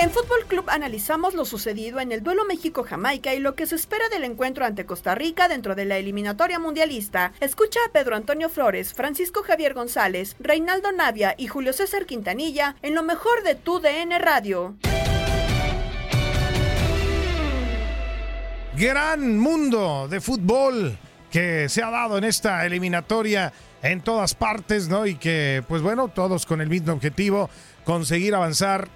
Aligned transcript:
En 0.00 0.12
Fútbol 0.12 0.46
Club 0.46 0.64
analizamos 0.68 1.34
lo 1.34 1.44
sucedido 1.44 1.98
en 1.98 2.12
el 2.12 2.22
duelo 2.22 2.44
México-Jamaica 2.44 3.34
y 3.34 3.40
lo 3.40 3.56
que 3.56 3.66
se 3.66 3.74
espera 3.74 4.08
del 4.08 4.22
encuentro 4.22 4.64
ante 4.64 4.86
Costa 4.86 5.16
Rica 5.16 5.48
dentro 5.48 5.74
de 5.74 5.86
la 5.86 5.96
eliminatoria 5.96 6.60
mundialista. 6.60 7.32
Escucha 7.40 7.80
a 7.84 7.90
Pedro 7.90 8.14
Antonio 8.14 8.48
Flores, 8.48 8.94
Francisco 8.94 9.42
Javier 9.42 9.74
González, 9.74 10.36
Reinaldo 10.38 10.92
Navia 10.92 11.34
y 11.36 11.48
Julio 11.48 11.72
César 11.72 12.06
Quintanilla 12.06 12.76
en 12.82 12.94
lo 12.94 13.02
mejor 13.02 13.42
de 13.42 13.56
tu 13.56 13.80
DN 13.80 14.16
Radio. 14.20 14.76
Gran 18.76 19.36
mundo 19.36 20.06
de 20.06 20.20
fútbol 20.20 20.96
que 21.32 21.68
se 21.68 21.82
ha 21.82 21.90
dado 21.90 22.18
en 22.18 22.22
esta 22.22 22.64
eliminatoria 22.64 23.52
en 23.82 24.00
todas 24.00 24.36
partes, 24.36 24.86
¿no? 24.86 25.06
Y 25.06 25.16
que, 25.16 25.64
pues 25.66 25.82
bueno, 25.82 26.06
todos 26.06 26.46
con 26.46 26.60
el 26.60 26.68
mismo 26.68 26.92
objetivo, 26.92 27.50
conseguir 27.84 28.36
avanzar 28.36 28.88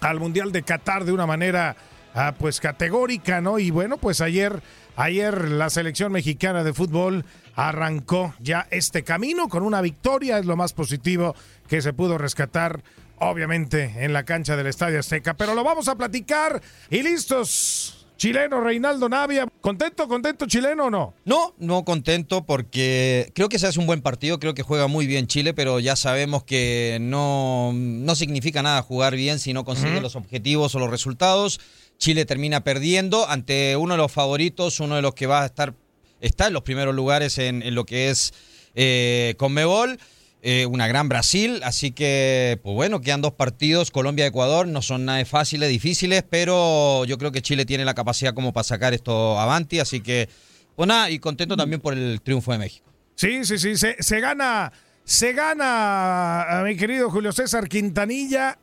al 0.00 0.20
Mundial 0.20 0.52
de 0.52 0.62
Qatar 0.62 1.04
de 1.04 1.12
una 1.12 1.26
manera 1.26 1.76
ah, 2.14 2.34
pues 2.38 2.60
categórica, 2.60 3.40
¿no? 3.40 3.58
Y 3.58 3.70
bueno, 3.70 3.96
pues 3.98 4.20
ayer, 4.20 4.62
ayer 4.96 5.48
la 5.48 5.70
selección 5.70 6.12
mexicana 6.12 6.64
de 6.64 6.72
fútbol 6.72 7.24
arrancó 7.54 8.34
ya 8.38 8.66
este 8.70 9.02
camino 9.02 9.48
con 9.48 9.62
una 9.62 9.80
victoria, 9.80 10.38
es 10.38 10.46
lo 10.46 10.56
más 10.56 10.72
positivo 10.72 11.34
que 11.68 11.82
se 11.82 11.92
pudo 11.92 12.18
rescatar, 12.18 12.82
obviamente, 13.18 14.04
en 14.04 14.12
la 14.12 14.24
cancha 14.24 14.56
del 14.56 14.66
Estadio 14.66 15.00
Azteca. 15.00 15.34
Pero 15.34 15.54
lo 15.54 15.64
vamos 15.64 15.88
a 15.88 15.96
platicar 15.96 16.60
y 16.90 17.02
listos. 17.02 17.95
Chileno 18.16 18.62
Reinaldo 18.62 19.08
Navia, 19.08 19.46
¿contento, 19.60 20.08
contento 20.08 20.46
chileno 20.46 20.86
o 20.86 20.90
no? 20.90 21.14
No, 21.26 21.54
no 21.58 21.84
contento 21.84 22.46
porque 22.46 23.30
creo 23.34 23.50
que 23.50 23.58
se 23.58 23.66
hace 23.66 23.78
un 23.78 23.86
buen 23.86 24.00
partido, 24.00 24.38
creo 24.38 24.54
que 24.54 24.62
juega 24.62 24.86
muy 24.86 25.06
bien 25.06 25.26
Chile, 25.26 25.52
pero 25.52 25.80
ya 25.80 25.96
sabemos 25.96 26.42
que 26.42 26.96
no, 27.00 27.72
no 27.74 28.14
significa 28.14 28.62
nada 28.62 28.80
jugar 28.80 29.14
bien 29.16 29.38
si 29.38 29.52
no 29.52 29.64
consigue 29.64 30.00
los 30.00 30.16
objetivos 30.16 30.74
o 30.74 30.78
los 30.78 30.90
resultados. 30.90 31.60
Chile 31.98 32.24
termina 32.24 32.64
perdiendo 32.64 33.28
ante 33.28 33.76
uno 33.76 33.94
de 33.94 33.98
los 33.98 34.12
favoritos, 34.12 34.80
uno 34.80 34.96
de 34.96 35.02
los 35.02 35.14
que 35.14 35.26
va 35.26 35.42
a 35.42 35.46
estar, 35.46 35.74
está 36.20 36.46
en 36.46 36.54
los 36.54 36.62
primeros 36.62 36.94
lugares 36.94 37.36
en, 37.36 37.62
en 37.62 37.74
lo 37.74 37.84
que 37.84 38.08
es 38.08 38.32
eh, 38.74 39.34
Conmebol. 39.36 39.98
Eh, 40.42 40.66
una 40.66 40.86
gran 40.86 41.08
Brasil, 41.08 41.60
así 41.64 41.90
que, 41.90 42.60
pues 42.62 42.74
bueno, 42.74 43.00
quedan 43.00 43.20
dos 43.20 43.32
partidos, 43.32 43.90
Colombia-Ecuador, 43.90 44.68
no 44.68 44.80
son 44.80 45.04
nada 45.04 45.24
fáciles, 45.24 45.68
difíciles, 45.68 46.22
pero 46.28 47.04
yo 47.04 47.18
creo 47.18 47.32
que 47.32 47.42
Chile 47.42 47.64
tiene 47.64 47.84
la 47.84 47.94
capacidad 47.94 48.32
como 48.32 48.52
para 48.52 48.62
sacar 48.62 48.94
esto 48.94 49.40
avanti, 49.40 49.80
así 49.80 50.02
que, 50.02 50.28
pues 50.76 50.86
nada, 50.86 51.10
y 51.10 51.18
contento 51.18 51.56
también 51.56 51.80
por 51.80 51.94
el 51.94 52.20
triunfo 52.20 52.52
de 52.52 52.58
México. 52.58 52.86
Sí, 53.16 53.44
sí, 53.44 53.58
sí, 53.58 53.76
se, 53.76 53.96
se 53.98 54.20
gana, 54.20 54.72
se 55.04 55.32
gana, 55.32 56.60
a 56.60 56.62
mi 56.62 56.76
querido 56.76 57.10
Julio 57.10 57.32
César 57.32 57.66
Quintanilla, 57.66 58.58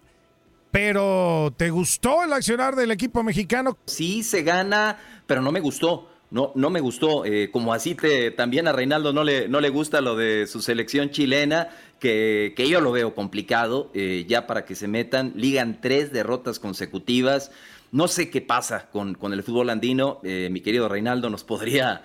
pero 0.72 1.54
¿te 1.58 1.70
gustó 1.70 2.24
el 2.24 2.32
accionar 2.34 2.76
del 2.76 2.92
equipo 2.92 3.24
mexicano? 3.24 3.78
Sí, 3.88 4.24
se 4.24 4.44
gana, 4.44 4.98
pero 5.28 5.42
no 5.42 5.52
me 5.52 5.60
gustó. 5.60 6.13
No, 6.34 6.52
no 6.56 6.72
me 6.72 6.80
gustó, 6.80 7.26
eh, 7.26 7.52
como 7.52 7.76
así 7.76 7.94
te, 7.94 8.32
también 8.32 8.68
a 8.68 8.72
Reinaldo 8.72 9.14
no 9.14 9.24
le, 9.24 9.48
no 9.48 9.62
le 9.62 9.70
gusta 9.70 10.02
lo 10.02 10.16
de 10.16 10.48
su 10.48 10.64
selección 10.64 11.12
chilena, 11.12 11.70
que, 12.00 12.56
que 12.58 12.68
yo 12.68 12.82
lo 12.82 12.92
veo 12.92 13.14
complicado, 13.14 13.92
eh, 13.94 14.26
ya 14.28 14.48
para 14.48 14.66
que 14.66 14.74
se 14.74 14.88
metan, 14.88 15.34
ligan 15.36 15.80
tres 15.80 16.12
derrotas 16.12 16.58
consecutivas, 16.58 17.52
no 17.92 18.08
sé 18.08 18.32
qué 18.32 18.42
pasa 18.42 18.90
con, 18.90 19.14
con 19.14 19.32
el 19.32 19.44
fútbol 19.44 19.70
andino, 19.70 20.22
eh, 20.24 20.50
mi 20.52 20.62
querido 20.62 20.90
Reinaldo 20.90 21.30
nos 21.30 21.44
podría 21.44 22.02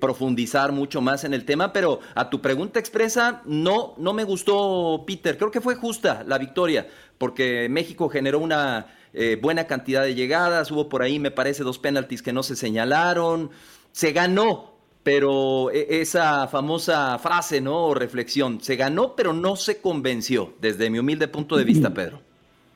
profundizar 0.00 0.72
mucho 0.72 1.00
más 1.00 1.22
en 1.22 1.32
el 1.32 1.44
tema, 1.44 1.72
pero 1.72 2.00
a 2.16 2.30
tu 2.30 2.40
pregunta 2.40 2.80
expresa, 2.80 3.40
no, 3.44 3.94
no 3.98 4.14
me 4.14 4.24
gustó 4.24 5.04
Peter, 5.06 5.38
creo 5.38 5.52
que 5.52 5.60
fue 5.60 5.76
justa 5.76 6.24
la 6.26 6.38
victoria, 6.38 6.88
porque 7.18 7.68
México 7.68 8.08
generó 8.08 8.40
una 8.40 8.88
eh, 9.14 9.38
buena 9.40 9.66
cantidad 9.66 10.02
de 10.02 10.14
llegadas, 10.14 10.70
hubo 10.70 10.88
por 10.88 11.02
ahí, 11.02 11.18
me 11.18 11.30
parece, 11.30 11.62
dos 11.62 11.78
penaltis 11.78 12.20
que 12.20 12.32
no 12.32 12.42
se 12.42 12.56
señalaron, 12.56 13.50
se 13.92 14.12
ganó, 14.12 14.74
pero 15.02 15.70
e- 15.70 16.00
esa 16.00 16.48
famosa 16.48 17.18
frase, 17.18 17.60
¿no? 17.60 17.86
O 17.86 17.94
reflexión, 17.94 18.60
se 18.60 18.76
ganó, 18.76 19.14
pero 19.14 19.32
no 19.32 19.56
se 19.56 19.78
convenció, 19.78 20.54
desde 20.60 20.90
mi 20.90 20.98
humilde 20.98 21.28
punto 21.28 21.56
de 21.56 21.64
vista, 21.64 21.94
Pedro. 21.94 22.20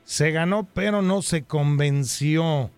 Se 0.05 0.31
ganó, 0.31 0.67
pero 0.73 1.01
no 1.01 1.21
se 1.21 1.43
convenció. 1.43 2.71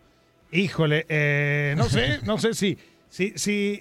Híjole, 0.52 1.06
eh, 1.08 1.76
no 1.78 1.88
sé, 1.88 2.20
no 2.24 2.38
sé 2.38 2.54
si, 2.54 2.78
si, 3.10 3.34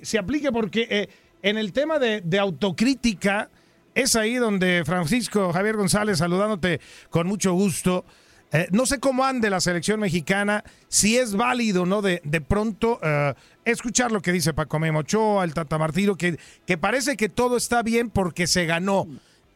si, 0.02 0.16
aplique 0.16 0.52
porque 0.52 0.86
eh, 0.88 1.08
en 1.42 1.58
el 1.58 1.72
tema 1.72 1.98
de, 1.98 2.20
de 2.20 2.38
autocrítica 2.38 3.48
es 3.94 4.14
ahí 4.14 4.36
donde 4.36 4.82
Francisco 4.84 5.52
Javier 5.52 5.76
González, 5.76 6.18
saludándote 6.18 6.80
con 7.08 7.26
mucho 7.26 7.52
gusto, 7.54 8.04
eh, 8.52 8.66
no 8.72 8.86
sé 8.86 8.98
cómo 9.00 9.24
ande 9.24 9.48
la 9.50 9.60
selección 9.60 10.00
mexicana, 10.00 10.64
si 10.88 11.16
es 11.16 11.36
válido, 11.36 11.86
¿no? 11.86 12.02
De, 12.02 12.20
de 12.24 12.40
pronto 12.40 12.98
eh, 13.02 13.34
escuchar 13.64 14.10
lo 14.12 14.20
que 14.20 14.32
dice 14.32 14.52
Paco 14.54 14.78
Memo 14.78 15.00
Ochoa, 15.00 15.44
el 15.44 15.54
Tata 15.54 15.78
Martino, 15.78 16.16
que, 16.16 16.36
que 16.66 16.76
parece 16.78 17.16
que 17.16 17.28
todo 17.28 17.56
está 17.56 17.82
bien 17.82 18.10
porque 18.10 18.46
se 18.46 18.66
ganó. 18.66 19.06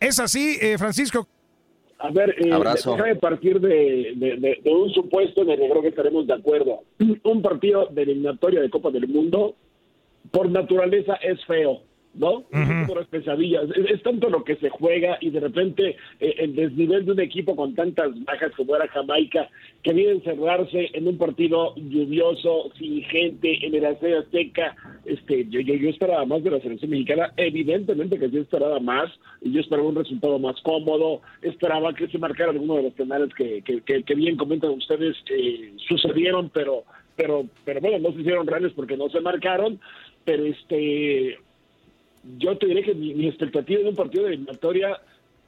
¿Es 0.01 0.19
así, 0.21 0.59
eh, 0.61 0.77
Francisco? 0.79 1.27
A 1.99 2.11
ver, 2.11 2.31
eh, 2.39 2.51
déjame 2.97 3.17
partir 3.17 3.61
de, 3.61 4.13
de- 4.17 4.37
de- 4.37 4.59
de 4.63 4.71
un 4.71 4.91
supuesto 4.93 5.43
en 5.43 5.51
el 5.51 5.59
que 5.61 5.69
creo 5.71 5.83
que 5.83 5.89
estaremos 5.89 6.27
de 6.27 6.35
acuerdo. 6.35 6.81
Un 7.25 7.41
partido 7.41 7.87
de 7.87 8.03
eliminatoria 8.03 8.61
de 8.61 8.69
Copa 8.69 8.91
del 8.91 9.09
Mundo, 9.09 9.55
por 10.31 10.51
naturaleza, 10.51 11.15
es 11.15 11.43
feo. 11.47 11.81
¿No? 12.15 12.45
Como 12.51 12.95
las 12.95 13.07
pesadillas. 13.09 13.65
Es, 13.75 13.91
es 13.91 14.03
tanto 14.03 14.31
lo 14.31 14.45
que 14.45 14.57
se 14.57 14.69
juega 14.69 15.19
y 15.21 15.31
de 15.31 15.41
repente 15.41 15.97
eh, 16.21 16.35
el 16.39 16.55
desnivel 16.55 17.05
de 17.05 17.13
un 17.13 17.21
equipo 17.21 17.57
con 17.57 17.75
tantas 17.75 18.13
bajas 18.25 18.53
como 18.57 18.77
era 18.77 18.89
Jamaica, 18.89 19.49
que 19.83 19.93
viene 19.93 20.11
a 20.11 20.15
encerrarse 20.15 20.91
en 20.93 21.09
un 21.09 21.19
partido 21.19 21.75
lluvioso, 21.77 22.71
sin 22.79 23.03
gente, 23.03 23.67
en 23.67 23.75
el 23.75 23.85
Estadio 23.85 24.21
Azteca. 24.21 24.77
Este, 25.05 25.47
yo, 25.49 25.61
yo, 25.61 25.75
yo 25.75 25.91
esperaba 25.91 26.25
más 26.25 26.43
de 26.43 26.51
la 26.51 26.61
selección 26.61 26.91
mexicana, 26.91 27.33
evidentemente 27.37 28.19
que 28.19 28.31
sí 28.31 28.39
esperaba 28.39 28.81
más, 28.81 29.11
y 29.41 29.53
yo 29.53 29.61
esperaba 29.61 29.89
un 29.89 29.97
resultado 29.97 30.39
más 30.39 30.61
cómodo, 30.63 31.21
esperaba 31.43 31.93
que 31.95 32.09
se 32.09 32.19
marcara 32.19 32.51
alguno 32.51 32.77
de 32.77 32.85
los 32.85 32.93
penales 32.95 33.33
que, 33.35 33.63
que, 33.63 33.81
que, 33.83 34.03
que 34.03 34.15
bien 34.15 34.37
comentan 34.37 34.71
ustedes 34.71 35.17
eh, 35.31 35.73
sucedieron, 35.89 36.51
pero 36.51 36.85
pero 37.17 37.47
pero 37.65 37.81
bueno, 37.81 37.99
no 37.99 38.15
se 38.15 38.21
hicieron 38.21 38.47
reales 38.47 38.73
porque 38.75 38.97
no 38.97 39.09
se 39.09 39.21
marcaron, 39.21 39.81
pero 40.25 40.45
este 40.45 41.39
yo 42.39 42.57
te 42.57 42.67
diré 42.67 42.83
que 42.83 42.95
mi, 42.95 43.15
mi 43.15 43.29
expectativa 43.29 43.83
de 43.83 43.89
un 43.89 43.97
partido 43.97 44.25
de 44.25 44.31
eliminatoria 44.31 45.01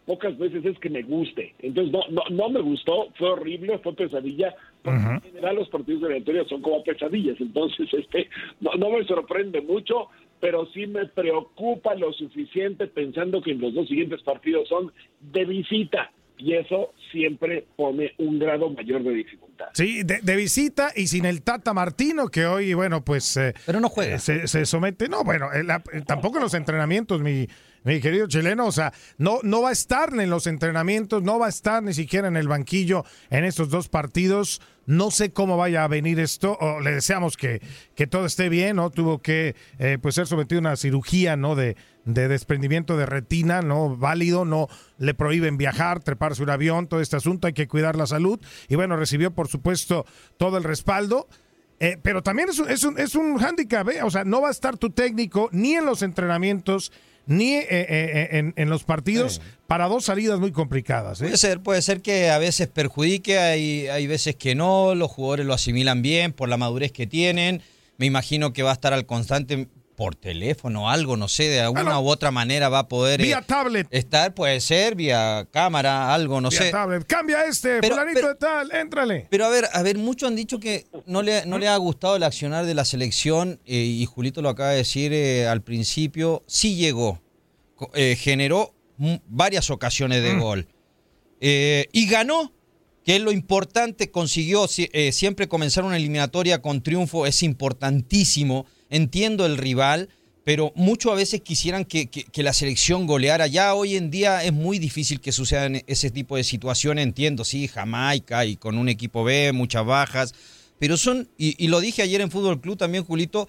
pocas 0.06 0.38
veces 0.38 0.64
es 0.64 0.78
que 0.78 0.88
me 0.88 1.02
guste. 1.02 1.54
Entonces, 1.58 1.92
no, 1.92 2.00
no, 2.10 2.22
no 2.30 2.48
me 2.48 2.60
gustó, 2.60 3.08
fue 3.16 3.30
horrible, 3.30 3.78
fue 3.78 3.92
pesadilla. 3.94 4.54
Porque 4.82 5.00
En 5.00 5.20
general, 5.20 5.56
los 5.56 5.68
partidos 5.68 6.02
de 6.02 6.06
eliminatoria 6.06 6.44
son 6.44 6.62
como 6.62 6.82
pesadillas. 6.84 7.40
Entonces, 7.40 7.88
este 7.92 8.28
no, 8.60 8.70
no 8.78 8.90
me 8.90 9.04
sorprende 9.04 9.60
mucho, 9.60 10.08
pero 10.40 10.66
sí 10.66 10.86
me 10.86 11.06
preocupa 11.06 11.94
lo 11.96 12.12
suficiente 12.12 12.86
pensando 12.86 13.42
que 13.42 13.50
en 13.50 13.60
los 13.60 13.74
dos 13.74 13.88
siguientes 13.88 14.22
partidos 14.22 14.68
son 14.68 14.92
de 15.20 15.44
visita. 15.44 16.12
Y 16.38 16.54
eso 16.54 16.92
siempre 17.12 17.66
pone 17.76 18.12
un 18.18 18.38
grado 18.38 18.68
mayor 18.70 19.02
de 19.02 19.10
dificultad. 19.14 19.66
Sí, 19.72 20.02
de, 20.02 20.20
de 20.20 20.36
visita 20.36 20.92
y 20.94 21.06
sin 21.06 21.24
el 21.24 21.42
Tata 21.42 21.72
Martino, 21.72 22.28
que 22.28 22.44
hoy, 22.46 22.74
bueno, 22.74 23.02
pues... 23.04 23.36
eh, 23.38 23.54
Pero 23.64 23.80
no 23.80 23.88
juega. 23.88 24.16
eh, 24.16 24.18
Se, 24.18 24.46
se 24.46 24.66
somete, 24.66 25.08
no, 25.08 25.24
bueno, 25.24 25.50
eh, 25.52 25.64
la- 25.64 25.82
eh, 25.92 26.02
tampoco 26.06 26.36
en 26.36 26.42
los 26.42 26.52
entrenamientos, 26.52 27.22
mi, 27.22 27.48
mi 27.84 28.00
querido 28.00 28.26
chileno, 28.26 28.66
o 28.66 28.72
sea, 28.72 28.92
no, 29.16 29.38
no 29.44 29.62
va 29.62 29.70
a 29.70 29.72
estar 29.72 30.10
en 30.12 30.28
los 30.28 30.46
entrenamientos, 30.46 31.22
no 31.22 31.38
va 31.38 31.46
a 31.46 31.50
estar 31.50 31.82
ni 31.82 31.94
siquiera 31.94 32.28
en 32.28 32.36
el 32.36 32.48
banquillo 32.48 33.04
en 33.30 33.44
estos 33.44 33.70
dos 33.70 33.88
partidos. 33.88 34.60
No 34.84 35.10
sé 35.10 35.32
cómo 35.32 35.56
vaya 35.56 35.84
a 35.84 35.88
venir 35.88 36.20
esto, 36.20 36.56
o 36.60 36.80
le 36.80 36.92
deseamos 36.92 37.36
que, 37.36 37.60
que 37.96 38.06
todo 38.06 38.26
esté 38.26 38.48
bien, 38.48 38.76
¿no? 38.76 38.90
Tuvo 38.90 39.18
que 39.20 39.56
eh, 39.78 39.98
pues 40.00 40.14
ser 40.14 40.26
sometido 40.26 40.58
a 40.58 40.60
una 40.60 40.76
cirugía, 40.76 41.34
¿no? 41.36 41.56
De, 41.56 41.76
de 42.06 42.28
desprendimiento 42.28 42.96
de 42.96 43.04
retina, 43.04 43.60
¿no? 43.60 43.96
Válido, 43.96 44.44
no 44.46 44.68
le 44.96 45.12
prohíben 45.12 45.58
viajar, 45.58 46.00
treparse 46.00 46.42
un 46.42 46.50
avión, 46.50 46.86
todo 46.86 47.00
este 47.00 47.16
asunto, 47.16 47.48
hay 47.48 47.52
que 47.52 47.68
cuidar 47.68 47.96
la 47.96 48.06
salud. 48.06 48.40
Y 48.68 48.76
bueno, 48.76 48.96
recibió, 48.96 49.32
por 49.32 49.48
supuesto, 49.48 50.06
todo 50.38 50.56
el 50.56 50.64
respaldo. 50.64 51.28
Eh, 51.78 51.98
pero 52.00 52.22
también 52.22 52.48
es 52.48 52.58
un, 52.58 52.70
es 52.70 52.84
un, 52.84 52.98
es 52.98 53.14
un 53.14 53.36
hándicap, 53.36 53.86
¿eh? 53.90 54.02
o 54.02 54.10
sea, 54.10 54.24
no 54.24 54.40
va 54.40 54.48
a 54.48 54.50
estar 54.50 54.78
tu 54.78 54.88
técnico 54.88 55.50
ni 55.52 55.74
en 55.74 55.84
los 55.84 56.00
entrenamientos 56.00 56.90
ni 57.26 57.54
eh, 57.56 58.28
en, 58.30 58.54
en 58.56 58.70
los 58.70 58.84
partidos 58.84 59.42
para 59.66 59.86
dos 59.86 60.04
salidas 60.04 60.38
muy 60.38 60.52
complicadas. 60.52 61.20
¿eh? 61.20 61.24
Puede 61.24 61.36
ser, 61.36 61.60
puede 61.60 61.82
ser 61.82 62.00
que 62.00 62.30
a 62.30 62.38
veces 62.38 62.68
perjudique, 62.68 63.38
hay, 63.38 63.88
hay 63.88 64.06
veces 64.06 64.36
que 64.36 64.54
no, 64.54 64.94
los 64.94 65.10
jugadores 65.10 65.44
lo 65.44 65.52
asimilan 65.52 66.00
bien 66.00 66.32
por 66.32 66.48
la 66.48 66.56
madurez 66.56 66.92
que 66.92 67.06
tienen. 67.06 67.60
Me 67.98 68.06
imagino 68.06 68.52
que 68.54 68.62
va 68.62 68.70
a 68.70 68.74
estar 68.74 68.94
al 68.94 69.04
constante 69.04 69.68
por 69.96 70.14
teléfono 70.14 70.90
algo, 70.90 71.16
no 71.16 71.26
sé, 71.26 71.44
de 71.48 71.60
alguna 71.60 71.98
u 71.98 72.08
otra 72.08 72.30
manera 72.30 72.68
va 72.68 72.80
a 72.80 72.88
poder 72.88 73.20
Vía 73.22 73.38
eh, 73.38 73.44
tablet. 73.46 73.86
estar, 73.90 74.34
puede 74.34 74.60
ser, 74.60 74.94
vía 74.94 75.48
cámara, 75.50 76.12
algo, 76.14 76.40
no 76.40 76.50
Vía 76.50 76.58
sé. 76.62 76.70
tablet. 76.70 77.06
Cambia 77.06 77.46
este, 77.46 77.80
Pero- 77.80 77.94
fulanito 77.96 78.14
pero- 78.20 78.28
de 78.28 78.34
tal, 78.34 78.72
éntrale. 78.72 79.26
Pero 79.30 79.46
a 79.46 79.48
ver, 79.48 79.64
a 79.72 79.82
ver, 79.82 79.96
muchos 79.96 80.28
han 80.28 80.36
dicho 80.36 80.60
que 80.60 80.84
no 81.06 81.22
le, 81.22 81.46
no 81.46 81.58
le 81.58 81.66
ha 81.68 81.76
gustado 81.78 82.16
el 82.16 82.22
accionar 82.22 82.66
de 82.66 82.74
la 82.74 82.84
selección 82.84 83.58
eh, 83.64 83.74
y 83.76 84.04
Julito 84.04 84.42
lo 84.42 84.50
acaba 84.50 84.70
de 84.70 84.76
decir 84.76 85.12
eh, 85.14 85.48
al 85.48 85.62
principio, 85.62 86.44
sí 86.46 86.76
llegó, 86.76 87.20
generó 88.18 88.74
varias 89.28 89.70
ocasiones 89.70 90.22
de 90.22 90.34
gol 90.38 90.68
Eh, 91.40 91.88
y 91.92 92.06
ganó, 92.08 92.52
que 93.04 93.16
es 93.16 93.22
lo 93.22 93.30
importante, 93.30 94.10
consiguió 94.10 94.68
si- 94.68 94.88
siempre 95.12 95.48
comenzar 95.48 95.84
una 95.84 95.96
eliminatoria 95.96 96.60
con 96.62 96.82
triunfo, 96.82 97.26
es 97.26 97.42
importantísimo, 97.42 98.66
entiendo 98.90 99.46
el 99.46 99.56
rival. 99.58 100.08
Pero 100.44 100.72
muchos 100.76 101.10
a 101.10 101.16
veces 101.16 101.40
quisieran 101.40 101.84
que, 101.84 102.06
que- 102.08 102.22
que 102.22 102.42
la 102.44 102.52
selección 102.52 103.06
goleara. 103.08 103.48
Ya 103.48 103.74
hoy 103.74 103.96
en 103.96 104.12
día 104.12 104.44
es 104.44 104.52
muy 104.52 104.78
difícil 104.78 105.20
que 105.20 105.32
sucedan 105.32 105.82
ese 105.88 106.10
tipo 106.12 106.36
de 106.36 106.44
situaciones. 106.44 107.02
Entiendo, 107.02 107.44
sí, 107.44 107.66
Jamaica 107.66 108.44
y 108.44 108.56
con 108.56 108.78
un 108.78 108.88
equipo 108.88 109.24
B, 109.24 109.50
muchas 109.52 109.84
bajas. 109.84 110.34
Pero 110.78 110.96
son, 110.96 111.28
y, 111.36 111.56
y 111.64 111.66
lo 111.66 111.80
dije 111.80 112.02
ayer 112.02 112.20
en 112.20 112.30
Fútbol 112.30 112.60
Club 112.60 112.76
también, 112.76 113.02
Julito, 113.04 113.48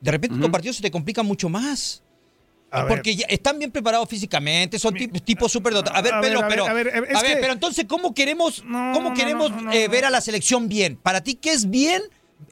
de 0.00 0.10
repente 0.10 0.38
los 0.38 0.48
partidos 0.48 0.76
se 0.76 0.82
te 0.82 0.90
complican 0.90 1.26
mucho 1.26 1.50
más. 1.50 2.02
A 2.70 2.84
ver. 2.84 2.88
Porque 2.94 3.14
ya 3.14 3.26
están 3.28 3.58
bien 3.58 3.70
preparados 3.70 4.08
físicamente, 4.08 4.78
son 4.78 4.94
ti- 4.94 5.08
tipos 5.08 5.52
súper 5.52 5.74
dotados. 5.74 5.98
A 5.98 6.02
ver, 6.02 6.14
A 6.14 6.20
ver, 6.20 6.38
pero. 6.48 6.66
a 6.66 6.72
ver, 6.72 6.86
es 6.88 7.16
a 7.16 7.20
ver, 7.22 7.34
que- 7.34 7.40
pero 7.42 7.52
entonces, 7.52 7.84
¿cómo 7.86 8.14
queremos, 8.14 8.62
cómo 8.62 9.12
queremos 9.12 9.50
no, 9.50 9.60
no, 9.62 9.72
eh, 9.72 9.86
ver 9.88 10.04
a 10.06 10.10
la 10.10 10.20
selección 10.22 10.66
bien? 10.68 10.96
Para 10.96 11.22
ti, 11.22 11.34
¿qué 11.34 11.52
es 11.52 11.68
bien? 11.68 12.02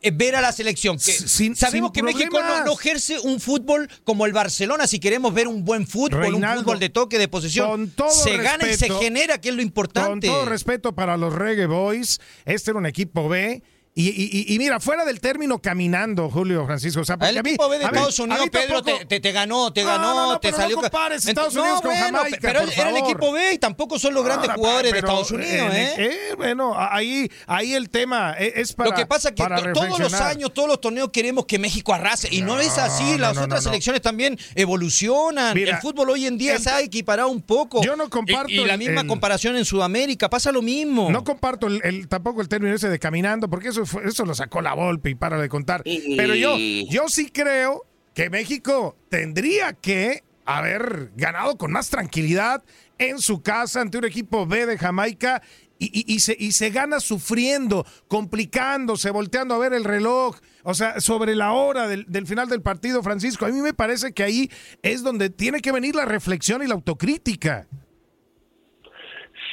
Eh, 0.03 0.11
ver 0.13 0.37
a 0.37 0.41
la 0.41 0.53
selección. 0.53 0.97
Que 0.99 1.13
Sin- 1.13 1.57
sabemos 1.57 1.89
sin 1.89 1.93
que 1.95 2.03
México 2.03 2.41
no, 2.43 2.73
ejerce 2.73 3.19
un 3.21 3.41
fútbol 3.41 3.89
como 4.05 4.27
el 4.27 4.33
Barcelona. 4.33 4.87
Si 4.87 4.99
queremos 4.99 5.33
ver 5.33 5.49
un 5.49 5.65
buen 5.65 5.87
fútbol, 5.87 6.21
Reinaldo, 6.21 6.61
un 6.61 6.65
fútbol 6.65 6.79
de 6.81 6.91
toque, 6.91 7.19
de 7.19 7.29
posesión, 7.29 7.91
con 7.97 8.11
se 8.11 8.37
gana 8.37 8.69
y 8.71 8.77
se 8.77 8.91
genera, 8.91 9.41
que 9.41 9.49
es 9.49 9.55
lo 9.55 9.59
Con 9.61 9.67
importante. 9.67 10.27
todo 10.27 10.45
respeto 10.47 10.95
para 10.95 11.17
los 11.17 11.33
Reggae 11.33 11.67
Boys, 11.67 12.21
este 12.45 12.71
era 12.71 12.79
un 12.79 12.87
equipo 12.87 13.29
B. 13.29 13.63
Y, 13.97 14.09
y- 14.09 14.53
y- 14.53 14.59
mira, 14.59 14.81
fuera 14.81 15.05
del 15.05 15.21
término 15.21 15.61
caminando, 15.61 16.29
Julio 16.29 16.67
Francisco. 16.67 17.03
O 17.03 17.05
sea, 17.05 17.17
porque 17.17 17.31
El 17.31 17.39
a 17.39 17.43
mí- 17.45 17.51
equipo 17.51 17.69
B 17.69 17.79
de 17.79 17.85
Estados 17.85 18.19
a 18.19 18.23
Unidos, 18.25 18.43
mí 18.47 18.51
Pedro, 18.51 18.83
tampoco- 18.83 18.99
te, 18.99 19.05
te- 19.07 19.21
te 19.21 19.31
ganó, 19.31 19.73
te 19.73 19.83
No, 19.85 19.89
ganó, 19.89 20.15
no, 20.15 20.27
no, 20.33 20.41
te 20.41 20.49
pero 20.49 20.57
no 20.57 20.63
salió. 20.65 20.77
ca- 20.79 20.83
compares 20.91 21.27
Estados 21.27 21.55
no, 21.55 21.63
Unidos 21.63 21.81
con 21.81 21.91
bueno, 21.93 22.19
Jamaica, 22.19 22.39
Pero 22.41 22.61
por 22.63 22.73
era 22.73 22.91
el 22.91 22.97
equipo 22.97 23.31
B 23.33 23.53
y 23.53 23.59
tampoco 23.59 23.97
son 24.01 24.15
los 24.15 24.25
grandes 24.25 24.51
Ahora, 24.51 24.59
jugadores 24.61 24.93
de 24.93 24.99
Estados 24.99 25.31
Unidos, 25.31 25.73
eh, 25.75 25.95
¿eh? 25.97 26.11
eh, 26.31 26.35
bueno, 26.37 26.75
ahí, 26.77 27.31
ahí 27.47 27.75
el 27.75 27.89
tema 27.89 28.33
es, 28.33 28.53
es 28.57 28.73
para. 28.73 28.91
Lo 28.91 28.97
que 28.97 29.07
pasa 29.07 29.29
es 29.29 29.37
que 29.37 29.45
todos 29.73 30.01
los 30.01 30.13
años, 30.15 30.53
todos 30.53 30.69
los 30.69 30.81
torneos 30.81 31.11
queremos 31.13 31.47
que 31.47 31.61
México 31.61 31.95
arrase. 31.95 32.27
Y 32.33 32.41
no, 32.43 32.57
No, 32.57 32.61
es 32.61 32.77
así. 32.79 33.13
no, 33.13 33.19
Las 33.19 33.35
no, 33.37 33.43
no, 33.43 33.47
otras 33.47 33.63
no. 33.65 33.71
selecciones 33.71 34.03
también 34.03 34.37
evolucionan. 34.57 35.55
Mira, 35.55 35.77
el 35.77 35.81
fútbol 35.81 36.11
hoy 36.11 36.27
en 36.27 36.37
día 36.37 36.55
el- 36.57 36.61
se 36.63 36.71
ha 36.71 36.81
equiparado 36.81 37.29
un 37.29 37.43
poco. 37.43 37.81
Yo 37.85 37.95
no 37.95 38.11
comparto 38.11 38.51
Y, 38.51 38.59
y 38.61 38.65
la 38.65 38.77
misma 38.77 39.03
el- 39.03 39.07
comparación 39.07 39.57
en 39.57 39.65
Sudamérica. 39.65 40.29
Pasa 40.29 40.51
lo 40.51 40.63
mismo. 40.63 41.11
No 41.13 41.23
comparto 41.23 41.69
el- 41.69 42.09
tampoco 42.09 42.41
el 42.41 42.49
término 42.49 42.75
ese 42.75 42.89
de 42.89 42.99
caminando, 42.99 43.49
porque 43.49 43.69
eso, 43.69 43.84
fue- 43.87 44.05
eso 44.07 44.25
lo 44.25 44.35
sacó 44.35 44.61
la 44.63 44.75
Volpe 44.75 45.11
y 45.11 45.15
para 45.15 45.39
de 45.39 45.49
contar. 45.49 45.83
Pero 46.17 46.35
yo, 46.35 46.57
yo 46.59 47.09
sí 47.09 47.31
creo 47.31 47.85
que 48.15 48.31
México 48.31 48.97
tendría 49.09 49.73
que 49.73 50.23
haber 50.47 51.11
ganado 51.17 51.57
con 51.57 51.73
más 51.73 51.89
tranquilidad 51.91 52.63
en 52.99 53.19
su 53.19 53.43
casa 53.43 53.81
ante 53.81 53.99
un 53.99 54.05
equipo 54.05 54.47
B 54.47 54.67
de 54.67 54.79
Jamaica. 54.79 55.43
Y, 55.77 55.87
y- 55.87 56.15
y 56.15 56.21
se, 56.21 56.37
y 56.39 56.53
se 56.53 56.71
gana 56.71 57.01
sufriendo, 57.01 57.85
complicándose, 58.07 59.11
volteando 59.11 59.55
a 59.55 59.59
ver 59.59 59.73
el 59.73 59.83
reloj, 59.83 60.37
o 60.63 60.73
sea, 60.73 61.01
sobre 61.01 61.35
la 61.35 61.51
hora 61.53 61.89
del, 61.89 62.05
del 62.09 62.29
final 62.29 62.49
del 62.49 62.63
partido, 62.63 63.03
Francisco. 63.03 63.45
A 63.45 63.49
mí 63.49 63.61
me 63.61 63.75
parece 63.75 64.13
que 64.13 64.23
ahí 64.23 64.49
es 64.83 65.03
donde 65.03 65.31
tiene 65.31 65.61
que 65.61 65.73
venir 65.73 65.97
la 65.97 66.05
reflexión 66.05 66.63
y 66.63 66.69
la 66.69 66.75
autocrítica. 66.75 67.67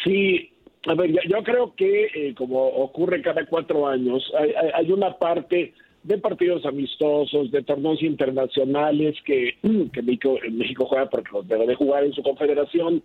Sí, 0.04 0.51
a 0.88 0.96
ver, 0.96 1.12
yo, 1.12 1.44
creo 1.44 1.76
que 1.76 2.06
eh, 2.06 2.34
como 2.36 2.66
ocurre 2.66 3.22
cada 3.22 3.46
cuatro 3.46 3.88
años, 3.88 4.32
hay, 4.74 4.92
una 4.92 5.18
parte 5.18 5.74
de 6.04 6.18
partidos 6.18 6.66
amistosos, 6.66 7.52
de 7.52 7.62
torneos 7.62 8.02
internacionales 8.02 9.16
que, 9.24 9.58
México, 9.62 10.40
México 10.52 10.86
juega 10.88 11.08
porque 11.10 11.30
debe 11.44 11.68
de 11.68 11.76
jugar 11.76 12.04
en 12.04 12.14
su 12.14 12.24
confederación, 12.24 13.04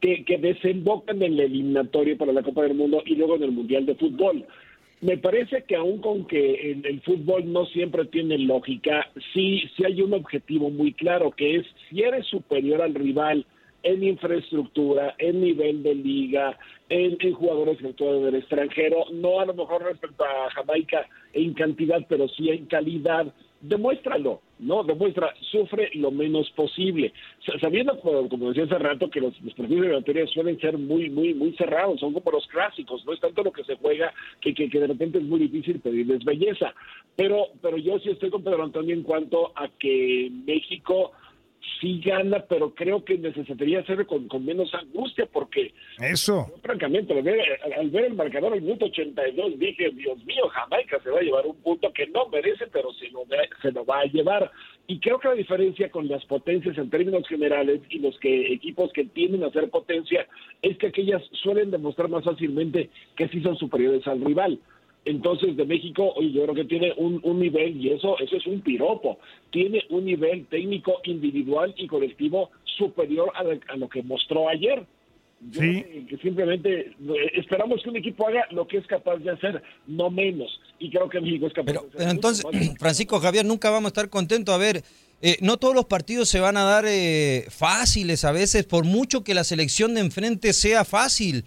que, 0.00 0.24
que 0.24 0.38
desembocan 0.38 1.22
en 1.22 1.36
la 1.36 1.42
eliminatoria 1.42 2.16
para 2.16 2.32
la 2.32 2.42
Copa 2.42 2.62
del 2.62 2.74
Mundo 2.74 3.02
y 3.04 3.16
luego 3.16 3.36
en 3.36 3.42
el 3.42 3.52
Mundial 3.52 3.84
de 3.84 3.96
Fútbol. 3.96 4.46
Me 5.02 5.18
parece 5.18 5.64
que 5.64 5.76
aun 5.76 5.98
con 5.98 6.26
que 6.26 6.72
el, 6.72 6.86
el 6.86 7.00
fútbol 7.02 7.52
no 7.52 7.66
siempre 7.66 8.06
tiene 8.06 8.38
lógica, 8.38 9.10
sí, 9.34 9.62
sí 9.76 9.84
hay 9.84 10.00
un 10.00 10.14
objetivo 10.14 10.70
muy 10.70 10.94
claro, 10.94 11.30
que 11.32 11.56
es 11.56 11.66
si 11.88 12.00
eres 12.00 12.26
superior 12.26 12.80
al 12.80 12.94
rival 12.94 13.44
en 13.82 14.02
infraestructura, 14.04 15.14
en 15.18 15.40
nivel 15.40 15.82
de 15.82 15.94
liga, 15.94 16.58
en, 16.88 17.16
jugadores 17.32 17.78
que 17.78 17.88
actúan 17.88 18.22
del 18.24 18.34
extranjero, 18.36 19.04
no 19.12 19.40
a 19.40 19.46
lo 19.46 19.54
mejor 19.54 19.82
respecto 19.82 20.24
a 20.24 20.50
Jamaica 20.50 21.06
en 21.32 21.54
cantidad, 21.54 22.04
pero 22.08 22.28
sí 22.28 22.50
en 22.50 22.66
calidad, 22.66 23.32
demuéstralo, 23.60 24.40
¿no? 24.58 24.82
Demuestra, 24.84 25.34
sufre 25.50 25.90
lo 25.94 26.10
menos 26.10 26.50
posible. 26.52 27.12
Sa- 27.44 27.58
Sabiendo, 27.58 27.98
como, 28.00 28.48
decía 28.48 28.64
hace 28.64 28.78
rato, 28.78 29.08
que 29.10 29.20
los, 29.20 29.38
los 29.42 29.56
de 29.56 29.64
eliminatoria 29.64 30.26
suelen 30.26 30.58
ser 30.60 30.76
muy, 30.78 31.10
muy, 31.10 31.34
muy 31.34 31.52
cerrados, 31.52 32.00
son 32.00 32.12
como 32.12 32.30
los 32.32 32.46
clásicos, 32.48 33.04
no 33.06 33.12
es 33.12 33.20
tanto 33.20 33.42
lo 33.42 33.52
que 33.52 33.64
se 33.64 33.76
juega 33.76 34.12
que, 34.40 34.54
que 34.54 34.68
de 34.68 34.86
repente 34.86 35.18
es 35.18 35.24
muy 35.24 35.40
difícil 35.40 35.78
pedirles 35.80 36.24
belleza. 36.24 36.74
Pero, 37.16 37.48
pero 37.60 37.76
yo 37.76 37.98
sí 37.98 38.10
estoy 38.10 38.30
con 38.30 38.42
Pedro 38.42 38.64
Antonio 38.64 38.94
en 38.94 39.02
cuanto 39.02 39.52
a 39.54 39.68
que 39.68 40.30
México 40.46 41.12
sí 41.80 42.00
gana, 42.04 42.44
pero 42.48 42.74
creo 42.74 43.04
que 43.04 43.18
necesitaría 43.18 43.80
hacerlo 43.80 44.06
con, 44.06 44.28
con 44.28 44.44
menos 44.44 44.72
angustia 44.74 45.26
porque... 45.26 45.72
Eso. 45.98 46.46
Yo, 46.48 46.56
francamente, 46.62 47.12
al 47.12 47.22
ver, 47.22 47.40
al 47.76 47.90
ver 47.90 48.04
el 48.06 48.14
marcador 48.14 48.52
al 48.52 48.62
minuto 48.62 48.86
82 48.86 49.58
dije, 49.58 49.90
Dios 49.90 50.24
mío, 50.24 50.48
Jamaica 50.48 51.00
se 51.02 51.10
va 51.10 51.18
a 51.18 51.22
llevar 51.22 51.46
un 51.46 51.56
punto 51.56 51.92
que 51.92 52.06
no 52.08 52.26
merece, 52.28 52.66
pero 52.68 52.92
se 52.94 53.08
lo, 53.10 53.24
se 53.62 53.72
lo 53.72 53.84
va 53.84 54.00
a 54.00 54.04
llevar. 54.04 54.50
Y 54.86 54.98
creo 54.98 55.18
que 55.18 55.28
la 55.28 55.34
diferencia 55.34 55.90
con 55.90 56.08
las 56.08 56.24
potencias 56.24 56.76
en 56.76 56.90
términos 56.90 57.26
generales 57.28 57.80
y 57.90 58.00
los 58.00 58.18
que 58.18 58.52
equipos 58.52 58.92
que 58.92 59.04
tienden 59.04 59.44
a 59.44 59.50
ser 59.50 59.70
potencia 59.70 60.26
es 60.62 60.76
que 60.78 60.88
aquellas 60.88 61.22
suelen 61.42 61.70
demostrar 61.70 62.08
más 62.08 62.24
fácilmente 62.24 62.90
que 63.16 63.28
sí 63.28 63.40
son 63.42 63.56
superiores 63.56 64.06
al 64.06 64.24
rival. 64.24 64.58
Entonces, 65.04 65.56
de 65.56 65.64
México, 65.64 66.14
yo 66.20 66.42
creo 66.42 66.54
que 66.54 66.64
tiene 66.64 66.92
un, 66.96 67.20
un 67.22 67.40
nivel, 67.40 67.76
y 67.84 67.90
eso, 67.90 68.18
eso 68.18 68.36
es 68.36 68.46
un 68.46 68.60
piropo, 68.60 69.18
tiene 69.50 69.82
un 69.88 70.04
nivel 70.04 70.46
técnico 70.46 71.00
individual 71.04 71.74
y 71.76 71.86
colectivo 71.86 72.50
superior 72.76 73.32
a, 73.34 73.72
a 73.72 73.76
lo 73.76 73.88
que 73.88 74.02
mostró 74.02 74.48
ayer. 74.48 74.84
Yo 75.50 75.62
Sí. 75.62 75.82
creo 75.82 76.06
que 76.06 76.16
simplemente 76.18 76.80
eh, 76.80 76.94
esperamos 77.34 77.82
que 77.82 77.88
un 77.88 77.96
equipo 77.96 78.28
haga 78.28 78.46
lo 78.50 78.66
que 78.68 78.76
es 78.76 78.86
capaz 78.86 79.16
de 79.16 79.30
hacer, 79.30 79.62
no 79.86 80.10
menos. 80.10 80.60
Y 80.78 80.90
creo 80.90 81.08
que 81.08 81.18
México 81.18 81.46
es 81.46 81.54
capaz 81.54 81.72
de 81.72 81.78
hacer. 81.78 81.90
Pero 81.96 82.10
entonces, 82.10 82.44
más. 82.52 82.74
Francisco 82.78 83.18
Javier, 83.20 83.46
nunca 83.46 83.70
vamos 83.70 83.86
a 83.86 83.88
estar 83.88 84.10
contentos. 84.10 84.54
A 84.54 84.58
ver, 84.58 84.82
eh, 85.22 85.38
no 85.40 85.56
todos 85.56 85.74
los 85.74 85.86
partidos 85.86 86.28
se 86.28 86.40
van 86.40 86.58
a 86.58 86.64
dar 86.64 86.84
eh, 86.86 87.46
fáciles 87.48 88.26
a 88.26 88.32
veces, 88.32 88.66
por 88.66 88.84
mucho 88.84 89.24
que 89.24 89.32
la 89.32 89.44
selección 89.44 89.94
de 89.94 90.02
enfrente 90.02 90.52
sea 90.52 90.84
fácil. 90.84 91.44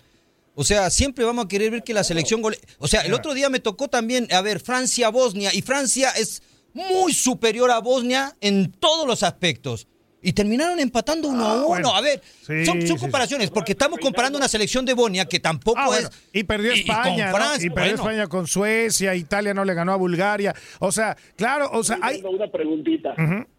O 0.55 0.63
sea, 0.63 0.89
siempre 0.89 1.25
vamos 1.25 1.45
a 1.45 1.47
querer 1.47 1.71
ver 1.71 1.83
que 1.83 1.93
la 1.93 2.03
selección 2.03 2.41
gole... 2.41 2.57
O 2.77 2.87
sea, 2.87 3.01
el 3.01 3.13
otro 3.13 3.33
día 3.33 3.49
me 3.49 3.59
tocó 3.59 3.87
también, 3.87 4.27
a 4.31 4.41
ver, 4.41 4.59
Francia-Bosnia, 4.59 5.51
y 5.53 5.61
Francia 5.61 6.11
es 6.11 6.43
muy 6.73 7.13
superior 7.13 7.71
a 7.71 7.79
Bosnia 7.79 8.35
en 8.41 8.71
todos 8.71 9.07
los 9.07 9.23
aspectos. 9.23 9.87
Y 10.25 10.31
terminaron 10.31 10.79
empatando 10.79 11.27
uno 11.27 11.45
a 11.45 11.53
uno. 11.55 11.63
Ah, 11.63 11.67
bueno. 11.67 11.95
A 11.95 11.99
ver, 12.01 12.21
Sí, 12.47 12.65
son, 12.65 12.79
son 12.79 12.81
sí, 12.81 12.87
sí. 12.93 12.97
comparaciones, 12.97 13.49
porque 13.49 13.73
estamos 13.73 13.99
comparando 13.99 14.37
una 14.37 14.47
selección 14.47 14.85
de 14.85 14.93
Bosnia 14.93 15.25
que 15.25 15.39
tampoco 15.41 15.79
Ah, 15.79 15.87
bueno, 15.87 16.07
es... 16.07 16.19
y 16.31 16.43
perdió 16.45 16.71
y- 16.73 16.77
y 16.77 16.79
España, 16.81 17.31
con 17.31 17.39
¿no? 17.41 17.45
Francia, 17.45 17.67
y 17.67 17.69
perdió 17.69 17.91
bueno. 17.97 18.03
España 18.11 18.27
con 18.27 18.47
Suecia, 18.47 19.15
Italia 19.15 19.53
no 19.53 19.65
le 19.65 19.73
ganó 19.73 19.91
a 19.91 19.97
Bulgaria. 19.97 20.55
O 20.79 20.91
sea, 20.93 21.17
claro, 21.35 21.69
o 21.73 21.83
sea, 21.83 21.97
hay 22.01 22.17
Tengo 22.21 22.29
Una 22.29 22.47
preguntita, 22.49 23.13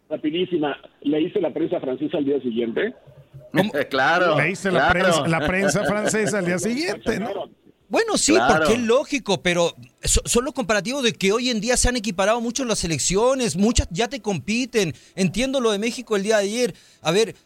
rapidísima. 0.09 0.77
¿Leíste 1.03 1.41
la 1.41 1.53
prensa 1.53 1.81
francesa 1.81 2.17
al 2.17 2.25
día 2.25 2.41
siguiente? 2.41 2.95
claro. 3.91 4.37
claro. 4.39 4.93
prensa, 4.93 5.27
la 5.29 5.47
prensa 5.47 5.85
francesa 5.85 6.39
al 6.39 6.47
día 6.47 6.59
siguiente, 6.59 7.19
¿no? 7.21 7.51
Bueno, 7.89 8.17
sí, 8.19 8.33
Claro. 8.33 8.57
porque 8.65 8.73
es 8.75 8.81
lógico, 8.81 9.43
pero 9.43 9.77
so- 10.03 10.23
son 10.25 10.45
los 10.45 10.55
comparativos 10.55 11.03
de 11.05 11.13
que 11.13 11.33
hoy 11.33 11.51
en 11.51 11.61
día 11.61 11.77
se 11.77 11.89
han 11.89 11.97
equiparado 11.97 12.41
mucho 12.41 12.65
las 12.65 12.81
selecciones, 12.81 13.57
muchas 13.57 13.87
ya 13.91 14.09
te 14.09 14.21
compiten. 14.21 14.95
Entiendo 15.15 15.61
lo 15.61 15.71
de 15.71 15.79
México 15.79 16.17
el 16.17 16.23
día 16.25 16.39
de 16.39 16.45
ayer. 16.45 16.75
A 17.03 17.13
ver, 17.13 17.37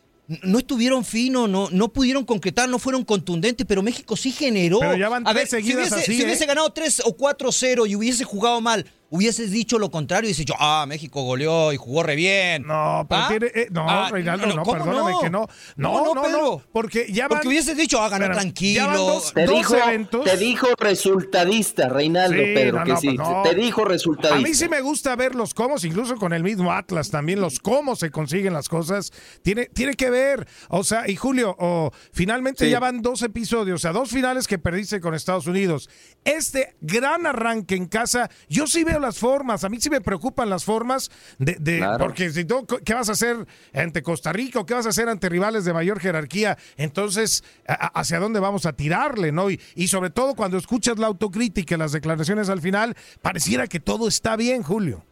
no 0.43 0.59
estuvieron 0.59 1.05
finos, 1.05 1.51
no, 1.51 1.69
no 1.71 1.89
pudieron 1.93 2.25
concretar, 2.25 2.69
no 2.69 2.79
fueron 2.79 3.05
contundentes, 3.05 3.67
pero 3.69 3.83
México 3.83 4.17
sí 4.17 4.31
generó. 4.31 4.79
Pero 4.79 4.97
ya 4.97 5.09
van 5.09 5.27
a 5.27 5.33
ver, 5.33 5.45
si 5.47 5.51
seguidas 5.57 5.89
hubiese, 5.91 5.95
así, 5.97 6.15
si 6.15 6.23
¿eh? 6.23 6.25
hubiese 6.25 6.47
ganado 6.47 6.71
3 6.71 7.03
o 7.05 7.17
4-0 7.17 7.87
y 7.89 7.97
hubiese 7.97 8.25
jugado 8.25 8.61
mal, 8.61 8.87
hubieses 9.11 9.51
dicho 9.51 9.79
lo 9.79 9.91
contrario 9.91 10.29
y 10.29 10.33
dices 10.33 10.45
yo, 10.45 10.55
ah, 10.59 10.85
México 10.89 11.23
goleó 11.23 11.73
y 11.73 11.77
jugó 11.77 12.03
re 12.03 12.15
bien. 12.17 12.65
No, 12.67 13.07
pero 13.09 13.23
¿Ah? 13.23 13.27
tiene. 13.29 13.47
eh, 13.55 13.69
no, 13.71 13.87
Ah, 13.89 14.09
Reinaldo, 14.11 14.47
no, 14.49 14.63
¿cómo 14.63 14.85
perdóname 14.85 15.15
que 15.23 15.31
no. 15.31 15.47
No, 15.77 16.05
no, 16.05 16.15
no, 16.15 16.23
Pedro? 16.23 16.63
porque 16.73 17.07
ya 17.11 17.25
van. 17.29 17.39
Porque 17.39 17.49
hubieses 17.49 17.77
dicho, 17.77 18.01
ah, 18.03 18.09
ganó 18.09 18.25
Espérame, 18.27 18.41
tranquilo. 18.43 18.93
Dos, 18.93 19.33
Te 19.33 19.47
dos 19.47 19.57
dijo, 19.57 19.77
eventos. 19.77 20.25
te 20.25 20.37
dijo 20.37 20.67
resultadista, 20.79 21.89
Reinaldo, 21.89 22.37
Sí, 22.37 22.45
Pedro, 22.55 22.79
no, 22.81 22.85
que 22.85 22.93
no, 22.93 23.01
sí. 23.01 23.07
pues 23.09 23.19
no. 23.19 23.43
Te 23.43 23.55
dijo 23.55 23.83
A 23.83 23.89
resultadista. 23.89 24.49
mí 24.49 24.55
sí 24.55 24.69
me 24.69 24.81
gusta 24.81 25.17
ver 25.17 25.35
los 25.35 25.55
cómo, 25.55 25.77
incluso 25.83 26.17
con 26.17 26.33
el 26.33 26.43
mismo 26.43 26.73
Atlas 26.73 27.11
también, 27.11 27.41
los 27.41 27.61
cómo 27.61 27.97
se 27.97 28.11
consiguen 28.11 28.53
las 28.53 28.69
cosas. 28.69 29.13
Tiene, 29.43 29.67
tiene 29.67 29.95
que 29.95 30.11
ver. 30.11 30.47
O 30.69 30.85
sea, 30.85 31.09
y 31.09 31.17
Julio, 31.17 31.57
o 31.59 31.91
finalmente 32.13 32.65
Sí. 32.65 32.71
ya 32.71 32.81
van 32.81 33.01
dos 33.03 33.23
episodios, 33.23 33.77
o 33.77 33.83
sea, 33.83 33.93
dos 33.93 34.11
finales 34.11 34.47
que 34.47 34.59
perdiste 34.59 35.01
con 35.01 35.15
Estados 35.15 35.47
Unidos. 35.47 35.89
Este 36.25 36.77
gran 36.81 37.27
arranque 37.27 37.75
en 37.77 37.87
casa, 37.87 38.29
yo 38.49 38.67
sí 38.67 38.85
veo 38.85 38.98
las 39.01 39.19
formas. 39.19 39.65
A 39.65 39.69
mí 39.69 39.79
sí 39.81 39.91
me 39.91 40.01
preocupan 40.01 40.51
las 40.51 40.65
formas 40.65 41.11
de, 41.39 41.57
de- 41.61 41.79
Claro. 41.79 41.99
porque 42.05 42.31
si 42.31 42.45
tú, 42.45 42.67
¿qué 42.85 42.95
vas 42.95 43.09
a 43.09 43.13
hacer 43.13 43.47
ante 43.73 44.03
Costa 44.03 44.33
Rica 44.33 44.61
o 44.61 44.67
qué 44.67 44.75
vas 44.75 44.87
a 44.87 44.91
hacer 44.91 45.09
ante 45.09 45.29
rivales 45.29 45.65
de 45.65 45.73
mayor 45.73 46.01
jerarquía? 46.01 46.59
Entonces, 46.77 47.45
a- 47.67 47.99
¿hacia 48.01 48.19
dónde 48.21 48.41
vamos 48.41 48.67
a 48.67 48.73
tirarle, 48.73 49.33
no? 49.33 49.51
Y, 49.51 49.61
y 49.75 49.89
sobre 49.89 50.11
todo 50.11 50.35
cuando 50.35 50.57
escuchas 50.59 50.99
la 50.99 51.07
autocrítica, 51.07 51.75
y 51.75 51.79
las 51.79 51.93
declaraciones 51.93 52.49
al 52.49 52.61
final, 52.61 52.97
pareciera 53.23 53.67
que 53.67 53.81
todo 53.81 54.09
está 54.09 54.37
bien, 54.37 54.63
Julio. 54.63 55.05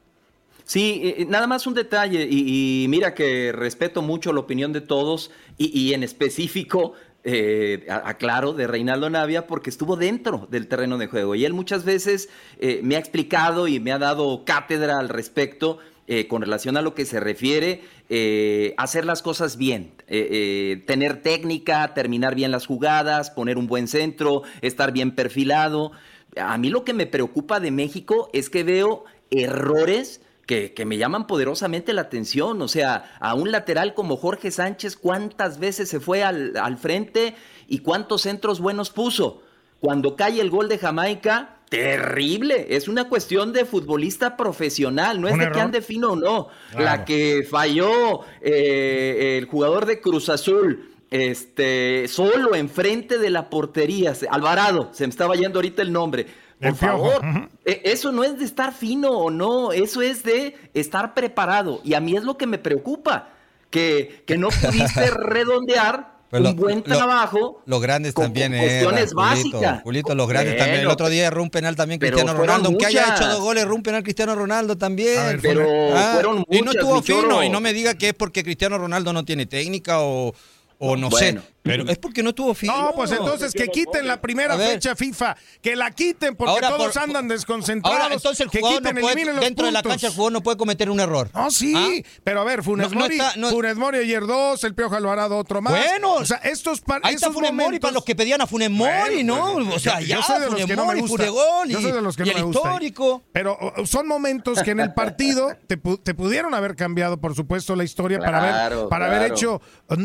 Sí, 0.64 1.00
eh, 1.04 1.26
nada 1.28 1.46
más 1.46 1.66
un 1.68 1.74
detalle, 1.74 2.26
y, 2.28 2.82
y 2.84 2.88
mira 2.88 3.14
que 3.14 3.52
respeto 3.52 4.02
mucho 4.02 4.32
la 4.32 4.40
opinión 4.40 4.72
de 4.72 4.80
todos, 4.80 5.30
y, 5.56 5.66
y 5.78 5.94
en 5.94 6.02
específico, 6.02 6.94
eh, 7.26 7.86
aclaro, 7.90 8.54
de 8.54 8.66
Reinaldo 8.66 9.10
Navia, 9.10 9.46
porque 9.46 9.68
estuvo 9.68 9.96
dentro 9.96 10.46
del 10.50 10.66
terreno 10.68 10.96
de 10.96 11.08
juego, 11.08 11.34
y 11.34 11.44
él 11.44 11.52
muchas 11.52 11.84
veces 11.84 12.30
eh, 12.58 12.80
me 12.82 12.96
ha 12.96 12.98
explicado 12.98 13.68
y 13.68 13.80
me 13.80 13.92
ha 13.92 13.98
dado 13.98 14.44
cátedra 14.44 14.98
al 14.98 15.10
respecto. 15.10 15.78
eh, 16.08 16.28
con 16.28 16.40
relación 16.40 16.76
a 16.76 16.82
lo 16.82 16.94
que 16.94 17.04
se 17.04 17.18
refiere, 17.18 17.80
eh, 18.08 18.74
hacer 18.76 19.04
las 19.04 19.22
cosas 19.22 19.56
bien, 19.56 19.90
tener 20.06 21.20
técnica, 21.22 21.94
terminar 21.94 22.36
bien 22.36 22.52
las 22.52 22.66
jugadas, 22.66 23.30
poner 23.30 23.58
un 23.58 23.66
buen 23.66 23.88
centro, 23.88 24.42
estar 24.62 24.92
bien 24.92 25.10
perfilado. 25.16 25.90
A 26.36 26.56
mí 26.58 26.68
lo 26.68 26.84
que 26.84 26.94
me 26.94 27.06
preocupa 27.06 27.58
de 27.58 27.72
México 27.72 28.30
es 28.32 28.50
que 28.50 28.62
veo 28.62 29.04
errores 29.30 30.20
que, 30.46 30.72
que 30.72 30.84
me 30.86 30.96
llaman 30.96 31.26
poderosamente 31.26 31.92
la 31.92 32.02
atención. 32.02 32.62
O 32.62 32.68
sea, 32.68 33.16
a 33.20 33.34
un 33.34 33.50
lateral 33.52 33.94
como 33.94 34.16
Jorge 34.16 34.50
Sánchez, 34.50 34.96
¿cuántas 34.96 35.58
veces 35.58 35.88
se 35.88 36.00
fue 36.00 36.22
al, 36.22 36.56
al 36.56 36.78
frente 36.78 37.34
y 37.68 37.80
cuántos 37.80 38.22
centros 38.22 38.60
buenos 38.60 38.90
puso? 38.90 39.42
Cuando 39.80 40.16
cae 40.16 40.40
el 40.40 40.50
gol 40.50 40.68
de 40.68 40.78
Jamaica, 40.78 41.56
terrible. 41.68 42.68
Es 42.70 42.88
una 42.88 43.08
cuestión 43.08 43.52
de 43.52 43.64
futbolista 43.64 44.36
profesional, 44.36 45.20
no 45.20 45.28
es 45.28 45.34
de 45.34 45.40
que 45.40 45.44
error. 45.46 45.60
ande 45.60 45.82
fino 45.82 46.12
o 46.12 46.16
no. 46.16 46.48
Claro. 46.70 46.84
La 46.84 47.04
que 47.04 47.46
falló 47.48 48.20
eh, 48.40 49.36
el 49.38 49.46
jugador 49.46 49.84
de 49.86 50.00
Cruz 50.00 50.28
Azul. 50.28 50.92
Este, 51.08 52.08
solo 52.08 52.56
enfrente 52.56 53.18
de 53.18 53.30
la 53.30 53.48
portería, 53.48 54.12
Alvarado, 54.28 54.90
se 54.92 55.06
me 55.06 55.10
estaba 55.10 55.36
yendo 55.36 55.58
ahorita 55.58 55.82
el 55.82 55.92
nombre. 55.92 56.26
Por 56.58 56.68
El 56.68 56.74
favor, 56.74 57.20
e- 57.64 57.82
eso 57.84 58.12
no 58.12 58.24
es 58.24 58.38
de 58.38 58.44
estar 58.44 58.72
fino 58.72 59.10
o 59.10 59.30
no, 59.30 59.72
eso 59.72 60.00
es 60.02 60.22
de 60.22 60.56
estar 60.74 61.12
preparado. 61.14 61.80
Y 61.84 61.94
a 61.94 62.00
mí 62.00 62.16
es 62.16 62.22
lo 62.24 62.36
que 62.38 62.46
me 62.46 62.58
preocupa, 62.58 63.28
que, 63.70 64.22
que 64.26 64.38
no 64.38 64.48
pudiste 65.02 65.10
redondear 65.10 66.16
Pero 66.30 66.44
un 66.44 66.50
lo- 66.50 66.54
buen 66.62 66.78
lo- 66.78 66.82
trabajo. 66.84 67.62
Los 67.66 67.80
grandes 67.82 68.14
con- 68.14 68.24
también 68.26 68.52
con 68.52 68.60
cuestiones 68.60 69.12
básicas. 69.14 69.82
Julito, 69.82 70.14
los 70.14 70.26
grandes 70.28 70.52
Bueno, 70.54 70.64
también. 70.64 70.80
El 70.82 70.88
otro 70.88 71.08
día 71.10 71.26
erró 71.26 71.42
un 71.42 71.50
penal 71.50 71.76
también 71.76 72.00
Cristiano 72.00 72.32
Ronaldo. 72.34 72.68
Aunque 72.68 72.86
haya 72.86 73.02
muchas. 73.02 73.20
hecho 73.20 73.28
dos 73.28 73.40
goles, 73.40 73.62
erró 73.64 73.74
un 73.74 73.82
penal 73.82 74.02
Cristiano 74.02 74.34
Ronaldo 74.34 74.76
también. 74.76 75.14
Ver, 75.26 75.40
Pero 75.42 75.66
Ah, 75.94 76.10
fueron 76.14 76.44
y 76.48 76.58
no 76.60 76.64
muchas, 76.66 76.74
estuvo 76.76 77.02
fino. 77.02 77.42
Y 77.44 77.50
no 77.50 77.60
me 77.60 77.72
diga 77.74 77.94
que 77.94 78.08
es 78.08 78.14
porque 78.14 78.42
Cristiano 78.42 78.78
Ronaldo 78.78 79.12
no 79.12 79.24
tiene 79.24 79.44
técnica 79.46 80.00
o, 80.00 80.34
o 80.78 80.96
no 80.96 81.10
Bueno. 81.10 81.40
sé. 81.42 81.46
Pero 81.66 81.88
es 81.88 81.98
porque 81.98 82.22
no 82.22 82.30
estuvo 82.30 82.54
fino. 82.54 82.76
No, 82.76 82.92
pues 82.94 83.10
entonces 83.12 83.52
que 83.52 83.68
quiten 83.68 84.06
la 84.06 84.20
primera 84.20 84.56
fecha 84.56 84.94
FIFA, 84.96 85.36
que 85.60 85.76
la 85.76 85.90
quiten 85.90 86.36
porque 86.36 86.52
Ahora, 86.52 86.68
todos 86.70 86.92
por- 86.94 87.02
andan 87.02 87.28
desconcentrados. 87.28 88.00
Ahora, 88.00 88.14
entonces 88.14 88.40
el 88.40 88.50
que 88.50 88.58
jugador 88.60 88.80
quiten, 88.82 88.94
no 88.94 89.00
puede, 89.00 89.24
los 89.26 89.40
dentro 89.40 89.66
de 89.66 89.72
la 89.72 89.82
cancha 89.82 90.06
el 90.08 90.12
jugador 90.12 90.32
no 90.32 90.42
puede 90.42 90.56
cometer 90.56 90.90
un 90.90 91.00
error. 91.00 91.30
No, 91.34 91.50
sí, 91.50 91.74
¿Ah? 91.76 92.08
pero 92.24 92.40
a 92.40 92.44
ver, 92.44 92.62
Funes 92.62 92.88
No, 92.88 92.94
no 92.94 93.00
Mori, 93.00 93.16
está- 93.18 93.36
no- 93.36 93.50
Funes 93.50 93.76
Mori 93.76 93.98
ayer 93.98 94.26
dos, 94.26 94.62
el 94.64 94.74
Piojo 94.74 94.94
Alvarado 94.96 95.36
otro 95.36 95.60
más. 95.60 95.72
Bueno, 95.72 96.14
o 96.14 96.24
sea, 96.24 96.38
estos 96.38 96.80
par- 96.80 97.00
Ahí 97.04 97.14
está 97.14 97.30
Funes 97.32 97.52
Mori 97.52 97.78
para 97.78 97.92
los 97.92 98.04
que 98.04 98.14
pedían 98.14 98.40
a 98.40 98.46
Funes 98.46 98.70
Mori, 98.70 98.90
Bueno, 99.16 99.36
¿no? 99.36 99.52
bueno, 99.54 99.74
o 99.74 99.78
sea, 99.78 100.00
yo- 100.00 100.06
ya, 100.06 100.16
yo 100.16 100.22
soy 100.22 100.34
de 100.40 100.44
los 100.46 100.50
Funes 100.54 100.66
que 100.66 100.76
no 100.76 100.82
me 100.82 100.86
Mori, 100.88 101.00
gusta. 101.00 101.16
Furegón 101.16 101.70
y, 101.70 101.72
Yo 101.72 101.80
soy 101.82 101.92
de 101.92 102.02
los 102.02 102.16
que 102.16 102.22
y 102.22 102.26
no 102.26 102.30
el 102.32 102.36
me 102.38 102.42
gusta. 102.44 102.60
histórico. 102.68 103.22
Pero 103.32 103.58
son 103.84 104.06
momentos 104.06 104.62
que 104.62 104.70
en 104.70 104.80
el 104.80 104.92
partido 104.94 105.56
te, 105.66 105.80
pu- 105.82 106.00
te 106.02 106.14
pudieron 106.14 106.54
haber 106.54 106.76
cambiado, 106.76 107.16
por 107.18 107.34
supuesto, 107.34 107.74
la 107.76 107.84
historia 107.84 108.18
para 108.18 108.38
haber, 108.38 108.50
Claro, 108.50 108.88
para 108.88 109.06
haber 109.06 109.32
hecho, 109.32 109.60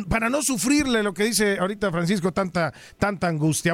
para 0.10 0.30
no 0.30 0.41
sufrirle 0.41 1.03
lo 1.03 1.13
que 1.13 1.24
dice 1.24 1.50
ahorita 1.58 1.91
Francisco, 1.91 2.31
tanta, 2.31 2.74
tanta 2.98 3.27
angustia. 3.27 3.74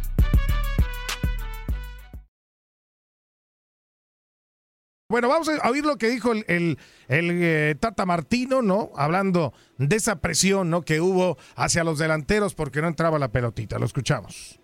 Bueno, 5.11 5.27
vamos 5.27 5.49
a 5.49 5.69
oír 5.69 5.85
lo 5.85 5.97
que 5.97 6.07
dijo 6.09 6.31
el, 6.31 6.77
eh, 7.09 7.75
Tata 7.79 8.05
Martino, 8.05 8.61
¿no? 8.61 8.89
Hablando 8.95 9.53
de 9.77 9.95
esa 9.97 10.15
presión, 10.21 10.69
¿no? 10.69 10.81
Que 10.81 11.01
hubo 11.01 11.37
hacia 11.55 11.83
los 11.83 11.99
delanteros 11.99 12.55
porque 12.55 12.81
no 12.81 12.87
entraba 12.87 13.19
la 13.19 13.27
pelotita. 13.27 13.77
Lo 13.77 13.85
escuchamos. 13.85 14.59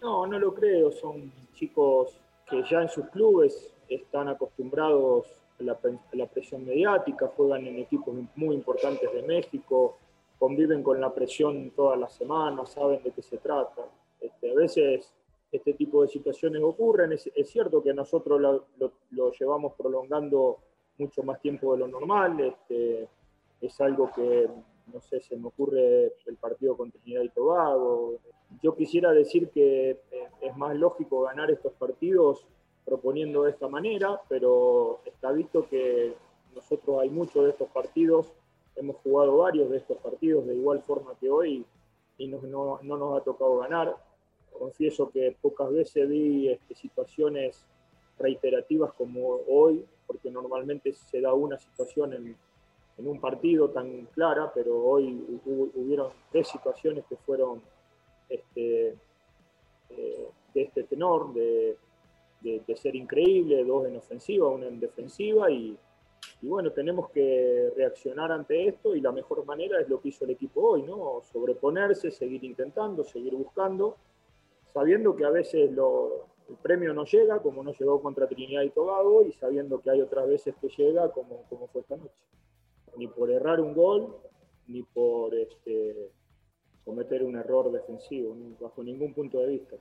No, 0.00 0.26
no 0.26 0.38
lo 0.38 0.54
creo. 0.54 0.92
Son 0.92 1.32
chicos 1.54 2.20
que 2.48 2.62
ya 2.70 2.82
en 2.82 2.88
sus 2.90 3.06
clubes 3.08 3.72
están 3.88 4.28
acostumbrados 4.28 5.26
a 5.58 5.62
la, 5.62 5.78
pre- 5.78 5.98
a 6.12 6.16
la 6.16 6.26
presión 6.26 6.64
mediática, 6.64 7.30
juegan 7.36 7.66
en 7.66 7.78
equipos 7.78 8.14
muy 8.36 8.54
importantes 8.54 9.12
de 9.12 9.22
México, 9.22 9.96
conviven 10.38 10.82
con 10.82 11.00
la 11.00 11.14
presión 11.14 11.70
todas 11.74 11.98
las 11.98 12.12
semanas, 12.14 12.72
saben 12.72 13.02
de 13.02 13.10
qué 13.12 13.22
se 13.22 13.38
trata. 13.38 13.82
Este, 14.20 14.50
a 14.50 14.54
veces 14.54 15.12
este 15.52 15.74
tipo 15.74 16.02
de 16.02 16.08
situaciones 16.08 16.62
ocurren. 16.62 17.12
Es, 17.12 17.30
es 17.34 17.48
cierto 17.50 17.82
que 17.82 17.92
nosotros 17.94 18.40
lo, 18.40 18.64
lo- 18.78 18.92
lo 19.10 19.30
llevamos 19.32 19.74
prolongando 19.74 20.58
mucho 20.98 21.22
más 21.22 21.40
tiempo 21.40 21.72
de 21.74 21.80
lo 21.80 21.88
normal. 21.88 22.40
Este, 22.40 23.08
es 23.60 23.80
algo 23.80 24.10
que, 24.14 24.48
no 24.92 25.00
sé, 25.00 25.20
se 25.20 25.36
me 25.36 25.46
ocurre 25.48 26.14
el 26.26 26.36
partido 26.40 26.76
con 26.76 26.90
Trinidad 26.90 27.22
y 27.22 27.28
Tobago. 27.28 28.14
Yo 28.62 28.74
quisiera 28.74 29.12
decir 29.12 29.50
que 29.50 29.90
eh, 29.90 30.28
es 30.40 30.56
más 30.56 30.74
lógico 30.76 31.22
ganar 31.22 31.50
estos 31.50 31.72
partidos 31.74 32.46
proponiendo 32.84 33.44
de 33.44 33.50
esta 33.52 33.68
manera, 33.68 34.20
pero 34.28 35.00
está 35.04 35.30
visto 35.32 35.68
que 35.68 36.14
nosotros 36.54 37.00
hay 37.00 37.10
muchos 37.10 37.44
de 37.44 37.50
estos 37.50 37.68
partidos, 37.68 38.32
hemos 38.74 38.96
jugado 38.96 39.36
varios 39.38 39.70
de 39.70 39.76
estos 39.76 39.98
partidos 39.98 40.46
de 40.46 40.54
igual 40.56 40.82
forma 40.82 41.14
que 41.20 41.30
hoy 41.30 41.64
y 42.18 42.26
no, 42.26 42.40
no- 42.42 42.80
no 42.82 42.96
nos 42.96 43.20
ha 43.20 43.24
tocado 43.24 43.58
ganar. 43.58 43.96
Confieso 44.58 45.10
que 45.10 45.36
pocas 45.40 45.70
veces 45.72 46.08
vi 46.08 46.48
este, 46.48 46.74
situaciones 46.74 47.66
reiterativas 48.18 48.92
como 48.92 49.40
hoy, 49.48 49.84
porque 50.06 50.30
normalmente 50.30 50.92
se 50.92 51.20
da 51.20 51.32
una 51.34 51.58
situación 51.58 52.12
en, 52.12 52.36
en 52.98 53.08
un 53.08 53.20
partido 53.20 53.70
tan 53.70 54.06
clara, 54.06 54.52
pero 54.54 54.76
hoy 54.84 55.24
hubo- 55.44 55.70
hubieron 55.74 56.12
tres 56.30 56.48
situaciones 56.48 57.04
que 57.08 57.16
fueron 57.16 57.60
este, 58.28 58.94
eh, 59.90 60.28
de 60.54 60.62
este 60.62 60.84
tenor, 60.84 61.32
de, 61.34 61.76
de- 62.40 62.62
de 62.66 62.76
ser 62.76 62.94
increíble, 62.94 63.64
dos 63.64 63.86
en 63.86 63.96
ofensiva, 63.96 64.48
una 64.48 64.66
en 64.68 64.78
defensiva, 64.78 65.50
y, 65.50 65.76
y 66.42 66.46
bueno, 66.46 66.70
tenemos 66.72 67.10
que 67.10 67.72
reaccionar 67.76 68.30
ante 68.32 68.68
esto 68.68 68.94
y 68.94 69.00
la 69.00 69.12
mejor 69.12 69.44
manera 69.44 69.80
es 69.80 69.88
lo 69.88 70.00
que 70.00 70.08
hizo 70.08 70.24
el 70.24 70.30
equipo 70.32 70.60
hoy, 70.60 70.82
¿no? 70.82 71.20
Sobreponerse, 71.32 72.10
seguir 72.10 72.44
intentando, 72.44 73.02
seguir 73.04 73.34
buscando, 73.34 73.96
sabiendo 74.72 75.14
que 75.16 75.24
a 75.24 75.30
veces 75.30 75.70
lo- 75.72 76.26
el 76.48 76.56
premio 76.56 76.92
no 76.92 77.04
llega, 77.04 77.40
como 77.40 77.62
no 77.62 77.72
llegó 77.72 78.00
contra 78.02 78.26
Trinidad 78.28 78.62
y 78.62 78.70
Tobago, 78.70 79.22
y 79.24 79.32
sabiendo 79.32 79.80
que 79.80 79.90
hay 79.90 80.00
otras 80.00 80.26
veces 80.28 80.54
que 80.60 80.68
llega, 80.68 81.10
como, 81.12 81.44
como 81.48 81.66
fue 81.68 81.80
esta 81.82 81.96
noche. 81.96 82.24
Ni 82.96 83.06
por 83.06 83.30
errar 83.30 83.60
un 83.60 83.74
gol, 83.74 84.16
ni 84.66 84.82
por 84.82 85.34
este, 85.34 86.10
cometer 86.84 87.22
un 87.24 87.36
error 87.36 87.70
defensivo, 87.72 88.36
bajo 88.60 88.82
ningún 88.82 89.14
punto 89.14 89.38
de 89.40 89.46
vista. 89.48 89.76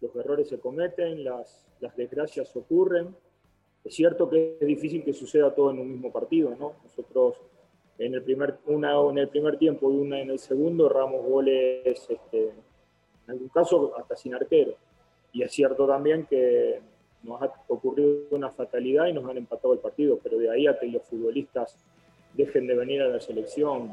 Los 0.00 0.14
errores 0.16 0.48
se 0.48 0.58
cometen, 0.58 1.24
las, 1.24 1.66
las 1.80 1.94
desgracias 1.96 2.54
ocurren. 2.56 3.14
Es 3.84 3.94
cierto 3.94 4.28
que 4.28 4.56
es 4.60 4.66
difícil 4.66 5.04
que 5.04 5.12
suceda 5.12 5.54
todo 5.54 5.70
en 5.70 5.78
un 5.78 5.90
mismo 5.92 6.12
partido, 6.12 6.54
¿no? 6.58 6.74
Nosotros 6.82 7.40
en 7.98 8.14
el 8.14 8.22
primer, 8.22 8.58
una 8.66 8.98
en 9.10 9.18
el 9.18 9.28
primer 9.28 9.58
tiempo 9.58 9.90
y 9.90 9.96
una 9.96 10.20
en 10.20 10.30
el 10.30 10.38
segundo 10.38 10.86
erramos 10.86 11.24
goles, 11.26 12.06
este, 12.10 12.52
en 13.26 13.32
algún 13.32 13.48
caso 13.48 13.92
hasta 13.98 14.16
sin 14.16 14.34
arquero. 14.34 14.74
Y 15.32 15.42
es 15.42 15.52
cierto 15.52 15.86
también 15.86 16.26
que 16.26 16.80
nos 17.22 17.42
ha 17.42 17.52
ocurrido 17.68 18.20
una 18.30 18.50
fatalidad 18.50 19.06
y 19.06 19.12
nos 19.12 19.28
han 19.28 19.36
empatado 19.36 19.74
el 19.74 19.80
partido, 19.80 20.18
pero 20.22 20.38
de 20.38 20.50
ahí 20.50 20.66
a 20.66 20.78
que 20.78 20.86
los 20.86 21.02
futbolistas 21.02 21.76
dejen 22.34 22.66
de 22.66 22.74
venir 22.74 23.02
a 23.02 23.08
la 23.08 23.20
selección 23.20 23.92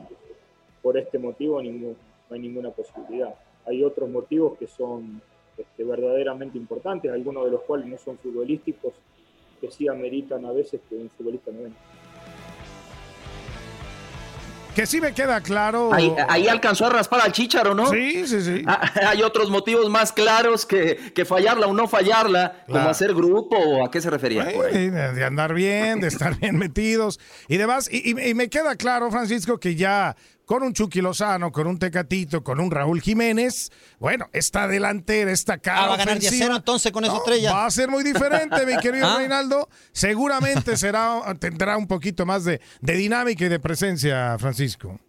por 0.81 0.97
este 0.97 1.17
motivo 1.17 1.61
ningún- 1.61 1.97
no 2.29 2.35
hay 2.35 2.39
ninguna 2.41 2.69
posibilidad. 2.71 3.33
Hay 3.65 3.83
otros 3.83 4.09
motivos 4.09 4.57
que 4.57 4.67
son 4.67 5.21
este, 5.57 5.83
verdaderamente 5.83 6.57
importantes, 6.57 7.11
algunos 7.11 7.45
de 7.45 7.51
los 7.51 7.61
cuales 7.61 7.85
no 7.87 7.97
son 7.97 8.17
futbolísticos, 8.17 8.93
que 9.61 9.69
sí 9.69 9.87
ameritan 9.87 10.43
a 10.45 10.51
veces 10.51 10.81
que 10.89 10.95
un 10.95 11.09
futbolista 11.11 11.51
no 11.51 11.63
venga. 11.63 11.75
Que 14.75 14.87
sí 14.87 14.99
me 14.99 15.13
queda 15.13 15.39
claro. 15.41 15.93
Ahí, 15.93 16.11
ahí 16.27 16.47
alcanzó 16.47 16.87
a 16.87 16.89
raspar 16.89 17.21
al 17.23 17.31
Chicharo, 17.31 17.75
¿no? 17.75 17.91
Sí, 17.91 18.27
sí, 18.27 18.41
sí. 18.41 18.63
Ah, 18.65 18.81
hay 19.07 19.21
otros 19.21 19.49
motivos 19.51 19.89
más 19.89 20.11
claros 20.11 20.65
que, 20.65 21.11
que 21.13 21.25
fallarla 21.25 21.67
o 21.67 21.73
no 21.73 21.87
fallarla, 21.87 22.63
como 22.67 22.89
hacer 22.89 23.13
grupo 23.13 23.55
o 23.55 23.85
a 23.85 23.91
qué 23.91 24.01
se 24.01 24.09
refería. 24.09 24.49
por 24.51 24.65
ahí. 24.65 24.89
De 24.89 25.23
andar 25.23 25.53
bien, 25.53 25.99
de 25.99 26.07
estar 26.07 26.35
bien 26.39 26.57
metidos 26.57 27.19
y 27.47 27.57
demás. 27.57 27.87
Y, 27.91 28.11
y- 28.11 28.29
y 28.29 28.33
me 28.33 28.49
queda 28.49 28.75
claro, 28.75 29.11
Francisco, 29.11 29.59
que 29.59 29.75
ya 29.75 30.15
con 30.53 30.61
un 30.61 30.73
Chucky 30.73 31.01
Lozano, 31.01 31.51
con 31.51 31.65
un 31.65 31.79
Tecatito, 31.79 32.43
con 32.43 32.59
un 32.59 32.69
Raúl 32.69 33.01
Jiménez, 33.01 33.71
bueno, 33.97 34.29
esta 34.33 34.67
delantera, 34.67 35.31
esta 35.31 35.57
cara 35.57 35.85
Ah, 35.85 35.87
va 35.87 35.93
a 35.95 35.97
ganar 35.97 36.17
ofensiva, 36.17 36.45
10-0 36.45 36.55
entonces 36.57 36.91
con 36.91 37.03
esa 37.03 37.13
no, 37.13 37.19
estrella. 37.21 37.53
Va 37.53 37.65
a 37.65 37.71
ser 37.71 37.89
muy 37.89 38.03
diferente, 38.03 38.63
mi 38.67 38.77
querido 38.77 39.07
Ah. 39.13 39.17
Reinaldo. 39.17 39.67
Seguramente 39.93 40.77
será, 40.77 41.21
tendrá 41.39 41.75
un 41.75 41.87
poquito 41.87 42.27
más 42.27 42.43
de, 42.43 42.61
de 42.81 42.93
dinámica 42.93 43.45
y 43.45 43.49
de 43.49 43.59
presencia, 43.59 44.37
Francisco. 44.37 44.99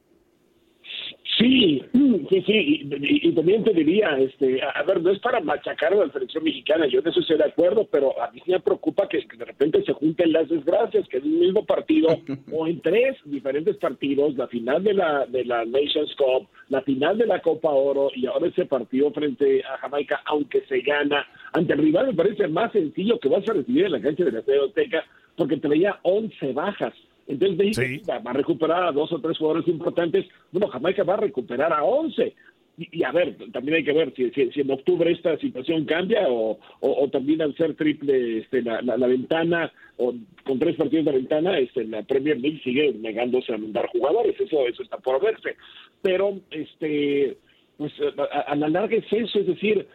Sí, 1.45 1.83
sí, 2.31 2.43
sí, 2.47 2.89
y, 3.23 3.33
también 3.33 3.63
te 3.65 3.75
diría, 3.75 4.17
este, 4.19 4.63
a, 4.63 4.83
ver, 4.85 5.03
no 5.03 5.11
es 5.11 5.19
para 5.19 5.41
machacar 5.41 5.93
a 5.93 5.97
la 5.97 6.11
selección 6.11 6.43
mexicana, 6.43 6.87
yo 6.87 7.01
en 7.01 7.09
eso 7.09 7.21
estoy 7.21 7.37
de 7.37 7.45
acuerdo, 7.45 7.87
pero 7.91 8.19
a 8.23 8.31
mí 8.31 8.41
me 8.47 8.61
preocupa 8.61 9.07
que, 9.07 9.27
que 9.27 9.37
de 9.37 9.45
repente 9.45 9.85
se 9.85 9.93
junten 9.93 10.33
las 10.33 10.49
desgracias, 10.49 11.07
que 11.07 11.19
en 11.19 11.25
un 11.25 11.41
mismo 11.41 11.67
partido 11.67 12.19
o 12.51 12.67
en 12.67 12.81
tres 12.81 13.19
diferentes 13.27 13.77
partidos, 13.77 14.35
la 14.37 14.47
final 14.47 14.83
de 14.83 14.95
la, 14.95 15.27
de 15.27 15.45
la 15.45 15.67
Nations 15.67 16.15
Cup, 16.17 16.49
la 16.71 16.81
final 16.81 17.19
de 17.19 17.27
la 17.27 17.43
Copa 17.43 17.69
Oro 17.69 18.11
y 18.15 18.25
ahora 18.25 18.47
ese 18.47 18.65
partido 18.65 19.11
frente 19.11 19.63
a 19.65 19.77
Jamaica, 19.77 20.23
aunque 20.25 20.63
se 20.63 20.81
gana, 20.81 21.27
ante 21.53 21.75
el 21.75 21.81
rival 21.81 22.07
me 22.07 22.15
parece 22.15 22.49
más 22.49 22.73
sencillo 22.73 23.21
que 23.21 23.29
vas 23.29 23.47
a 23.47 23.53
recibir 23.53 23.85
en 23.85 23.93
la 23.93 24.01
cancha 24.01 24.25
de 24.25 24.33
la 24.33 24.39
Azteca, 24.39 25.05
porque 25.37 25.59
traía 25.59 25.99
11 26.05 26.55
bajas. 26.55 26.95
Entonces 27.27 27.57
México 27.59 27.83
va 28.11 28.19
va 28.19 28.31
a 28.31 28.35
recuperar 28.35 28.85
a 28.85 28.93
dos 28.93 29.13
o 29.13 29.21
tres 29.21 29.39
jugadores 29.39 29.67
importantes. 29.69 30.27
Bueno, 30.53 30.69
Jamaica 30.69 31.05
va 31.05 31.15
a 31.15 31.19
recuperar 31.19 31.73
a 31.73 31.83
11. 31.85 32.35
Y, 32.77 32.89
y 32.99 33.05
a 33.05 33.13
ver, 33.13 33.37
también 33.53 33.77
hay 33.77 33.85
que 33.85 33.93
ver 33.93 34.13
si, 34.17 34.31
si- 34.33 34.51
si 34.51 34.61
en 34.63 34.71
octubre 34.73 35.11
esta 35.13 35.39
situación 35.39 35.85
cambia 35.85 36.29
o, 36.29 36.59
o- 36.81 37.05
o 37.05 37.09
también 37.09 37.41
al 37.41 37.55
ser 37.57 37.75
triple 37.75 38.39
este, 38.39 38.63
la, 38.63 38.83
la- 38.83 38.97
la 38.97 39.07
ventana 39.07 39.73
o 39.97 40.13
con 40.45 40.59
tres 40.59 40.75
partidos 40.77 41.05
de 41.05 41.13
ventana, 41.13 41.57
este, 41.59 41.85
la 41.85 42.03
Premier 42.03 42.37
League 42.41 42.61
sigue 42.65 42.93
negándose 42.95 43.55
a 43.55 43.59
mandar 43.59 43.87
jugadores. 43.89 44.35
Eso, 44.41 44.67
eso 44.67 44.83
está 44.83 44.99
por 44.99 45.23
verse. 45.23 45.55
Pero, 46.03 46.41
este, 46.51 47.37
pues 47.77 47.93
a- 48.33 48.41
a 48.41 48.57
la 48.57 48.69
larga 48.69 48.97
es 48.97 49.05
eso, 49.13 49.39
es 49.39 49.47
decir, 49.47 49.87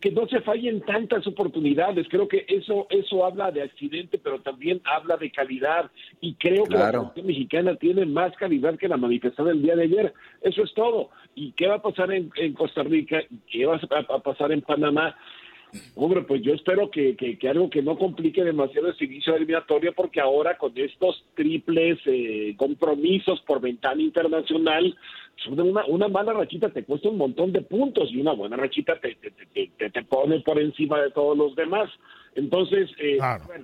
que 0.00 0.10
no 0.10 0.26
se 0.28 0.40
fallen 0.40 0.80
tantas 0.82 1.26
oportunidades. 1.26 2.06
Creo 2.08 2.28
que 2.28 2.44
eso 2.48 2.86
eso 2.90 3.24
habla 3.24 3.50
de 3.50 3.62
accidente, 3.62 4.18
pero 4.18 4.40
también 4.40 4.80
habla 4.84 5.16
de 5.16 5.30
calidad. 5.30 5.90
Y 6.20 6.34
creo 6.34 6.64
que 6.64 6.74
la 6.74 6.90
selección 6.90 7.26
mexicana 7.26 7.76
tiene 7.76 8.04
más 8.04 8.34
calidad 8.36 8.78
que 8.78 8.88
la 8.88 8.96
manifestada 8.96 9.50
el 9.50 9.62
día 9.62 9.76
de 9.76 9.84
ayer. 9.84 10.14
Eso 10.42 10.62
es 10.62 10.74
todo. 10.74 11.10
¿Y 11.34 11.52
qué 11.52 11.66
va 11.66 11.76
a 11.76 11.82
pasar 11.82 12.12
en, 12.12 12.30
en 12.36 12.52
Costa 12.52 12.82
Rica? 12.82 13.20
¿Qué 13.50 13.66
va 13.66 13.76
a, 13.76 14.14
a 14.14 14.18
pasar 14.20 14.52
en 14.52 14.62
Panamá? 14.62 15.16
Hombre, 15.94 16.22
pues 16.22 16.42
yo 16.42 16.54
espero 16.54 16.90
que, 16.90 17.16
que, 17.16 17.38
que, 17.38 17.48
algo 17.48 17.68
que 17.68 17.82
no 17.82 17.98
complique 17.98 18.44
demasiado 18.44 18.90
ese 18.90 19.04
inicio 19.04 19.32
de 19.32 19.38
eliminatoria, 19.38 19.92
porque 19.92 20.20
ahora 20.20 20.56
con 20.56 20.72
estos 20.76 21.24
triples 21.34 21.98
eh, 22.06 22.54
compromisos 22.56 23.40
por 23.42 23.60
ventana 23.60 24.02
internacional, 24.02 24.96
una, 25.48 25.84
una 25.86 26.08
mala 26.08 26.32
rachita 26.32 26.70
te 26.70 26.84
cuesta 26.84 27.08
un 27.08 27.18
montón 27.18 27.52
de 27.52 27.62
puntos 27.62 28.10
y 28.10 28.20
una 28.20 28.32
buena 28.32 28.56
rachita 28.56 28.98
te, 29.00 29.16
te, 29.16 29.70
te, 29.76 29.90
te 29.90 30.02
pone 30.04 30.40
por 30.40 30.58
encima 30.58 31.00
de 31.00 31.10
todos 31.10 31.36
los 31.36 31.54
demás. 31.54 31.90
Entonces, 32.36 32.90
eh, 32.98 33.16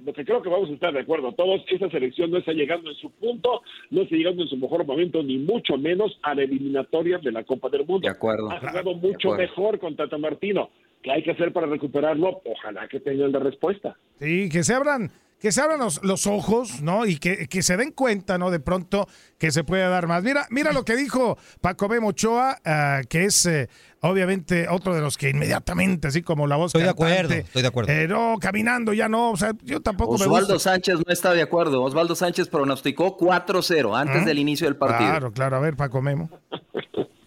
lo 0.03 0.15
que 0.15 0.25
creo 0.25 0.41
que 0.43 0.49
vamos 0.49 0.71
a 0.71 0.73
estar 0.73 0.95
de 0.95 1.01
acuerdo 1.01 1.33
todos, 1.33 1.61
esa 1.69 1.91
selección 1.91 2.31
no 2.31 2.39
está 2.39 2.53
llegando 2.53 2.91
en 2.91 2.97
su 2.97 3.11
punto, 3.11 3.61
no 3.91 4.03
está 4.03 4.17
llegando 4.17 4.43
en 4.43 4.49
su 4.49 4.57
mejor 4.57 4.87
momento, 4.87 5.23
ni 5.23 5.37
mucho 5.37 5.77
menos 5.77 6.19
a 6.23 6.35
la 6.35 6.43
eliminatoria 6.43 7.19
de 7.19 7.33
la 7.33 7.45
Copa 7.45 7.69
del 7.69 7.85
Mundo. 7.85 8.07
De 8.07 8.09
acuerdo. 8.09 8.51
Ha 8.51 8.61
jugado 8.61 8.95
mucho 8.95 9.35
mejor 9.35 9.79
con 9.79 9.95
Tata 9.95 10.17
Martino. 10.17 10.71
¿Qué 11.03 11.11
hay 11.11 11.23
que 11.23 11.33
hacer 11.33 11.53
para 11.53 11.67
recuperarlo? 11.67 12.43
Ojalá 12.45 12.87
que 12.89 13.01
tengan 13.01 13.33
la 13.33 13.41
respuesta. 13.41 13.97
Sí, 14.21 14.49
que 14.49 14.63
se 14.63 14.75
abran 14.75 15.11
que 15.43 15.51
se 15.51 15.61
abran 15.61 15.81
los, 15.81 16.05
los, 16.05 16.29
ojos, 16.29 16.83
¿no? 16.83 17.05
Y 17.05 17.17
que, 17.17 17.49
que, 17.49 17.63
se 17.63 17.77
den 17.77 17.91
cuenta, 17.91 18.39
¿no? 18.39 18.53
De 18.53 18.61
pronto 18.61 19.09
que 19.39 19.51
se 19.51 19.65
puede 19.65 19.83
dar 19.89 20.07
más. 20.07 20.23
Mira, 20.23 20.47
mira 20.51 20.73
lo 20.73 20.85
que 20.85 20.95
dijo 20.95 21.37
Paco 21.61 21.89
B. 21.89 21.99
Mochoa, 21.99 22.59
uh, 22.65 23.05
que 23.09 23.25
es 23.25 23.45
eh, 23.47 23.69
obviamente 24.03 24.69
otro 24.69 24.95
de 24.95 25.01
los 25.01 25.19
que 25.19 25.31
inmediatamente, 25.31 26.07
así 26.07 26.23
como 26.23 26.47
la 26.47 26.55
voz 26.55 26.73
Estoy 26.73 26.83
cantante, 26.83 27.05
de 27.05 27.15
acuerdo, 27.17 27.35
estoy 27.35 27.63
de 27.63 27.69
acuerdo. 27.69 27.93
Eh, 27.93 28.07
no, 28.07 28.37
caminando 28.41 28.93
ya 28.93 29.09
no, 29.09 29.33
o 29.33 29.37
sea, 29.37 29.51
yo 29.65 29.81
tampoco 29.81 30.15
Osvaldo 30.15 30.47
me 30.47 30.55
gusta. 30.55 30.71
Sánchez 30.71 30.95
no 31.05 31.13
está 31.13 31.35
de 31.35 31.43
acuerdo. 31.43 31.83
Osvaldo 31.83 32.15
Sánchez 32.15 32.47
pronosticó 32.47 33.19
4-0 33.19 33.99
antes 33.99 34.23
¿Ah? 34.23 34.25
del 34.25 34.39
inicio 34.39 34.69
del 34.69 34.77
partido. 34.77 35.11
Claro, 35.11 35.33
claro. 35.33 35.57
A 35.57 35.61
ver, 35.61 35.75
Paco 35.75 36.01
Memo. 36.01 36.31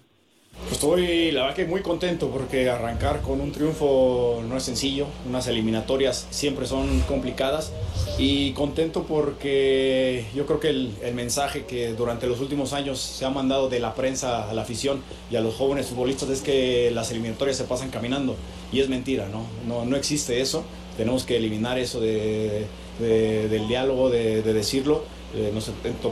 Estoy, 0.71 1.31
la 1.31 1.41
verdad 1.41 1.55
que 1.55 1.65
muy 1.65 1.81
contento 1.81 2.29
porque 2.29 2.69
arrancar 2.69 3.21
con 3.21 3.39
un 3.39 3.51
triunfo 3.51 4.43
no 4.49 4.57
es 4.57 4.63
sencillo, 4.63 5.05
unas 5.27 5.47
eliminatorias 5.47 6.25
siempre 6.31 6.65
son 6.65 7.01
complicadas 7.01 7.71
y 8.17 8.51
contento 8.53 9.03
porque 9.03 10.25
yo 10.33 10.47
creo 10.47 10.59
que 10.59 10.69
el, 10.69 10.93
mensaje 11.13 11.65
que 11.65 11.93
durante 11.93 12.25
los 12.25 12.39
últimos 12.39 12.73
años 12.73 12.99
se 12.99 13.25
ha 13.25 13.29
mandado 13.29 13.69
de 13.69 13.79
la 13.79 13.93
prensa 13.93 14.49
a 14.49 14.53
la 14.53 14.63
afición 14.63 15.01
y 15.29 15.35
a 15.35 15.41
los 15.41 15.53
jóvenes 15.53 15.85
futbolistas 15.85 16.29
es 16.29 16.41
que 16.41 16.89
las 16.91 17.11
eliminatorias 17.11 17.57
se 17.57 17.65
pasan 17.65 17.91
caminando 17.91 18.35
y 18.73 18.79
es 18.79 18.89
mentira, 18.89 19.27
¿no? 19.29 19.45
No, 19.67 19.85
no 19.85 19.95
existe 19.95 20.41
eso, 20.41 20.63
tenemos 20.97 21.25
que 21.25 21.37
eliminar 21.37 21.77
eso 21.77 22.01
de, 22.01 22.65
de, 22.99 23.47
del 23.49 23.67
diálogo, 23.67 24.09
de 24.09 24.41
decirlo. 24.41 25.03
Eh, 25.33 25.51
nos 25.53 25.65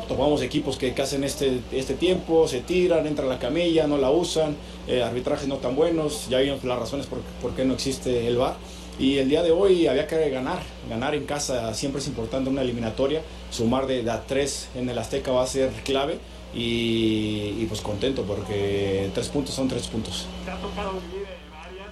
topamos 0.07 0.41
equipos 0.41 0.77
que, 0.77 0.93
hacen 1.01 1.23
este, 1.23 1.59
este 1.71 1.93
tiempo, 1.93 2.47
se 2.47 2.59
tiran, 2.59 3.07
entran 3.07 3.27
a 3.27 3.33
la 3.35 3.39
camilla, 3.39 3.87
no 3.87 3.97
la 3.97 4.11
usan, 4.11 4.55
eh, 4.87 5.01
arbitrajes 5.01 5.47
no 5.47 5.57
tan 5.57 5.75
buenos, 5.75 6.27
ya 6.29 6.39
vimos 6.39 6.63
las 6.63 6.77
razones 6.77 7.05
por, 7.05 7.19
por, 7.41 7.55
qué 7.55 7.63
no 7.63 7.73
existe 7.73 8.27
el 8.27 8.37
VAR. 8.37 8.55
Y 8.99 9.19
el 9.19 9.29
día 9.29 9.41
de 9.41 9.51
hoy 9.51 9.87
había 9.87 10.07
que 10.07 10.29
ganar, 10.29 10.61
ganar 10.89 11.15
en 11.15 11.25
casa 11.25 11.73
siempre 11.73 12.01
es 12.01 12.07
importante 12.07 12.49
una 12.49 12.61
eliminatoria, 12.61 13.21
sumar 13.49 13.87
de, 13.87 14.03
de 14.03 14.11
a 14.11 14.23
tres 14.23 14.67
en 14.75 14.89
el 14.89 14.97
Azteca 14.97 15.31
va 15.31 15.43
a 15.43 15.47
ser 15.47 15.71
clave 15.83 16.19
y, 16.53 17.55
y, 17.59 17.65
pues 17.67 17.81
contento 17.81 18.23
porque 18.23 19.09
tres 19.13 19.29
puntos 19.29 19.55
son 19.55 19.67
tres 19.67 19.87
puntos. 19.87 20.27
Te 20.45 20.51
ha 20.51 20.57
tocado 20.57 20.91
vivir 21.11 21.27
varias 21.49 21.87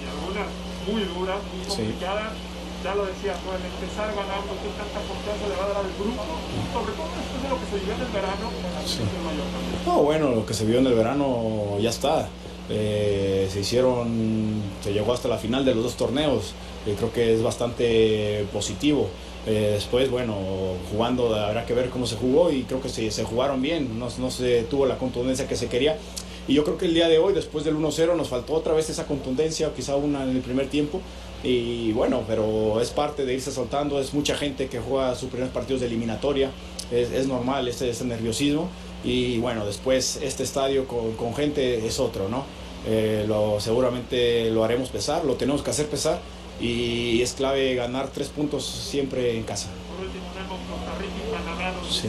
y 0.00 0.06
algunas 0.08 0.48
muy 0.86 1.02
duras, 1.02 1.38
muy 1.52 1.66
complicadas. 1.66 2.32
Sí 2.32 2.55
ya 2.86 2.94
lo 2.94 3.04
decía, 3.04 3.34
pues 3.42 3.58
al 3.58 3.66
empezar 3.66 4.14
ganando, 4.14 4.54
qué 4.62 4.70
tanta 4.78 5.02
confianza 5.10 5.48
le 5.50 5.56
va 5.58 5.64
a 5.64 5.68
dar 5.74 5.78
al 5.82 5.92
grupo, 5.98 6.22
sobre 6.70 6.92
todo 6.94 7.10
después 7.18 7.42
de 7.42 7.48
lo 7.50 7.58
que 7.58 7.66
se 7.66 7.76
vivió 7.82 7.94
en 7.94 8.00
el 8.00 8.12
verano, 8.14 8.46
sí. 8.86 9.00
el 9.02 9.86
No, 9.86 10.02
bueno, 10.02 10.30
lo 10.30 10.46
que 10.46 10.54
se 10.54 10.64
vio 10.64 10.78
en 10.78 10.86
el 10.86 10.94
verano 10.94 11.78
ya 11.80 11.90
está. 11.90 12.28
Eh, 12.68 13.48
se 13.52 13.60
hicieron, 13.60 14.62
se 14.84 14.92
llegó 14.92 15.12
hasta 15.12 15.26
la 15.26 15.38
final 15.38 15.64
de 15.64 15.74
los 15.74 15.82
dos 15.82 15.96
torneos, 15.96 16.54
eh, 16.86 16.94
creo 16.96 17.12
que 17.12 17.34
es 17.34 17.42
bastante 17.42 18.46
positivo. 18.52 19.08
Eh, 19.48 19.72
después, 19.74 20.08
bueno, 20.08 20.36
jugando 20.90 21.34
habrá 21.34 21.66
que 21.66 21.74
ver 21.74 21.90
cómo 21.90 22.06
se 22.06 22.14
jugó 22.14 22.52
y 22.52 22.62
creo 22.62 22.80
que 22.80 22.88
se, 22.88 23.10
se 23.10 23.24
jugaron 23.24 23.62
bien, 23.62 23.98
no, 23.98 24.08
no 24.18 24.30
se 24.30 24.62
tuvo 24.62 24.86
la 24.86 24.96
contundencia 24.96 25.48
que 25.48 25.56
se 25.56 25.66
quería. 25.66 25.98
Y 26.48 26.54
yo 26.54 26.64
creo 26.64 26.78
que 26.78 26.86
el 26.86 26.94
día 26.94 27.08
de 27.08 27.18
hoy, 27.18 27.34
después 27.34 27.64
del 27.64 27.76
1-0, 27.76 28.16
nos 28.16 28.28
faltó 28.28 28.54
otra 28.54 28.72
vez 28.74 28.88
esa 28.88 29.06
contundencia, 29.06 29.72
quizá 29.74 29.96
una 29.96 30.22
en 30.22 30.30
el 30.30 30.40
primer 30.40 30.68
tiempo. 30.68 31.00
Y 31.42 31.92
bueno, 31.92 32.22
pero 32.26 32.80
es 32.80 32.90
parte 32.90 33.24
de 33.24 33.34
irse 33.34 33.52
soltando, 33.52 34.00
es 34.00 34.14
mucha 34.14 34.36
gente 34.36 34.68
que 34.68 34.80
juega 34.80 35.14
sus 35.14 35.28
primeros 35.28 35.52
partidos 35.52 35.80
de 35.80 35.88
eliminatoria, 35.88 36.50
es, 36.90 37.10
es 37.10 37.26
normal 37.26 37.68
ese, 37.68 37.90
ese, 37.90 38.04
nerviosismo. 38.04 38.68
Y 39.04 39.38
bueno, 39.38 39.66
después 39.66 40.18
este 40.22 40.42
estadio 40.42 40.86
con, 40.86 41.12
con 41.12 41.34
gente 41.34 41.86
es 41.86 42.00
otro, 42.00 42.28
¿no? 42.28 42.44
Eh, 42.86 43.24
lo, 43.26 43.58
seguramente 43.60 44.50
lo 44.50 44.62
haremos 44.62 44.90
pesar, 44.90 45.24
lo 45.24 45.34
tenemos 45.34 45.62
que 45.62 45.70
hacer 45.70 45.86
pesar 45.86 46.20
y 46.60 47.20
es 47.20 47.32
clave 47.32 47.74
ganar 47.74 48.08
tres 48.08 48.28
puntos 48.28 48.64
siempre 48.64 49.36
en 49.36 49.42
casa. 49.42 49.68
Sí. 51.90 52.08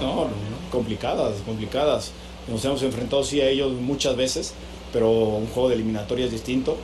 No, 0.00 0.24
no, 0.24 0.30
complicadas, 0.70 1.34
complicadas. 1.44 2.12
Nos 2.50 2.64
hemos 2.64 2.82
enfrentado 2.82 3.22
sí 3.22 3.40
a 3.40 3.48
ellos 3.48 3.72
muchas 3.72 4.16
veces, 4.16 4.54
pero 4.92 5.10
un 5.10 5.46
juego 5.46 5.68
de 5.68 5.76
eliminatoria 5.76 6.26
es 6.26 6.32
distinto. 6.32 6.76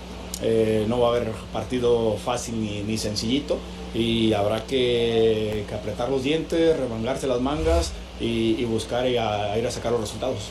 Eh, 0.42 0.84
no 0.88 1.00
va 1.00 1.08
a 1.08 1.16
haber 1.16 1.32
partido 1.52 2.16
fácil 2.22 2.60
ni, 2.60 2.82
ni 2.82 2.98
sencillito 2.98 3.58
y 3.94 4.34
habrá 4.34 4.64
que, 4.66 5.64
que, 5.66 5.74
apretar 5.74 6.10
los 6.10 6.22
dientes, 6.22 6.78
remangarse 6.78 7.26
las 7.26 7.40
mangas 7.40 7.92
y, 8.20 8.54
y 8.58 8.64
buscar 8.66 9.08
y 9.08 9.16
a, 9.16 9.52
a 9.52 9.58
ir 9.58 9.66
a 9.66 9.70
sacar 9.70 9.92
los 9.92 10.00
resultados. 10.02 10.50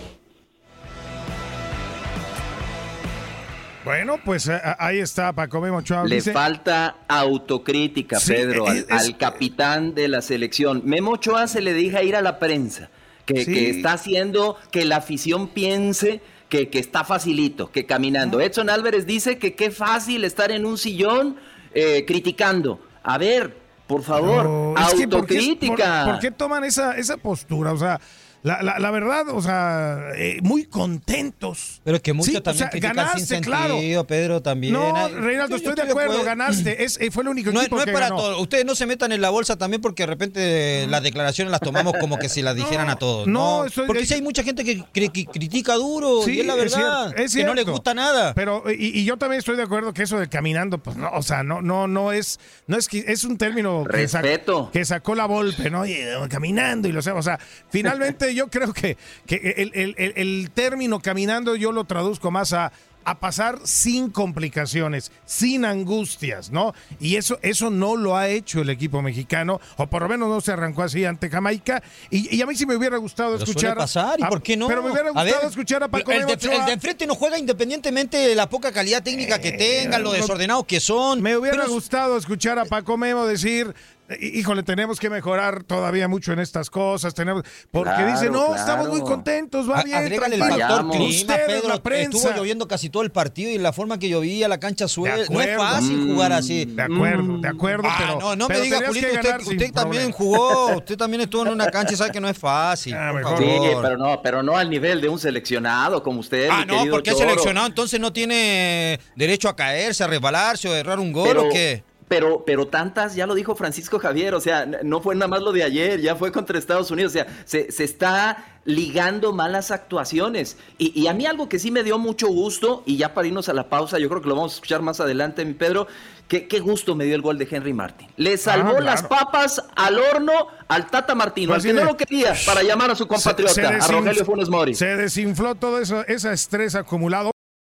Bueno, 3.83 4.19
pues 4.25 4.47
eh, 4.47 4.59
ahí 4.79 4.97
está 4.97 5.31
Paco 5.33 5.61
Memo 5.61 5.77
Ochoa. 5.77 6.05
Le 6.05 6.15
dice... 6.15 6.33
falta 6.33 6.95
autocrítica, 7.07 8.19
sí, 8.19 8.33
Pedro, 8.33 8.67
es, 8.71 8.87
al, 8.89 8.97
al, 8.97 9.17
capitán 9.17 9.93
de 9.93 10.07
la 10.07 10.23
selección. 10.23 10.81
Memo 10.83 11.11
Ochoa 11.11 11.45
se 11.47 11.61
le 11.61 11.73
deja 11.73 12.01
ir 12.01 12.15
a 12.15 12.23
la 12.23 12.39
prensa, 12.39 12.89
que, 13.25 13.45
sí. 13.45 13.53
que 13.53 13.69
está 13.69 13.93
haciendo 13.93 14.57
que 14.71 14.85
la 14.85 14.97
afición 14.97 15.47
piense 15.47 16.21
que, 16.49 16.69
que, 16.69 16.79
está 16.79 17.03
facilito, 17.03 17.71
que 17.71 17.85
caminando. 17.85 18.39
Edson 18.39 18.69
Álvarez 18.69 19.05
dice 19.05 19.37
que 19.37 19.55
qué 19.55 19.71
fácil 19.71 20.23
estar 20.23 20.51
en 20.51 20.65
un 20.65 20.77
sillón 20.77 21.37
eh, 21.73 22.05
criticando. 22.07 22.79
A 23.03 23.17
ver, 23.17 23.57
por 23.87 24.03
favor, 24.03 24.45
no, 24.45 24.73
autocrítica. 24.77 25.73
Es 25.73 25.77
que 25.77 26.05
por, 26.05 26.11
por, 26.13 26.19
qué 26.19 26.31
toman 26.31 26.63
esa, 26.63 26.97
esa 26.97 27.17
postura? 27.17 27.73
O 27.73 27.77
sea, 27.77 27.99
la, 28.45 28.61
la, 28.61 28.77
la, 28.77 28.91
verdad, 28.91 29.29
o 29.29 29.41
sea, 29.41 30.11
eh, 30.15 30.37
muy 30.43 30.65
contentos. 30.65 31.81
Pero 31.83 31.99
que 31.99 32.13
mucho 32.13 32.29
sí, 32.29 32.41
también 32.41 32.67
o 32.67 32.71
sea, 32.71 32.79
ganaste, 32.79 33.17
sin 33.17 33.27
sentido, 33.27 33.51
claro. 33.51 34.05
Pedro, 34.05 34.41
también. 34.43 34.71
No, 34.71 35.09
Reinaldo, 35.09 35.55
estoy, 35.55 35.71
estoy, 35.71 35.85
de 35.87 35.91
acuerdo, 35.91 36.11
acuerdo. 36.11 36.25
ganaste. 36.25 36.83
Es, 36.83 36.99
fue 37.09 37.23
el 37.23 37.29
único 37.29 37.51
no, 37.51 37.61
equipo 37.61 37.77
no 37.77 37.81
es 37.81 37.87
que 37.87 37.91
para 37.91 38.09
ganó. 38.09 38.17
todos. 38.17 38.39
Ustedes 38.39 38.63
no 38.63 38.75
se 38.75 38.85
metan 38.85 39.11
en 39.11 39.21
la 39.21 39.31
bolsa 39.31 39.57
también 39.57 39.81
porque 39.81 40.03
de 40.03 40.07
repente 40.07 40.85
las 40.87 41.01
declaraciones 41.01 41.51
las 41.51 41.59
tomamos 41.59 41.95
como 41.99 42.19
que 42.19 42.29
si 42.29 42.43
las 42.43 42.55
dijeran 42.55 42.87
a 42.87 42.97
todos. 42.97 43.25
No, 43.25 43.61
no 43.61 43.65
estoy, 43.65 43.87
porque 43.87 44.03
es, 44.03 44.09
si 44.09 44.13
hay 44.13 44.21
mucha 44.21 44.43
gente 44.43 44.63
que, 44.63 44.83
que, 44.93 45.09
que 45.09 45.25
critica 45.25 45.73
duro 45.73 46.21
sí, 46.21 46.33
y 46.33 46.39
es 46.41 46.45
la 46.45 46.53
verdad, 46.53 46.67
es 46.67 46.75
cierto, 46.75 47.21
es 47.23 47.35
que 47.35 47.43
no 47.45 47.55
le 47.55 47.63
gusta 47.63 47.95
nada. 47.95 48.35
Pero 48.35 48.63
y, 48.71 48.99
y, 48.99 49.05
yo 49.05 49.17
también 49.17 49.39
estoy 49.39 49.55
de 49.55 49.63
acuerdo 49.63 49.91
que 49.91 50.03
eso 50.03 50.19
de 50.19 50.29
caminando, 50.29 50.77
pues 50.77 50.97
no, 50.97 51.09
o 51.13 51.23
sea, 51.23 51.41
no, 51.41 51.63
no, 51.63 51.87
no 51.87 52.11
es, 52.11 52.39
no 52.67 52.77
es 52.77 52.87
que 52.87 53.05
es 53.07 53.23
un 53.23 53.39
término 53.39 53.85
que, 53.89 54.07
sacó, 54.07 54.69
que 54.69 54.85
sacó 54.85 55.15
la 55.15 55.25
Volpe, 55.25 55.71
¿no? 55.71 55.83
Y, 55.87 55.97
caminando 56.29 56.87
y 56.87 56.91
lo 56.91 57.01
sé, 57.01 57.09
o 57.09 57.23
sea, 57.23 57.39
finalmente 57.69 58.34
yo 58.35 58.49
creo 58.49 58.73
que 58.73 58.97
que 59.25 59.35
el, 59.57 59.71
el, 59.73 59.95
el, 59.97 60.13
el, 60.15 60.51
término 60.51 60.99
caminando 60.99 61.55
yo 61.55 61.71
lo 61.71 61.85
traduzco 61.85 62.31
más 62.31 62.53
a, 62.53 62.71
a 63.05 63.19
pasar 63.19 63.59
sin 63.63 64.09
complicaciones, 64.09 65.11
sin 65.25 65.63
angustias, 65.63 66.51
¿no? 66.51 66.73
Y 66.99 67.15
eso, 67.15 67.37
eso 67.43 67.69
no 67.69 67.95
lo 67.95 68.17
ha 68.17 68.27
hecho 68.27 68.61
el 68.61 68.69
equipo 68.69 69.01
mexicano, 69.01 69.61
o 69.77 69.87
por 69.87 70.01
lo 70.01 70.09
menos 70.09 70.27
no 70.27 70.41
se 70.41 70.51
arrancó 70.51 70.81
así 70.81 71.05
ante 71.05 71.29
Jamaica. 71.29 71.83
Y, 72.09 72.35
y 72.35 72.41
a 72.41 72.47
mí 72.47 72.55
sí 72.55 72.65
me 72.65 72.75
hubiera 72.75 72.97
gustado 72.97 73.33
pero 73.33 73.43
escuchar. 73.43 73.77
pasar, 73.77 74.19
¿y 74.19 74.23
por 74.23 74.41
qué 74.41 74.57
no? 74.57 74.67
Pero 74.67 74.81
me 74.81 74.91
hubiera 74.91 75.11
gustado 75.11 75.39
ver, 75.39 75.49
escuchar 75.49 75.83
a 75.83 75.87
Paco 75.87 76.11
el 76.11 76.25
de, 76.25 76.33
el 76.33 76.65
de, 76.65 76.71
enfrente 76.73 77.05
no 77.05 77.15
juega 77.15 77.37
independientemente 77.37 78.17
de 78.17 78.33
la 78.33 78.49
poca 78.49 78.71
calidad 78.71 79.03
técnica 79.03 79.39
que 79.39 79.51
tengan, 79.51 80.01
lo 80.01 80.11
desordenado 80.11 80.63
que 80.63 80.79
son. 80.79 81.21
Me 81.21 81.37
hubiera 81.37 81.57
pero... 81.57 81.69
gustado 81.69 82.17
escuchar 82.17 82.57
a 82.57 82.65
Paco 82.65 82.97
Memo 82.97 83.25
decir 83.27 83.73
híjole, 84.19 84.61
tenemos 84.63 84.99
que 84.99 85.09
mejorar 85.09 85.63
todavía 85.63 86.07
mucho 86.07 86.31
en 86.31 86.39
estas 86.39 86.69
cosas, 86.69 87.13
tenemos, 87.13 87.43
porque 87.71 87.89
Claro, 87.91 88.11
dice, 88.11 88.25
no, 88.29 88.47
claro. 88.47 88.55
estamos 88.55 88.89
muy 88.89 89.01
contentos, 89.01 89.69
va 89.69 89.79
A- 89.79 89.83
bien, 89.83 89.97
agrégale 89.97 90.35
el 90.35 90.41
tranquilo". 90.41 90.67
factor 90.67 90.91
clima, 90.91 91.09
Ustedes, 91.33 91.45
Pedro. 91.47 91.69
la 91.69 91.81
prensa. 91.83 92.17
Estuvo 92.17 92.33
lloviendo 92.37 92.67
casi 92.67 92.89
todo 92.89 93.03
el 93.03 93.11
partido 93.11 93.49
y 93.51 93.57
la 93.57 93.73
forma 93.73 93.97
que 93.97 94.07
llovía, 94.09 94.47
la 94.47 94.59
cancha 94.59 94.87
suele. 94.87 95.25
No 95.29 95.41
es 95.41 95.57
fácil 95.57 96.11
jugar 96.13 96.33
así. 96.33 96.65
De 96.65 96.81
acuerdo, 96.83 97.37
de 97.39 97.47
acuerdo, 97.47 97.83
Ah, 97.89 97.95
pero 97.97 98.19
no, 98.19 98.35
no 98.35 98.47
pero 98.47 98.59
me 98.59 98.65
diga, 98.65 98.77
Julito, 98.85 99.07
que 99.07 99.15
usted, 99.15 99.39
usted 99.39 99.71
también 99.73 100.11
problema. 100.11 100.13
jugó, 100.17 100.75
usted 100.77 100.97
también 100.97 101.21
estuvo 101.21 101.41
en 101.45 101.51
una 101.53 101.71
cancha 101.71 101.93
y 101.93 101.97
sabe 101.97 102.11
que 102.11 102.21
no 102.21 102.29
es 102.29 102.37
fácil. 102.37 102.95
por 102.95 103.21
favor. 103.23 103.39
Sí, 103.39 103.45
pero 103.81 103.97
no, 103.97 104.21
pero 104.21 104.43
no 104.43 104.55
al 104.57 104.69
nivel 104.69 105.01
de 105.01 105.09
un 105.09 105.17
seleccionado 105.19 106.03
como 106.03 106.19
usted. 106.19 106.49
Ah, 106.51 106.65
mi 106.69 106.85
no, 106.85 106.91
porque 106.91 107.11
Choro. 107.11 107.21
seleccionado, 107.27 107.67
entonces 107.67 107.99
no 107.99 108.13
tiene 108.13 108.99
derecho 109.15 109.49
a 109.49 109.55
caerse, 109.55 110.03
a 110.03 110.07
resbalarse 110.07 110.69
o 110.69 110.73
a 110.73 110.77
errar 110.77 110.99
un 110.99 111.11
gol 111.11 111.27
Pero- 111.27 111.47
o 111.47 111.49
qué. 111.49 111.83
Pero, 112.07 112.43
pero 112.45 112.67
tantas, 112.67 113.15
ya 113.15 113.25
lo 113.25 113.33
dijo 113.33 113.55
Francisco 113.55 113.97
Javier, 113.97 114.35
o 114.35 114.39
sea, 114.39 114.67
no 114.83 115.01
fue 115.01 115.15
nada 115.15 115.27
más 115.27 115.41
lo 115.41 115.51
de 115.51 115.63
ayer, 115.63 115.99
ya 116.01 116.15
fue 116.15 116.31
contra 116.31 116.59
Estados 116.59 116.91
Unidos, 116.91 117.11
o 117.11 117.13
sea, 117.13 117.25
se, 117.45 117.71
se 117.71 117.83
está 117.83 118.45
ligando 118.63 119.33
malas 119.33 119.71
actuaciones. 119.71 120.57
Y, 120.77 120.99
y 120.99 121.07
a 121.07 121.13
mí 121.13 121.25
algo 121.25 121.49
que 121.49 121.57
sí 121.57 121.71
me 121.71 121.81
dio 121.81 121.97
mucho 121.97 122.27
gusto, 122.27 122.83
y 122.85 122.97
ya 122.97 123.15
para 123.15 123.27
irnos 123.27 123.49
a 123.49 123.53
la 123.53 123.69
pausa, 123.69 123.97
yo 123.97 124.07
creo 124.07 124.21
que 124.21 124.29
lo 124.29 124.35
vamos 124.35 124.51
a 124.53 124.55
escuchar 124.55 124.83
más 124.83 124.99
adelante, 124.99 125.43
mi 125.45 125.53
Pedro, 125.55 125.87
que, 126.27 126.47
qué 126.47 126.59
gusto 126.59 126.93
me 126.95 127.05
dio 127.05 127.15
el 127.15 127.23
gol 127.23 127.39
de 127.39 127.47
Henry 127.49 127.73
Martin. 127.73 128.07
Le 128.17 128.37
salvó 128.37 128.69
claro. 128.71 128.85
las 128.85 129.01
papas 129.03 129.63
al 129.75 129.97
horno 129.97 130.31
al 130.67 130.87
Tata 130.91 131.15
Martino, 131.15 131.53
Pues 131.53 131.65
al 131.65 131.71
que 131.71 131.77
sí, 131.77 131.83
no 131.83 131.91
lo 131.91 131.97
quería, 131.97 132.35
para 132.45 132.61
llamar 132.61 132.91
a 132.91 132.95
su 132.95 133.07
compatriota, 133.07 133.51
Se- 133.53 133.61
se 133.61 133.67
a 133.67 133.87
Rogelio 133.87 134.25
Funes 134.25 134.49
Mori. 134.49 134.75
Se 134.75 134.95
desinfló 134.95 135.55
todo 135.55 135.79
eso, 135.79 136.05
ese 136.07 136.31
estrés 136.31 136.75
acumulado. 136.75 137.31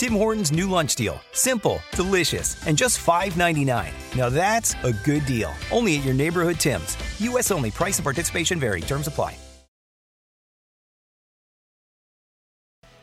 Tim 0.00 0.14
Hortons' 0.14 0.50
new 0.50 0.66
lunch 0.66 0.94
deal. 0.94 1.20
Simple, 1.32 1.78
delicious, 1.94 2.56
and 2.66 2.74
just 2.74 3.04
$5.99. 3.04 3.92
Now 4.16 4.30
that's 4.30 4.74
a 4.82 4.94
good 5.04 5.26
deal. 5.26 5.52
Only 5.70 5.98
at 5.98 6.06
your 6.06 6.14
neighborhood 6.14 6.56
Tim's. 6.56 6.96
U.S. 7.20 7.50
only. 7.50 7.70
Price 7.70 7.98
and 7.98 8.04
participation 8.04 8.58
vary. 8.58 8.80
Terms 8.80 9.08
apply. 9.08 9.36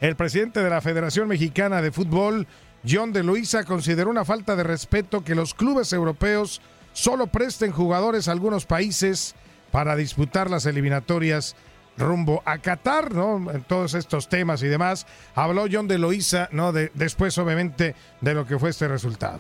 El 0.02 0.16
presidente 0.16 0.64
de 0.64 0.70
la 0.72 0.82
Federación 0.82 1.28
Mexicana 1.28 1.84
de 1.84 1.92
Fútbol, 1.92 2.48
John 2.84 3.14
de 3.14 3.22
Luisa, 3.22 3.64
consideró 3.64 4.10
una 4.10 4.26
falta 4.26 4.56
de 4.56 4.64
respeto 4.64 5.24
que 5.24 5.36
los 5.36 5.54
clubes 5.54 5.94
europeos 5.94 6.62
solo 6.94 7.28
presten 7.28 7.72
jugadores 7.72 8.28
a 8.28 8.32
algunos 8.32 8.66
países 8.66 9.36
para 9.72 9.96
disputar 9.96 10.50
las 10.50 10.66
eliminatorias 10.66 11.56
rumbo 11.98 12.42
a 12.46 12.58
Qatar, 12.60 13.14
¿no? 13.14 13.52
En 13.52 13.64
todos 13.64 13.94
estos 13.94 14.28
temas 14.30 14.64
y 14.64 14.68
demás. 14.68 15.06
Habló 15.36 15.66
John 15.72 15.88
de 15.88 15.98
Luisa, 15.98 16.50
¿no? 16.52 16.72
De, 16.72 16.92
después, 16.94 17.38
obviamente, 17.38 17.96
de 18.22 18.34
lo 18.34 18.46
que 18.46 18.58
fue 18.60 18.70
este 18.70 18.88
resultado. 18.88 19.40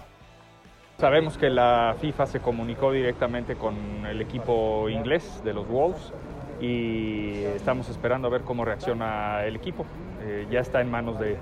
Sabemos 0.97 1.37
que 1.37 1.49
la 1.49 1.95
FIFA 2.01 2.25
se 2.25 2.39
comunicó 2.39 2.91
directamente 2.91 3.55
con 3.55 3.75
el 4.07 4.19
equipo 4.19 4.89
inglés 4.89 5.41
de 5.43 5.53
los 5.53 5.67
Wolves 5.67 6.11
y 6.59 7.43
estamos 7.55 7.87
esperando 7.89 8.27
a 8.27 8.31
ver 8.31 8.41
cómo 8.41 8.65
reacciona 8.65 9.43
el 9.43 9.55
equipo. 9.55 9.85
Eh, 10.23 10.47
ya 10.49 10.59
está 10.59 10.81
en 10.81 10.89
manos 10.89 11.19
de, 11.19 11.37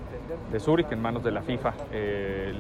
de 0.52 0.60
Zurich, 0.60 0.92
en 0.92 1.02
manos 1.02 1.24
de 1.24 1.32
la 1.32 1.42
FIFA, 1.42 1.74
eh, 1.94 2.54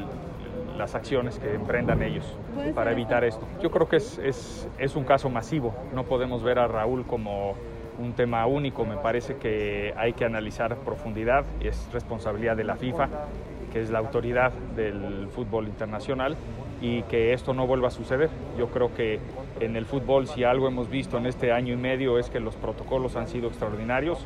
las 0.77 0.95
acciones 0.95 1.37
que 1.37 1.53
emprendan 1.53 2.01
ellos 2.01 2.25
para 2.73 2.93
evitar 2.93 3.25
esto. 3.25 3.45
Yo 3.61 3.69
creo 3.71 3.89
que 3.89 3.97
es, 3.97 4.17
es, 4.19 4.67
es 4.77 4.95
un 4.95 5.03
caso 5.03 5.29
masivo, 5.29 5.75
no 5.93 6.03
podemos 6.03 6.43
ver 6.43 6.59
a 6.59 6.67
Raúl 6.67 7.05
como 7.05 7.55
un 7.99 8.13
tema 8.13 8.45
único, 8.45 8.85
me 8.85 8.97
parece 8.97 9.37
que 9.37 9.93
hay 9.97 10.13
que 10.13 10.25
analizar 10.25 10.75
profundidad, 10.77 11.45
es 11.59 11.87
responsabilidad 11.91 12.55
de 12.57 12.63
la 12.63 12.75
FIFA, 12.75 13.09
que 13.71 13.81
es 13.81 13.89
la 13.89 13.99
autoridad 13.99 14.51
del 14.75 15.27
fútbol 15.29 15.67
internacional 15.67 16.37
y 16.81 17.03
que 17.03 17.33
esto 17.33 17.53
no 17.53 17.67
vuelva 17.67 17.87
a 17.89 17.91
suceder. 17.91 18.29
Yo 18.57 18.67
creo 18.67 18.93
que 18.93 19.19
en 19.59 19.75
el 19.75 19.85
fútbol 19.85 20.27
si 20.27 20.43
algo 20.43 20.67
hemos 20.67 20.89
visto 20.89 21.17
en 21.17 21.25
este 21.25 21.51
año 21.51 21.73
y 21.73 21.77
medio 21.77 22.17
es 22.17 22.29
que 22.29 22.39
los 22.39 22.55
protocolos 22.55 23.15
han 23.15 23.27
sido 23.27 23.47
extraordinarios, 23.47 24.25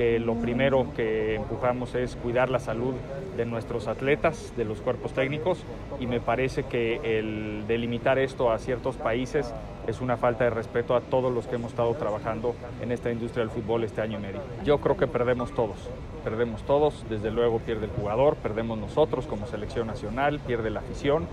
que 0.00 0.18
lo 0.18 0.34
primero 0.36 0.86
que 0.96 1.34
empujamos 1.34 1.94
es 1.94 2.16
cuidar 2.16 2.48
la 2.48 2.58
salud 2.58 2.94
de 3.36 3.44
nuestros 3.44 3.86
atletas, 3.86 4.54
de 4.56 4.64
los 4.64 4.80
cuerpos 4.80 5.12
técnicos 5.12 5.62
y 6.00 6.06
me 6.06 6.20
parece 6.20 6.62
que 6.62 7.18
el 7.18 7.66
delimitar 7.68 8.18
esto 8.18 8.50
a 8.50 8.58
ciertos 8.58 8.96
países 8.96 9.52
es 9.86 10.00
una 10.00 10.16
falta 10.16 10.44
de 10.44 10.50
respeto 10.50 10.96
a 10.96 11.02
todos 11.02 11.30
los 11.30 11.46
que 11.46 11.56
hemos 11.56 11.72
estado 11.72 11.92
trabajando 11.96 12.54
en 12.80 12.92
esta 12.92 13.12
industria 13.12 13.44
del 13.44 13.50
fútbol 13.50 13.84
este 13.84 14.00
año 14.00 14.18
y 14.18 14.22
medio. 14.22 14.40
Yo 14.64 14.78
creo 14.78 14.96
que 14.96 15.06
perdemos 15.06 15.52
todos, 15.52 15.76
perdemos 16.24 16.62
todos, 16.62 17.04
desde 17.10 17.30
luego 17.30 17.58
pierde 17.58 17.84
el 17.84 17.90
jugador, 17.90 18.36
perdemos 18.36 18.78
nosotros 18.78 19.26
como 19.26 19.46
selección 19.48 19.86
nacional, 19.86 20.40
pierde 20.40 20.70
la 20.70 20.80
afición 20.80 21.26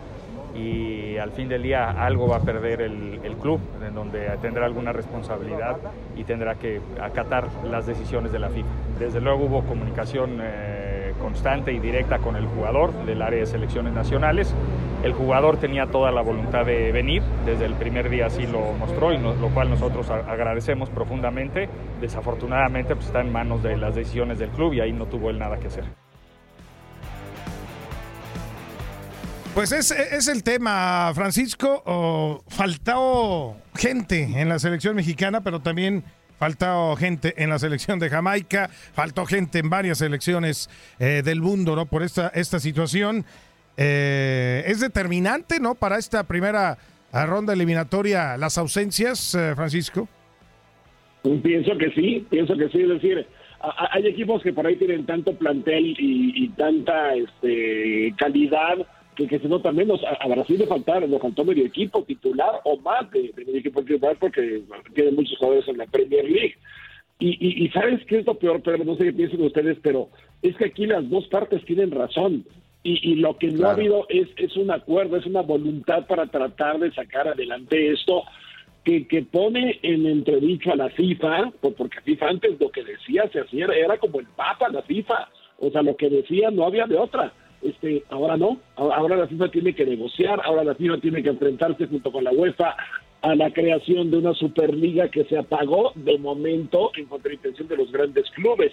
y 0.56 1.18
al 1.18 1.32
fin 1.32 1.50
del 1.50 1.64
día 1.64 1.90
algo 1.90 2.28
va 2.28 2.38
a 2.38 2.42
perder 2.42 2.82
el, 2.82 3.36
club, 3.42 3.60
en 3.86 3.94
donde 3.94 4.30
tendrá 4.42 4.66
alguna 4.66 4.92
responsabilidad 4.92 5.78
y 6.16 6.24
tendrá 6.24 6.56
que 6.56 6.82
acatar 7.00 7.48
las 7.64 7.86
decisiones 7.86 8.32
de 8.32 8.40
la 8.40 8.50
FIFA. 8.50 8.68
Desde 9.00 9.22
luego 9.22 9.46
hubo 9.46 9.62
comunicación 9.64 10.40
eh, 10.42 11.14
constante 11.22 11.72
y 11.72 11.80
directa 11.80 12.18
con 12.18 12.36
el 12.36 12.48
jugador 12.48 12.94
del 13.06 13.22
área 13.22 13.40
de 13.40 13.46
selecciones 13.46 13.94
nacionales. 13.94 14.56
El 15.04 15.14
jugador 15.14 15.58
tenía 15.58 15.86
toda 15.86 16.12
la 16.12 16.22
voluntad 16.22 16.66
de 16.66 16.92
venir, 16.92 17.22
desde 17.46 17.66
el 17.66 17.74
primer 17.76 18.10
día 18.10 18.26
así 18.26 18.48
lo 18.48 18.74
mostró 18.74 19.14
y 19.14 19.18
lo 19.18 19.50
cual 19.54 19.70
nosotros 19.70 20.10
agradecemos 20.10 20.90
profundamente. 20.90 21.70
Desafortunadamente 22.02 22.96
pues, 22.96 23.08
está 23.08 23.22
en 23.22 23.32
manos 23.32 23.62
de 23.62 23.78
las 23.78 23.94
decisiones 23.94 24.40
del 24.40 24.50
club 24.50 24.74
y 24.74 24.82
ahí 24.82 24.92
no 24.92 25.06
tuvo 25.06 25.30
él 25.30 25.38
nada 25.38 25.58
que 25.58 25.68
hacer. 25.68 26.07
Pues 29.58 29.72
es, 29.72 29.90
es 29.90 30.28
el 30.28 30.44
tema, 30.44 31.12
Francisco. 31.16 31.82
Oh, 31.88 32.44
faltó 32.48 33.58
gente 33.76 34.22
en 34.36 34.50
la 34.50 34.60
selección 34.60 34.96
mexicana, 34.96 35.42
pero 35.42 35.62
también 35.62 36.04
faltó 36.38 36.96
gente 36.96 37.34
en 37.42 37.50
la 37.50 37.58
selección 37.58 37.98
de 37.98 38.08
Jamaica, 38.08 38.70
faltó 38.70 39.26
gente 39.26 39.58
en 39.58 39.72
varias 39.72 39.98
selecciones 39.98 40.70
eh, 41.00 41.24
del 41.26 41.42
mundo, 41.42 41.76
¿no? 41.76 41.88
Por 41.88 42.04
esta, 42.04 42.28
esta 42.36 42.60
situación. 42.60 43.26
Eh, 43.78 44.64
es 44.68 44.80
determinante, 44.80 45.60
¿no? 45.60 45.74
Para 45.74 45.98
esta 45.98 46.24
primera 46.26 46.78
eh, 47.12 47.26
ronda 47.26 47.54
eliminatoria, 47.54 48.38
las 48.38 48.60
ausencias, 48.60 49.34
eh, 49.34 49.54
Francisco. 49.56 50.08
Pienso 51.42 51.76
que 51.80 51.90
sí, 51.96 52.28
pienso 52.30 52.56
que 52.56 52.70
sí. 52.70 52.84
Es 52.84 52.90
decir, 52.90 53.26
hay 53.92 54.06
equipos 54.06 54.44
que 54.44 54.54
por 54.54 54.68
ahí 54.68 54.76
tienen 54.76 55.08
tanto 55.08 55.36
plantel 55.36 55.96
y, 55.98 56.44
y 56.44 56.50
tanta 56.50 57.16
este, 57.16 58.14
calidad 58.20 58.86
que, 59.18 59.28
que 59.28 59.40
se 59.40 59.50
nota 59.50 59.72
menos. 59.74 60.02
A, 60.06 60.14
a 60.24 60.28
Brasil 60.30 60.58
le 60.60 60.68
faltaron, 60.68 61.12
le 61.12 61.20
faltó 61.20 61.44
medio 61.44 61.66
equipo 61.66 62.04
titular 62.04 62.62
o 62.64 62.78
más 62.78 63.10
de, 63.12 63.34
de 63.36 63.44
medio 63.46 63.60
equipo 63.60 63.82
titular 63.84 64.16
porque 64.20 64.62
tiene 64.94 65.12
muchos 65.12 65.38
jugadores 65.38 65.68
en 65.68 65.78
la 65.80 65.86
Premier 65.88 66.24
League. 66.24 66.56
Y, 67.20 67.30
y, 67.46 67.66
y 67.66 67.70
sabes 67.70 68.06
qué 68.06 68.20
es 68.20 68.26
lo 68.28 68.36
peor, 68.36 68.62
pero 68.64 68.84
no 68.86 68.96
sé 68.96 69.06
qué 69.06 69.14
piensan 69.14 69.42
ustedes, 69.42 69.78
pero 69.82 70.10
es 70.44 70.56
que 70.56 70.66
aquí 70.66 70.86
las 70.86 71.10
dos 71.10 71.28
partes 71.28 71.66
tienen 71.66 71.90
razón. 71.92 72.46
Y, 72.84 73.12
y 73.12 73.16
lo 73.16 73.38
que 73.38 73.48
no 73.48 73.68
ha 73.68 73.72
habido 73.72 74.06
es, 74.08 74.28
es 74.38 74.56
un 74.56 74.70
acuerdo, 74.72 75.18
es 75.18 75.26
una 75.26 75.42
voluntad 75.42 76.06
para 76.06 76.28
tratar 76.28 76.80
de 76.80 76.92
sacar 76.94 77.28
adelante 77.28 77.92
esto 77.92 78.24
que, 78.86 79.08
que 79.08 79.24
pone 79.24 79.80
en 79.82 80.06
entredicho 80.06 80.72
a 80.72 80.76
la 80.78 80.90
FIFA, 80.92 81.52
por- 81.60 81.74
porque 81.74 82.00
FIFA 82.02 82.30
antes 82.30 82.60
lo 82.62 82.70
que 82.70 82.84
decía 82.84 83.28
se 83.34 83.42
hacía, 83.42 83.66
era 83.66 83.98
como 83.98 84.20
el 84.20 84.28
Papa 84.28 84.70
la 84.70 84.84
FIFA, 84.84 85.28
o 85.60 85.72
sea, 85.72 85.82
lo 85.82 85.98
que 85.98 86.08
decía 86.10 86.52
no 86.52 86.66
había 86.66 86.86
de 86.86 86.98
otra. 86.98 87.34
Este, 87.62 88.04
ahora 88.10 88.38
no, 88.38 88.60
ahora 88.76 89.18
la 89.18 89.28
FIFA 89.28 89.50
tiene 89.50 89.74
que 89.74 89.86
negociar, 89.86 90.42
ahora 90.44 90.64
la 90.64 90.76
FIFA 90.76 91.00
tiene 91.00 91.24
que 91.24 91.30
enfrentarse 91.30 91.88
junto 91.88 92.12
con 92.12 92.24
la 92.24 92.32
UEFA 92.32 92.76
a 93.22 93.36
la 93.36 93.52
creación 93.52 94.12
de 94.12 94.18
una 94.18 94.34
superliga 94.34 95.10
que 95.10 95.24
se 95.26 95.38
apagó 95.38 95.92
de 95.96 96.18
momento 96.20 96.92
en 96.96 97.06
contraintención 97.06 97.68
de 97.68 97.78
los 97.78 97.92
grandes 97.92 98.30
clubes. 98.32 98.72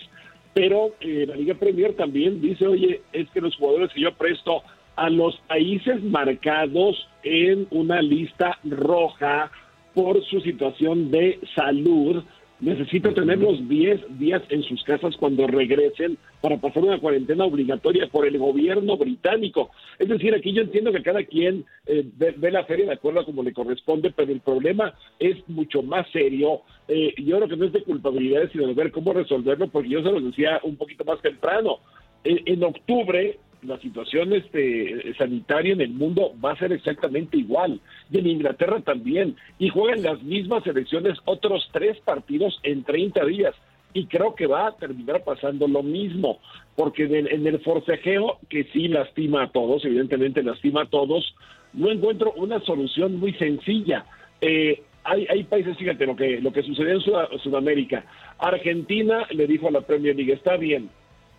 Pero 0.52 0.92
eh, 1.00 1.24
la 1.26 1.34
Liga 1.34 1.54
Premier 1.54 1.94
también 1.94 2.40
dice, 2.40 2.66
oye, 2.66 3.00
es 3.12 3.28
que 3.30 3.40
los 3.40 3.56
jugadores 3.56 3.92
que 3.92 4.02
yo 4.02 4.12
presto 4.14 4.62
a 4.96 5.10
los 5.10 5.36
países 5.48 6.02
marcados 6.04 7.08
en 7.24 7.66
una 7.70 8.00
lista 8.00 8.58
roja 8.62 9.50
por 9.94 10.22
su 10.24 10.40
situación 10.40 11.10
de 11.10 11.40
salud, 11.54 12.22
necesito 12.60 13.12
tenerlos 13.12 13.68
10 13.68 14.18
días 14.18 14.42
en 14.48 14.62
sus 14.62 14.82
casas 14.84 15.16
cuando 15.16 15.46
regresen 15.46 16.18
para 16.44 16.58
pasar 16.58 16.82
una 16.82 17.00
cuarentena 17.00 17.46
obligatoria 17.46 18.06
por 18.06 18.26
el 18.26 18.36
gobierno 18.36 18.98
británico. 18.98 19.70
Es 19.98 20.10
decir, 20.10 20.34
aquí 20.34 20.52
yo 20.52 20.60
entiendo 20.60 20.92
que 20.92 21.02
cada 21.02 21.24
quien 21.24 21.64
eh, 21.86 22.04
ve, 22.18 22.34
ve 22.36 22.50
la 22.50 22.66
feria 22.66 22.84
de 22.84 22.92
acuerdo 22.92 23.20
a 23.20 23.24
como 23.24 23.42
le 23.42 23.54
corresponde, 23.54 24.12
pero 24.14 24.30
el 24.30 24.40
problema 24.40 24.92
es 25.18 25.36
mucho 25.48 25.82
más 25.82 26.06
serio. 26.10 26.60
Eh, 26.86 27.14
yo 27.16 27.38
creo 27.38 27.48
que 27.48 27.56
no 27.56 27.64
es 27.64 27.72
de 27.72 27.82
culpabilidad, 27.82 28.42
sino 28.52 28.66
de 28.66 28.74
ver 28.74 28.92
cómo 28.92 29.14
resolverlo, 29.14 29.68
porque 29.68 29.88
yo 29.88 30.02
se 30.02 30.12
lo 30.12 30.20
decía 30.20 30.60
un 30.64 30.76
poquito 30.76 31.02
más 31.06 31.18
temprano. 31.22 31.78
En, 32.24 32.42
en 32.44 32.62
octubre 32.62 33.38
la 33.62 33.78
situación 33.78 34.34
este, 34.34 35.14
sanitaria 35.16 35.72
en 35.72 35.80
el 35.80 35.94
mundo 35.94 36.34
va 36.44 36.52
a 36.52 36.58
ser 36.58 36.72
exactamente 36.72 37.38
igual. 37.38 37.80
Y 38.10 38.18
en 38.18 38.26
Inglaterra 38.26 38.80
también. 38.80 39.36
Y 39.58 39.70
juegan 39.70 40.02
las 40.02 40.22
mismas 40.22 40.66
elecciones 40.66 41.16
otros 41.24 41.70
tres 41.72 41.98
partidos 42.00 42.60
en 42.64 42.84
30 42.84 43.24
días. 43.24 43.54
Y 43.94 44.06
creo 44.06 44.34
que 44.34 44.46
va 44.46 44.66
a 44.66 44.76
terminar 44.76 45.24
pasando 45.24 45.66
lo 45.66 45.82
mismo. 45.82 46.40
Porque 46.76 47.04
en 47.04 47.46
el, 47.46 47.60
forcejeo, 47.60 48.38
que 48.50 48.64
sí 48.72 48.88
lastima 48.88 49.44
a 49.44 49.50
todos, 49.50 49.84
evidentemente 49.84 50.42
lastima 50.42 50.82
a 50.82 50.86
todos, 50.86 51.34
no 51.72 51.90
encuentro 51.90 52.32
una 52.36 52.60
solución 52.60 53.18
muy 53.18 53.32
sencilla. 53.34 54.04
Eh, 54.40 54.82
hay, 55.04 55.26
hay 55.30 55.44
países, 55.44 55.76
fíjate 55.78 56.04
lo 56.06 56.16
que, 56.16 56.40
lo 56.40 56.52
que 56.52 56.62
sucedió 56.62 56.92
en 56.94 57.00
Sud- 57.00 57.38
Sudamérica. 57.42 58.04
Argentina 58.38 59.26
le 59.30 59.46
dijo 59.46 59.68
a 59.68 59.70
la 59.70 59.82
Premier 59.82 60.16
League, 60.16 60.32
está 60.32 60.56
bien, 60.56 60.90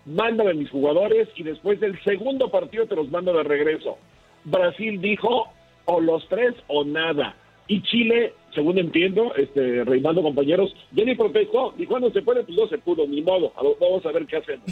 mándame 0.06 0.54
mis 0.54 0.70
jugadores 0.70 1.28
y 1.36 1.44
después 1.44 1.80
del 1.80 2.02
segundo 2.04 2.50
partido 2.50 2.86
te 2.86 2.96
los 2.96 3.12
mando 3.12 3.34
de 3.34 3.44
regreso. 3.44 3.98
Brasil 4.46 5.02
dijo 5.02 5.48
o 5.86 6.00
los 6.00 6.28
tres 6.30 6.54
o 6.68 6.84
nada. 6.86 7.36
Y 7.68 7.82
Chile, 7.82 8.34
según 8.56 8.80
entiendo, 8.80 9.34
este 9.36 9.84
Reinaldo 9.84 10.24
compañeros, 10.24 10.74
ni 10.92 11.14
protestó, 11.16 11.74
dijo 11.78 12.00
no 12.00 12.10
se 12.10 12.22
puede, 12.24 12.44
pues 12.44 12.58
no 12.58 12.68
se 12.68 12.78
pudo, 12.80 13.06
ni 13.08 13.22
modo, 13.22 13.52
vamos 13.80 14.06
a 14.06 14.12
ver 14.12 14.26
qué 14.26 14.38
hacemos. 14.38 14.66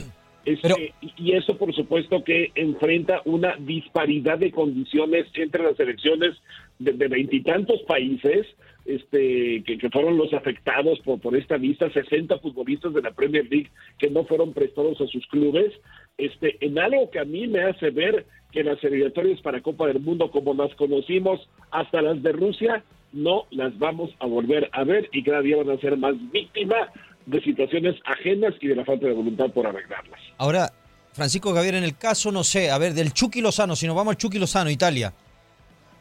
Este, 0.45 0.93
y- 1.01 1.13
y 1.17 1.31
eso 1.33 1.57
por 1.57 1.73
supuesto 1.73 2.21
que 2.23 2.51
enfrenta 2.55 3.21
una 3.25 3.55
disparidad 3.57 4.37
de 4.39 4.51
condiciones 4.51 5.27
entre 5.35 5.63
las 5.63 5.79
elecciones 5.79 6.35
de 6.79 6.91
de 6.93 7.07
veintitantos 7.07 7.81
países 7.83 8.45
este 8.85 9.63
que, 9.65 9.77
que 9.77 9.89
fueron 9.89 10.17
los 10.17 10.33
afectados 10.33 10.99
por, 10.99 11.21
por 11.21 11.37
esta 11.37 11.55
lista, 11.57 11.89
60 11.89 12.39
futbolistas 12.39 12.93
de 12.93 13.01
la 13.01 13.11
Premier 13.11 13.45
League 13.49 13.69
que 13.97 14.09
no 14.09 14.25
fueron 14.25 14.51
prestados 14.51 14.99
a 14.99 15.07
sus 15.07 15.25
clubes, 15.27 15.71
este 16.17 16.57
en 16.65 16.77
algo 16.77 17.09
que 17.09 17.19
a 17.19 17.23
mí 17.25 17.47
me 17.47 17.61
hace 17.63 17.91
ver 17.91 18.25
que 18.51 18.65
las 18.65 18.83
eliminatorias 18.83 19.39
para 19.41 19.61
Copa 19.61 19.87
del 19.87 20.01
Mundo 20.01 20.29
como 20.29 20.53
las 20.53 20.75
conocimos 20.75 21.39
hasta 21.71 22.01
las 22.01 22.21
de 22.21 22.33
Rusia 22.33 22.83
no 23.13 23.45
las 23.51 23.77
vamos 23.79 24.11
a 24.19 24.25
volver 24.25 24.69
a 24.73 24.83
ver 24.83 25.09
y 25.13 25.23
cada 25.23 25.41
día 25.41 25.57
van 25.57 25.69
a 25.69 25.79
ser 25.79 25.97
más 25.97 26.13
víctimas 26.31 26.89
de 27.25 27.41
situaciones 27.41 27.95
ajenas 28.05 28.53
y 28.59 28.67
de 28.67 28.75
la 28.75 28.83
falta 28.83 29.07
de 29.07 29.13
voluntad 29.13 29.49
por 29.51 29.65
arreglarlas. 29.65 30.19
Ahora, 30.37 30.73
Francisco 31.13 31.53
Javier, 31.53 31.75
en 31.75 31.83
el 31.83 31.95
caso, 31.95 32.31
no 32.31 32.43
sé, 32.43 32.71
a 32.71 32.77
ver, 32.77 32.93
del 32.93 33.13
Chucky 33.13 33.41
Lozano, 33.41 33.75
si 33.75 33.87
nos 33.87 33.95
vamos 33.95 34.13
al 34.13 34.17
Chucky 34.17 34.39
Lozano, 34.39 34.69
Italia. 34.69 35.13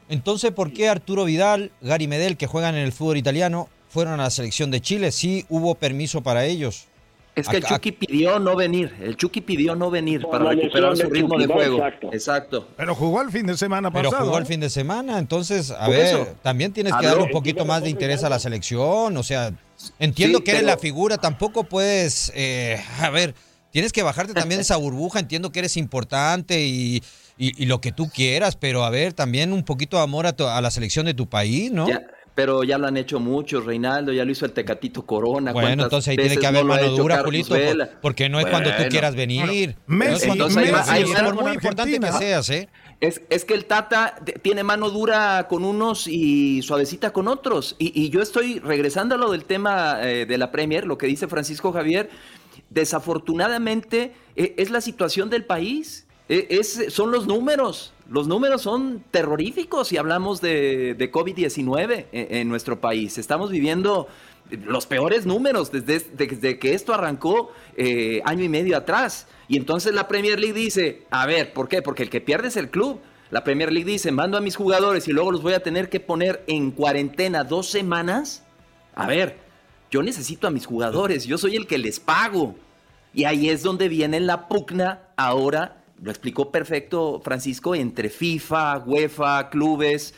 Entonces, 0.08 0.50
¿por 0.50 0.72
qué 0.72 0.88
Arturo 0.88 1.24
Vidal, 1.24 1.70
Gary 1.80 2.08
Medel, 2.08 2.36
que 2.36 2.46
juegan 2.46 2.74
en 2.74 2.84
el 2.84 2.92
fútbol 2.92 3.18
italiano, 3.18 3.68
fueron 3.88 4.14
a 4.14 4.24
la 4.24 4.30
selección 4.30 4.70
de 4.70 4.80
Chile? 4.80 5.12
Sí 5.12 5.44
hubo 5.48 5.74
permiso 5.74 6.22
para 6.22 6.44
ellos. 6.44 6.88
Es 7.34 7.48
que 7.48 7.56
el 7.56 7.64
Chucky 7.64 7.92
pidió 7.92 8.38
no 8.38 8.54
venir. 8.54 8.94
El 9.00 9.16
Chucky 9.16 9.40
pidió 9.40 9.74
no 9.74 9.90
venir 9.90 10.26
para 10.30 10.50
recuperar 10.50 10.94
su 10.96 11.08
ritmo 11.08 11.38
de 11.38 11.46
juego. 11.46 11.76
Exacto. 11.78 12.10
Exacto. 12.12 12.68
Pero 12.76 12.94
jugó 12.94 13.22
el 13.22 13.30
fin 13.30 13.46
de 13.46 13.56
semana 13.56 13.90
Pero 13.90 14.10
pasado. 14.10 14.26
jugó 14.26 14.38
el 14.38 14.44
¿eh? 14.44 14.46
fin 14.46 14.60
de 14.60 14.68
semana, 14.68 15.18
entonces, 15.18 15.70
a 15.70 15.88
ver, 15.88 16.06
eso. 16.06 16.28
también 16.42 16.72
tienes 16.72 16.94
que 16.94 17.06
darle 17.06 17.22
un 17.22 17.30
poquito 17.30 17.64
más 17.64 17.82
de 17.82 17.88
interés 17.90 18.22
a 18.22 18.28
la 18.28 18.38
selección, 18.38 19.16
o 19.16 19.22
sea, 19.22 19.50
entiendo 19.98 20.38
Sí, 20.38 20.44
que 20.44 20.50
eres 20.50 20.62
pero- 20.64 20.74
la 20.74 20.78
figura, 20.78 21.16
tampoco 21.16 21.64
puedes, 21.64 22.30
eh, 22.34 22.78
a 23.00 23.08
ver, 23.08 23.34
tienes 23.70 23.92
que 23.92 24.02
bajarte 24.02 24.34
también 24.34 24.58
de 24.58 24.62
esa 24.62 24.76
burbuja, 24.76 25.18
entiendo 25.18 25.50
que 25.52 25.60
eres 25.60 25.78
importante 25.78 26.60
y, 26.66 27.02
y- 27.38 27.62
y 27.62 27.64
lo 27.66 27.80
que 27.80 27.92
tú 27.92 28.10
quieras, 28.10 28.56
pero 28.56 28.84
a 28.84 28.90
ver, 28.90 29.14
también 29.14 29.54
un 29.54 29.64
poquito 29.64 29.96
de 29.96 30.02
amor 30.02 30.26
a, 30.26 30.34
tu- 30.36 30.46
a 30.46 30.60
la 30.60 30.70
selección 30.70 31.06
de 31.06 31.14
tu 31.14 31.26
país, 31.30 31.72
¿no? 31.72 31.88
Ya, 31.88 32.02
pero 32.34 32.64
ya 32.64 32.78
lo 32.78 32.86
han 32.86 32.96
hecho 32.96 33.20
muchos, 33.20 33.64
Reinaldo, 33.64 34.12
ya 34.12 34.24
lo 34.24 34.32
hizo 34.32 34.46
el 34.46 34.52
Tecatito 34.52 35.04
Corona. 35.04 35.52
Bueno, 35.52 35.68
¿cuántas 35.68 35.84
entonces 35.86 36.08
ahí 36.08 36.16
tiene 36.16 36.36
que 36.38 36.46
haber 36.46 36.64
no 36.64 36.68
mano 36.68 36.88
dura, 36.88 37.16
Carlos 37.16 37.26
Julito, 37.26 37.54
Vela? 37.54 37.90
porque 38.00 38.28
no 38.28 38.40
es 38.40 38.46
cuando 38.46 38.70
tú 38.70 38.82
quieras 38.88 39.14
venir. 39.14 39.76
Bueno, 39.86 40.12
no 40.12 40.16
es 40.16 40.24
cuando 40.24 40.48
por 40.48 41.42
muy 41.42 41.52
importante 41.52 42.00
que 42.00 42.12
seas, 42.12 42.50
¿eh? 42.50 42.68
Es, 43.00 43.20
es 43.30 43.44
que 43.44 43.54
el 43.54 43.64
Tata 43.64 44.14
tiene 44.42 44.62
mano 44.62 44.88
dura 44.88 45.48
con 45.48 45.64
unos 45.64 46.06
y 46.06 46.62
suavecita 46.62 47.12
con 47.12 47.26
otros. 47.26 47.74
Y, 47.80 48.00
y 48.00 48.10
yo 48.10 48.22
estoy 48.22 48.60
regresando 48.60 49.16
a 49.16 49.18
lo 49.18 49.32
del 49.32 49.44
tema 49.44 49.98
eh, 50.02 50.24
de 50.24 50.38
la 50.38 50.52
Premier, 50.52 50.86
lo 50.86 50.98
que 50.98 51.08
dice 51.08 51.26
Francisco 51.26 51.72
Javier. 51.72 52.10
Desafortunadamente 52.70 54.14
eh, 54.36 54.54
es 54.56 54.70
la 54.70 54.80
situación 54.80 55.30
del 55.30 55.44
país. 55.44 56.06
Eh, 56.28 56.46
es, 56.50 56.86
son 56.90 57.10
los 57.10 57.26
números. 57.26 57.92
Los 58.12 58.28
números 58.28 58.60
son 58.60 59.02
terroríficos 59.10 59.88
si 59.88 59.96
hablamos 59.96 60.42
de, 60.42 60.94
de 60.94 61.10
COVID-19 61.10 62.08
en, 62.12 62.46
nuestro 62.46 62.78
país. 62.78 63.16
Estamos 63.16 63.50
viviendo 63.50 64.06
los 64.50 64.84
peores 64.84 65.24
números 65.24 65.72
desde, 65.72 66.00
desde 66.12 66.58
que 66.58 66.74
esto 66.74 66.92
arrancó 66.92 67.52
eh, 67.74 68.20
año 68.26 68.44
y 68.44 68.50
medio 68.50 68.76
atrás. 68.76 69.28
Y 69.48 69.56
entonces 69.56 69.94
la 69.94 70.08
Premier 70.08 70.38
League 70.38 70.52
dice, 70.52 71.06
a 71.10 71.24
ver, 71.24 71.54
¿por 71.54 71.68
qué? 71.70 71.80
Porque 71.80 72.02
el 72.02 72.10
que 72.10 72.20
pierde 72.20 72.48
es 72.48 72.58
el 72.58 72.68
club. 72.68 73.00
La 73.30 73.44
Premier 73.44 73.72
League 73.72 73.90
dice, 73.90 74.12
mando 74.12 74.36
a 74.36 74.42
mis 74.42 74.56
jugadores 74.56 75.08
y 75.08 75.12
luego 75.12 75.32
los 75.32 75.40
voy 75.40 75.54
a 75.54 75.62
tener 75.62 75.88
que 75.88 75.98
poner 75.98 76.44
en 76.48 76.70
cuarentena 76.70 77.44
dos 77.44 77.70
semanas. 77.70 78.42
A 78.94 79.06
ver, 79.06 79.38
yo 79.90 80.02
necesito 80.02 80.46
a 80.46 80.50
mis 80.50 80.66
jugadores, 80.66 81.24
yo 81.24 81.38
soy 81.38 81.56
el 81.56 81.66
que 81.66 81.78
les 81.78 81.98
pago. 81.98 82.56
Y 83.14 83.24
ahí 83.24 83.48
es 83.48 83.62
donde 83.62 83.88
viene 83.88 84.20
la 84.20 84.48
pugna 84.48 85.00
ahora, 85.16 85.81
lo 86.02 86.10
explicó 86.10 86.50
perfecto 86.50 87.20
Francisco, 87.24 87.74
entre 87.74 88.10
FIFA, 88.10 88.78
UEFA, 88.78 89.48
clubes. 89.50 90.14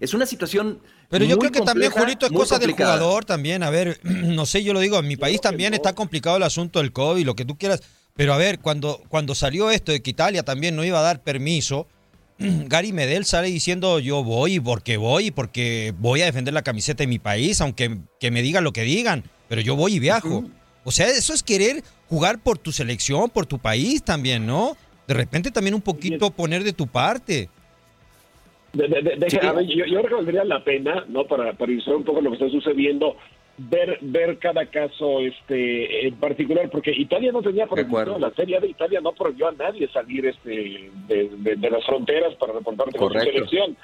Es 0.00 0.12
una 0.12 0.26
situación... 0.26 0.80
Pero 1.08 1.24
yo 1.24 1.36
muy 1.36 1.48
creo 1.48 1.52
que 1.52 1.66
también, 1.66 1.90
compleja, 1.90 2.00
Julito, 2.06 2.26
es 2.26 2.32
cosa 2.32 2.58
del 2.58 2.68
complicada. 2.70 2.98
jugador 2.98 3.24
también. 3.24 3.62
A 3.62 3.70
ver, 3.70 3.98
no 4.04 4.46
sé, 4.46 4.62
yo 4.62 4.72
lo 4.72 4.80
digo, 4.80 4.98
en 4.98 5.08
mi 5.08 5.16
país 5.16 5.40
también 5.40 5.74
está 5.74 5.92
complicado 5.94 6.36
el 6.36 6.42
asunto 6.42 6.80
del 6.80 6.92
COVID, 6.92 7.24
lo 7.24 7.34
que 7.34 7.44
tú 7.44 7.56
quieras. 7.56 7.82
Pero 8.14 8.34
a 8.34 8.36
ver, 8.36 8.58
cuando, 8.60 9.02
cuando 9.08 9.34
salió 9.34 9.70
esto 9.70 9.92
de 9.92 10.02
que 10.02 10.10
Italia 10.10 10.44
también 10.44 10.76
no 10.76 10.84
iba 10.84 10.98
a 10.98 11.02
dar 11.02 11.22
permiso, 11.22 11.86
Gary 12.38 12.92
Medel 12.92 13.24
sale 13.24 13.48
diciendo 13.48 13.98
yo 13.98 14.22
voy 14.22 14.60
porque 14.60 14.96
voy, 14.96 15.30
porque 15.30 15.94
voy 15.98 16.22
a 16.22 16.26
defender 16.26 16.54
la 16.54 16.62
camiseta 16.62 17.02
de 17.02 17.08
mi 17.08 17.18
país, 17.18 17.60
aunque 17.60 17.98
que 18.18 18.30
me 18.30 18.42
digan 18.42 18.64
lo 18.64 18.72
que 18.72 18.82
digan, 18.82 19.24
pero 19.48 19.60
yo 19.60 19.76
voy 19.76 19.94
y 19.94 19.98
viajo. 19.98 20.44
O 20.84 20.92
sea, 20.92 21.08
eso 21.08 21.34
es 21.34 21.42
querer 21.42 21.84
jugar 22.08 22.40
por 22.40 22.58
tu 22.58 22.72
selección, 22.72 23.30
por 23.30 23.46
tu 23.46 23.58
país 23.58 24.02
también, 24.02 24.46
¿no? 24.46 24.76
De 25.10 25.14
repente 25.14 25.50
también 25.50 25.74
un 25.74 25.82
poquito 25.82 26.30
poner 26.30 26.62
de 26.62 26.72
tu 26.72 26.86
parte. 26.86 27.48
De- 28.72 28.86
de- 28.86 29.02
de- 29.02 29.16
de- 29.16 29.28
Sí. 29.28 29.38
a 29.42 29.52
ver, 29.54 29.66
yo, 29.66 29.84
yo 29.84 29.98
creo 30.02 30.04
que 30.04 30.14
valdría 30.14 30.44
la 30.44 30.62
pena, 30.62 31.04
¿no? 31.08 31.24
Para, 31.24 31.52
para 31.54 31.72
ilustrar 31.72 31.96
un 31.96 32.04
poco 32.04 32.20
lo 32.20 32.30
que 32.30 32.36
está 32.36 32.48
sucediendo, 32.48 33.16
ver 33.58 33.98
ver 34.02 34.38
cada 34.38 34.66
caso 34.66 35.18
este 35.18 36.06
en 36.06 36.14
particular 36.14 36.70
porque 36.70 36.92
Italia 36.92 37.32
no 37.32 37.42
tenía 37.42 37.66
prohibición 37.66 38.20
la 38.20 38.30
serie 38.30 38.60
de 38.60 38.68
Italia 38.68 39.00
no 39.02 39.12
prohibió 39.12 39.48
a 39.48 39.52
nadie 39.52 39.86
salir 39.88 40.24
este 40.24 40.90
de, 41.08 41.70
las 41.70 41.84
fronteras 41.84 42.34
para 42.36 42.54
reportarse 42.54 42.96
con 42.96 43.12
su 43.12 43.18
selección 43.18 43.76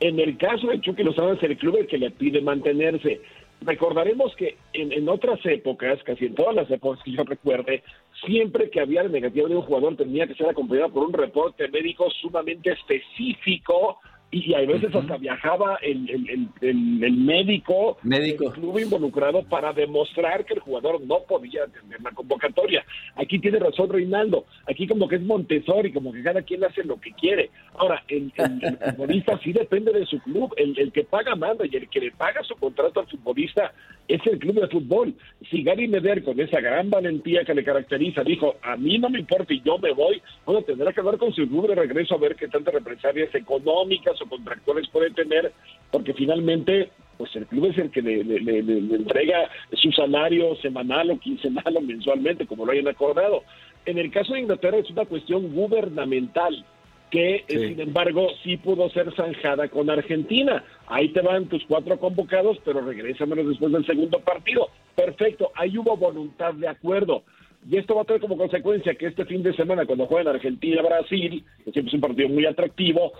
en 0.00 0.18
el 0.18 0.36
caso 0.38 0.66
de 0.68 0.80
Chucky 0.80 1.04
Lozano 1.04 1.34
es 1.34 1.42
el 1.44 1.56
club 1.56 1.76
el 1.76 1.86
que 1.86 1.98
le 1.98 2.10
pide 2.10 2.40
mantenerse 2.40 3.20
recordaremos 3.64 4.34
que 4.36 4.56
en, 4.72 4.92
en, 4.92 5.08
otras 5.08 5.38
épocas, 5.44 6.02
casi 6.04 6.26
en 6.26 6.34
todas 6.34 6.54
las 6.54 6.70
épocas 6.70 7.02
que 7.04 7.12
yo 7.12 7.24
recuerde, 7.24 7.82
siempre 8.26 8.70
que 8.70 8.80
había 8.80 9.02
el 9.02 9.12
negativo 9.12 9.48
de 9.48 9.56
un 9.56 9.62
jugador 9.62 9.96
tenía 9.96 10.26
que 10.26 10.34
ser 10.34 10.48
acompañado 10.48 10.92
por 10.92 11.04
un 11.04 11.12
reporte 11.12 11.68
médico 11.68 12.10
sumamente 12.10 12.72
específico 12.72 13.98
y 14.32 14.54
a 14.54 14.60
veces 14.60 14.94
hasta 14.94 15.18
viajaba 15.18 15.76
el, 15.82 16.08
el, 16.08 16.48
el, 16.62 17.12
médico, 17.18 17.98
médico 18.02 18.44
del 18.44 18.52
club 18.54 18.78
involucrado 18.78 19.42
para 19.42 19.74
demostrar 19.74 20.46
que 20.46 20.54
el 20.54 20.60
jugador 20.60 21.02
no 21.02 21.20
podía 21.28 21.66
tener 21.66 22.00
la 22.00 22.12
convocatoria. 22.12 22.82
Aquí 23.16 23.38
tiene 23.38 23.58
razón 23.58 23.90
Reinaldo, 23.90 24.46
aquí 24.66 24.86
como 24.86 25.06
que 25.06 25.16
es 25.16 25.22
Montessori, 25.22 25.92
como 25.92 26.14
que 26.14 26.22
cada 26.22 26.40
quien 26.40 26.64
hace 26.64 26.82
lo 26.82 26.98
que 26.98 27.12
quiere. 27.12 27.50
Ahora, 27.74 28.02
el, 28.08 28.32
futbolista 28.96 29.38
sí 29.44 29.52
depende 29.52 29.92
de 29.92 30.06
su 30.06 30.18
club, 30.20 30.54
el, 30.56 30.90
que 30.92 31.04
paga 31.04 31.36
manda 31.36 31.66
y 31.66 31.76
el 31.76 31.90
que 31.90 32.00
le 32.00 32.10
paga 32.12 32.42
su 32.42 32.56
contrato 32.56 33.00
al 33.00 33.08
futbolista 33.08 33.74
es 34.08 34.20
el 34.26 34.38
club 34.38 34.60
de 34.60 34.68
fútbol. 34.68 35.14
Si 35.50 35.62
Gary 35.62 35.88
Meder, 35.88 36.24
con 36.24 36.40
esa 36.40 36.60
gran 36.60 36.88
valentía 36.88 37.44
que 37.44 37.54
le 37.54 37.64
caracteriza, 37.64 38.24
dijo, 38.24 38.56
a 38.62 38.76
mí 38.76 38.98
no 38.98 39.10
me 39.10 39.20
importa 39.20 39.52
y 39.52 39.60
yo 39.60 39.76
me 39.76 39.92
voy, 39.92 40.22
bueno, 40.46 40.62
tendrá 40.62 40.90
que 40.92 41.00
hablar 41.00 41.18
con 41.18 41.34
su 41.34 41.46
club 41.46 41.68
de 41.68 41.74
regreso 41.74 42.14
a 42.14 42.18
ver 42.18 42.34
qué 42.34 42.48
tantas 42.48 42.72
represalias 42.72 43.34
económicas 43.34 44.21
contractuales 44.26 44.88
puede 44.88 45.10
tener, 45.10 45.52
porque 45.90 46.14
finalmente 46.14 46.90
pues 47.18 47.36
el 47.36 47.46
club 47.46 47.66
es 47.66 47.78
el 47.78 47.90
que 47.90 48.02
le, 48.02 48.18
entrega 48.18 49.48
su 49.74 49.92
salario 49.92 50.56
semanal 50.56 51.10
o 51.10 51.18
quincenal 51.18 51.76
o 51.76 51.80
mensualmente, 51.80 52.46
como 52.46 52.66
lo 52.66 52.72
hayan 52.72 52.88
acordado. 52.88 53.44
En 53.86 53.98
el 53.98 54.10
caso 54.10 54.34
de 54.34 54.40
Inglaterra 54.40 54.78
es 54.78 54.90
una 54.90 55.04
cuestión 55.04 55.54
gubernamental 55.54 56.64
que, 57.12 57.36
eh, 57.36 57.44
sin 57.46 57.78
embargo, 57.78 58.28
sí 58.42 58.56
pudo 58.56 58.88
ser 58.90 59.14
zanjada 59.14 59.68
con 59.68 59.90
Argentina. 59.90 60.64
Ahí 60.86 61.10
te 61.10 61.20
van 61.20 61.46
tus 61.46 61.62
cuatro 61.66 61.98
convocados, 61.98 62.58
pero 62.64 62.80
regrésamelos 62.80 63.46
después 63.46 63.70
del 63.70 63.86
segundo 63.86 64.18
partido. 64.20 64.70
Perfecto, 64.96 65.52
ahí 65.54 65.76
hubo 65.76 65.96
voluntad 65.96 66.54
de 66.54 66.68
acuerdo. 66.68 67.22
Y 67.70 67.76
esto 67.76 67.94
va 67.94 68.02
a 68.02 68.04
tener 68.04 68.20
como 68.20 68.36
consecuencia 68.36 68.94
que 68.94 69.06
este 69.06 69.24
fin 69.26 69.42
de 69.42 69.54
semana, 69.54 69.86
cuando 69.86 70.06
jueguen 70.06 70.28
Argentina-Brasil, 70.28 71.44
que 71.64 71.70
siempre 71.70 71.88
es 71.90 71.94
un 71.94 72.00
partido 72.00 72.28
muy 72.28 72.46
atractivo, 72.46 73.12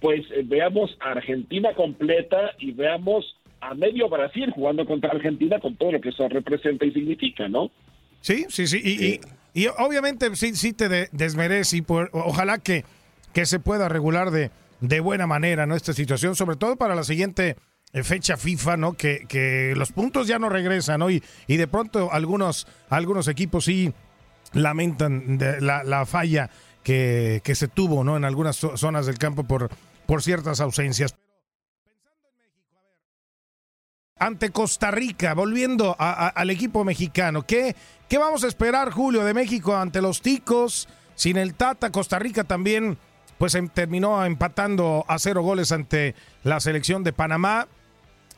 pues 0.00 0.20
eh, 0.30 0.42
veamos 0.44 0.96
a 1.00 1.12
Argentina 1.12 1.74
completa 1.74 2.52
y 2.58 2.72
veamos 2.72 3.24
a 3.60 3.74
medio 3.74 4.08
Brasil 4.08 4.50
jugando 4.54 4.86
contra 4.86 5.10
Argentina 5.10 5.58
con 5.60 5.76
todo 5.76 5.92
lo 5.92 6.00
que 6.00 6.10
eso 6.10 6.28
representa 6.28 6.84
y 6.84 6.92
significa, 6.92 7.48
¿no? 7.48 7.70
Sí, 8.20 8.46
sí, 8.48 8.66
sí. 8.66 8.80
Y, 8.84 9.20
y, 9.60 9.66
obviamente 9.78 10.34
sí, 10.36 10.54
sí 10.54 10.72
te 10.72 11.08
desmerece 11.12 11.78
y 11.78 11.84
ojalá 12.12 12.58
que, 12.58 12.84
que 13.32 13.46
se 13.46 13.60
pueda 13.60 13.88
regular 13.88 14.30
de, 14.30 14.50
de 14.80 15.00
buena 15.00 15.26
manera 15.26 15.66
¿no? 15.66 15.74
esta 15.74 15.92
situación, 15.92 16.36
sobre 16.36 16.56
todo 16.56 16.76
para 16.76 16.94
la 16.94 17.04
siguiente 17.04 17.56
eh, 17.92 18.02
fecha 18.02 18.36
FIFA, 18.36 18.76
¿no? 18.76 18.92
Que, 18.94 19.26
que 19.28 19.74
los 19.76 19.92
puntos 19.92 20.26
ya 20.26 20.38
no 20.38 20.48
regresan, 20.48 21.00
¿no? 21.00 21.10
Y, 21.10 21.22
y 21.46 21.56
de 21.56 21.66
pronto 21.66 22.12
algunos, 22.12 22.66
algunos 22.90 23.28
equipos 23.28 23.64
sí 23.64 23.92
lamentan 24.52 25.38
de 25.38 25.60
la, 25.60 25.84
la 25.84 26.06
falla 26.06 26.50
que, 26.82 27.40
que, 27.44 27.54
se 27.54 27.68
tuvo, 27.68 28.04
¿no? 28.04 28.16
En 28.16 28.24
algunas 28.24 28.56
zonas 28.56 29.06
del 29.06 29.18
campo 29.18 29.44
por 29.44 29.70
por 30.08 30.22
ciertas 30.22 30.60
ausencias. 30.60 31.14
Ante 34.18 34.50
Costa 34.50 34.90
Rica, 34.90 35.34
volviendo 35.34 35.94
al 35.98 36.48
equipo 36.48 36.82
mexicano, 36.82 37.46
¿qué, 37.46 37.76
¿qué 38.08 38.16
vamos 38.16 38.42
a 38.42 38.48
esperar, 38.48 38.90
Julio, 38.90 39.22
de 39.22 39.34
México 39.34 39.76
ante 39.76 40.00
los 40.00 40.22
Ticos? 40.22 40.88
Sin 41.14 41.36
el 41.36 41.54
Tata, 41.54 41.92
Costa 41.92 42.18
Rica 42.18 42.44
también 42.44 42.96
pues 43.36 43.54
em, 43.54 43.68
terminó 43.68 44.24
empatando 44.24 45.04
a 45.08 45.18
cero 45.18 45.42
goles 45.42 45.72
ante 45.72 46.14
la 46.42 46.58
selección 46.58 47.04
de 47.04 47.12
Panamá. 47.12 47.68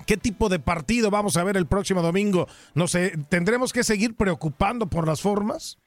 ¿Qué 0.06 0.16
tipo 0.16 0.48
de 0.48 0.58
partido 0.58 1.08
vamos 1.10 1.36
a 1.36 1.44
ver 1.44 1.56
el 1.56 1.66
próximo 1.66 2.02
domingo? 2.02 2.48
No 2.74 2.88
sé, 2.88 3.16
¿tendremos 3.28 3.72
que 3.72 3.84
seguir 3.84 4.16
preocupando 4.16 4.88
por 4.88 5.06
las 5.06 5.20
formas? 5.20 5.78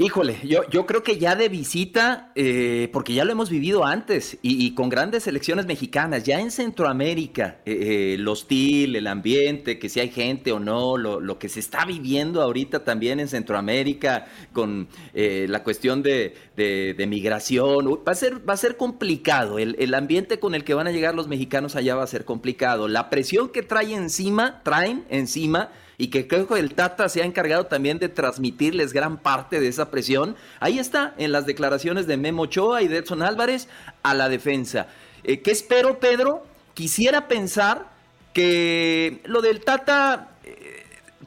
Híjole, 0.00 0.38
yo, 0.44 0.60
yo 0.70 0.86
creo 0.86 1.02
que 1.02 1.18
ya 1.18 1.34
de 1.34 1.48
visita, 1.48 2.30
eh, 2.36 2.88
porque 2.92 3.14
ya 3.14 3.24
lo 3.24 3.32
hemos 3.32 3.50
vivido 3.50 3.84
antes 3.84 4.38
y, 4.42 4.72
con 4.76 4.88
grandes 4.88 5.24
selecciones 5.24 5.66
mexicanas, 5.66 6.22
ya 6.22 6.38
en 6.38 6.52
Centroamérica, 6.52 7.56
eh, 7.66 7.72
eh, 7.72 8.14
el 8.14 8.28
hostil, 8.28 8.94
el 8.94 9.08
ambiente, 9.08 9.80
que 9.80 9.88
si 9.88 9.98
hay 9.98 10.10
gente 10.10 10.52
o 10.52 10.60
no, 10.60 10.96
lo, 10.96 11.38
que 11.40 11.48
se 11.48 11.58
está 11.58 11.84
viviendo 11.84 12.42
ahorita 12.42 12.84
también 12.84 13.18
en 13.18 13.26
Centroamérica 13.26 14.26
con 14.52 14.86
la 15.14 15.64
cuestión 15.64 16.04
de, 16.04 16.36
de, 16.54 17.06
migración, 17.08 17.84
va 18.06 18.12
a 18.12 18.14
ser, 18.14 18.48
va 18.48 18.54
a 18.54 18.56
ser 18.56 18.76
complicado, 18.76 19.58
el, 19.58 19.74
el, 19.80 19.94
ambiente 19.94 20.38
con 20.38 20.54
el 20.54 20.62
que 20.62 20.74
van 20.74 20.86
a 20.86 20.92
llegar 20.92 21.16
los 21.16 21.26
mexicanos 21.26 21.74
allá 21.74 21.96
va 21.96 22.04
a 22.04 22.06
ser 22.06 22.24
complicado, 22.24 22.86
la 22.86 23.10
presión 23.10 23.48
que 23.48 23.64
trae 23.64 23.94
encima, 23.94 24.62
traen 24.62 25.06
encima, 25.08 25.70
y 26.00 26.08
que 26.08 26.28
creo 26.28 26.46
que 26.46 26.60
el 26.60 26.74
Tata 26.74 27.08
se 27.08 27.22
ha 27.22 27.24
encargado 27.24 27.66
también 27.66 27.98
de 27.98 28.08
transmitirles 28.08 28.92
gran 28.92 29.18
parte 29.18 29.58
de 29.58 29.66
esa 29.66 29.90
presión. 29.90 30.36
Ahí 30.60 30.78
está, 30.78 31.12
en 31.18 31.32
las 31.32 31.44
declaraciones 31.44 32.06
de 32.06 32.16
Memo 32.16 32.42
Ochoa 32.42 32.82
y 32.82 32.88
de 32.88 32.98
Edson 32.98 33.20
Álvarez 33.20 33.68
a 34.04 34.14
la 34.14 34.28
defensa. 34.28 34.86
Eh, 35.24 35.42
¿Qué 35.42 35.50
espero, 35.50 35.98
Pedro? 35.98 36.46
Quisiera 36.74 37.26
pensar 37.26 37.88
que 38.32 39.20
lo 39.24 39.42
del 39.42 39.64
Tata 39.64 40.28
eh, 40.44 40.84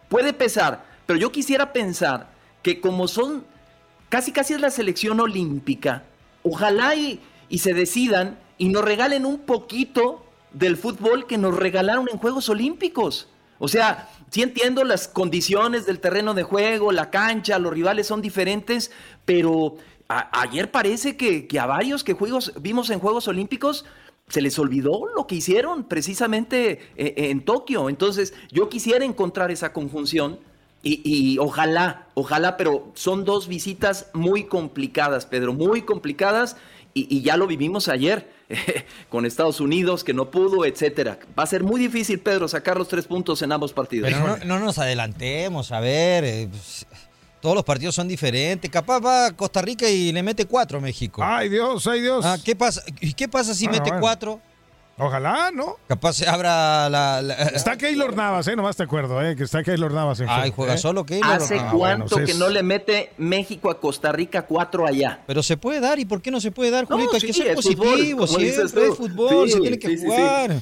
puede 0.07 0.31
pesar, 0.31 0.85
pero 1.05 1.19
yo 1.19 1.33
quisiera 1.33 1.73
pensar 1.73 2.31
que 2.63 2.79
como 2.79 3.09
son, 3.09 3.43
casi 4.07 4.31
casi 4.31 4.53
es 4.53 4.61
la 4.61 4.71
selección 4.71 5.19
olímpica, 5.19 6.03
ojalá 6.43 6.95
y, 6.95 7.19
y 7.49 7.57
se 7.57 7.73
decidan 7.73 8.39
y 8.57 8.69
nos 8.69 8.85
regalen 8.85 9.25
un 9.25 9.39
poquito 9.39 10.25
del 10.53 10.77
fútbol 10.77 11.27
que 11.27 11.37
nos 11.37 11.57
regalaron 11.57 12.07
en 12.09 12.17
Juegos 12.17 12.47
Olímpicos. 12.47 13.27
O 13.59 13.67
sea, 13.67 14.09
sí 14.31 14.41
entiendo 14.41 14.83
las 14.83 15.07
condiciones 15.07 15.85
del 15.85 15.99
terreno 15.99 16.33
de 16.33 16.43
juego, 16.43 16.91
la 16.91 17.11
cancha, 17.11 17.59
los 17.59 17.73
rivales 17.73 18.07
son 18.07 18.21
diferentes, 18.21 18.91
pero 19.25 19.75
ayer 20.07 20.71
parece 20.71 21.15
que, 21.17 21.47
a 21.59 21.65
varios 21.65 22.03
que 22.03 22.13
juegos, 22.13 22.53
vimos 22.59 22.89
en 22.89 22.99
Juegos 22.99 23.27
Olímpicos 23.27 23.85
se 24.27 24.41
les 24.41 24.57
olvidó 24.57 25.07
lo 25.13 25.27
que 25.27 25.35
hicieron 25.35 25.83
precisamente 25.83 26.79
eh, 26.95 27.13
en 27.17 27.43
Tokio. 27.43 27.89
Entonces, 27.89 28.33
yo 28.49 28.69
quisiera 28.69 29.03
encontrar 29.03 29.51
esa 29.51 29.73
conjunción 29.73 30.39
y, 30.83 31.37
ojalá, 31.37 32.07
ojalá, 32.15 32.57
pero 32.57 32.91
son 32.95 33.23
dos 33.23 33.47
visitas 33.47 34.09
muy 34.13 34.45
complicadas, 34.45 35.27
Pedro, 35.27 35.53
muy 35.53 35.83
complicadas 35.83 36.57
y 36.93 37.21
ya 37.21 37.37
lo 37.37 37.47
vivimos 37.47 37.87
ayer. 37.87 38.41
con 39.09 39.25
Estados 39.25 39.59
Unidos 39.59 40.03
que 40.03 40.13
no 40.13 40.31
pudo, 40.31 40.65
etcétera. 40.65 41.19
Va 41.37 41.43
a 41.43 41.47
ser 41.47 41.63
muy 41.63 41.79
difícil, 41.79 42.19
Pedro, 42.19 42.47
sacar 42.47 42.77
los 42.77 42.87
tres 42.87 43.05
puntos 43.05 43.41
en 43.41 43.51
ambos 43.51 43.73
partidos. 43.73 44.09
Pero 44.11 44.37
no, 44.45 44.59
nos 44.59 44.77
adelantemos, 44.77 45.71
a 45.71 45.79
ver. 45.79 46.23
Eh, 46.23 46.47
pues, 46.49 46.85
todos 47.39 47.55
los 47.55 47.63
partidos 47.63 47.95
son 47.95 48.07
diferentes. 48.07 48.69
Capaz 48.69 48.99
va 48.99 49.31
Costa 49.31 49.61
Rica 49.61 49.89
y 49.89 50.11
le 50.11 50.21
mete 50.21 50.45
cuatro 50.45 50.77
a 50.77 50.81
México. 50.81 51.21
Ay 51.23 51.49
Dios, 51.49 51.87
ay 51.87 52.01
Dios. 52.01 52.23
Ah, 52.25 52.37
¿qué 52.43 52.55
pasa? 52.55 52.83
¿Y 52.99 53.13
qué 53.13 53.27
pasa 53.27 53.53
si 53.53 53.67
mete 53.67 53.91
cuatro? 53.99 54.39
Ojalá, 55.03 55.49
¿no? 55.51 55.77
Capaz 55.87 56.13
se 56.13 56.29
abra 56.29 56.87
la, 56.87 57.21
Está 57.53 57.75
Keylor 57.75 58.15
Navas, 58.15 58.47
¿eh? 58.47 58.55
Nomás 58.55 58.77
te 58.77 58.83
acuerdo, 58.83 59.19
¿eh? 59.25 59.35
Que 59.35 59.43
está 59.43 59.63
Keylor 59.63 59.91
Navas. 59.91 60.19
En 60.19 60.29
Ay, 60.29 60.53
juega 60.55 60.75
¿eh? 60.75 60.77
solo 60.77 61.03
Keylor. 61.05 61.31
¿Hace 61.31 61.59
cuánto 61.71 62.17
que 62.23 62.35
no 62.35 62.49
le 62.49 62.61
mete 62.61 63.11
México 63.17 63.71
a 63.71 63.79
Costa 63.79 64.11
Rica 64.11 64.43
cuatro 64.43 64.85
allá? 64.85 65.21
Pero 65.25 65.41
se 65.41 65.57
puede 65.57 65.79
dar, 65.79 65.97
¿y 65.97 66.05
por 66.05 66.21
qué 66.21 66.29
no 66.29 66.39
se 66.39 66.51
puede 66.51 66.69
dar, 66.69 66.85
Julito? 66.85 67.15
Hay 67.15 67.21
que 67.21 67.33
ser 67.33 67.55
positivo, 67.55 68.27
siempre 68.27 68.87
es 68.87 68.95
fútbol, 68.95 69.49
se 69.49 69.59
tiene 69.59 69.79
que 69.79 69.97
jugar. 69.97 70.61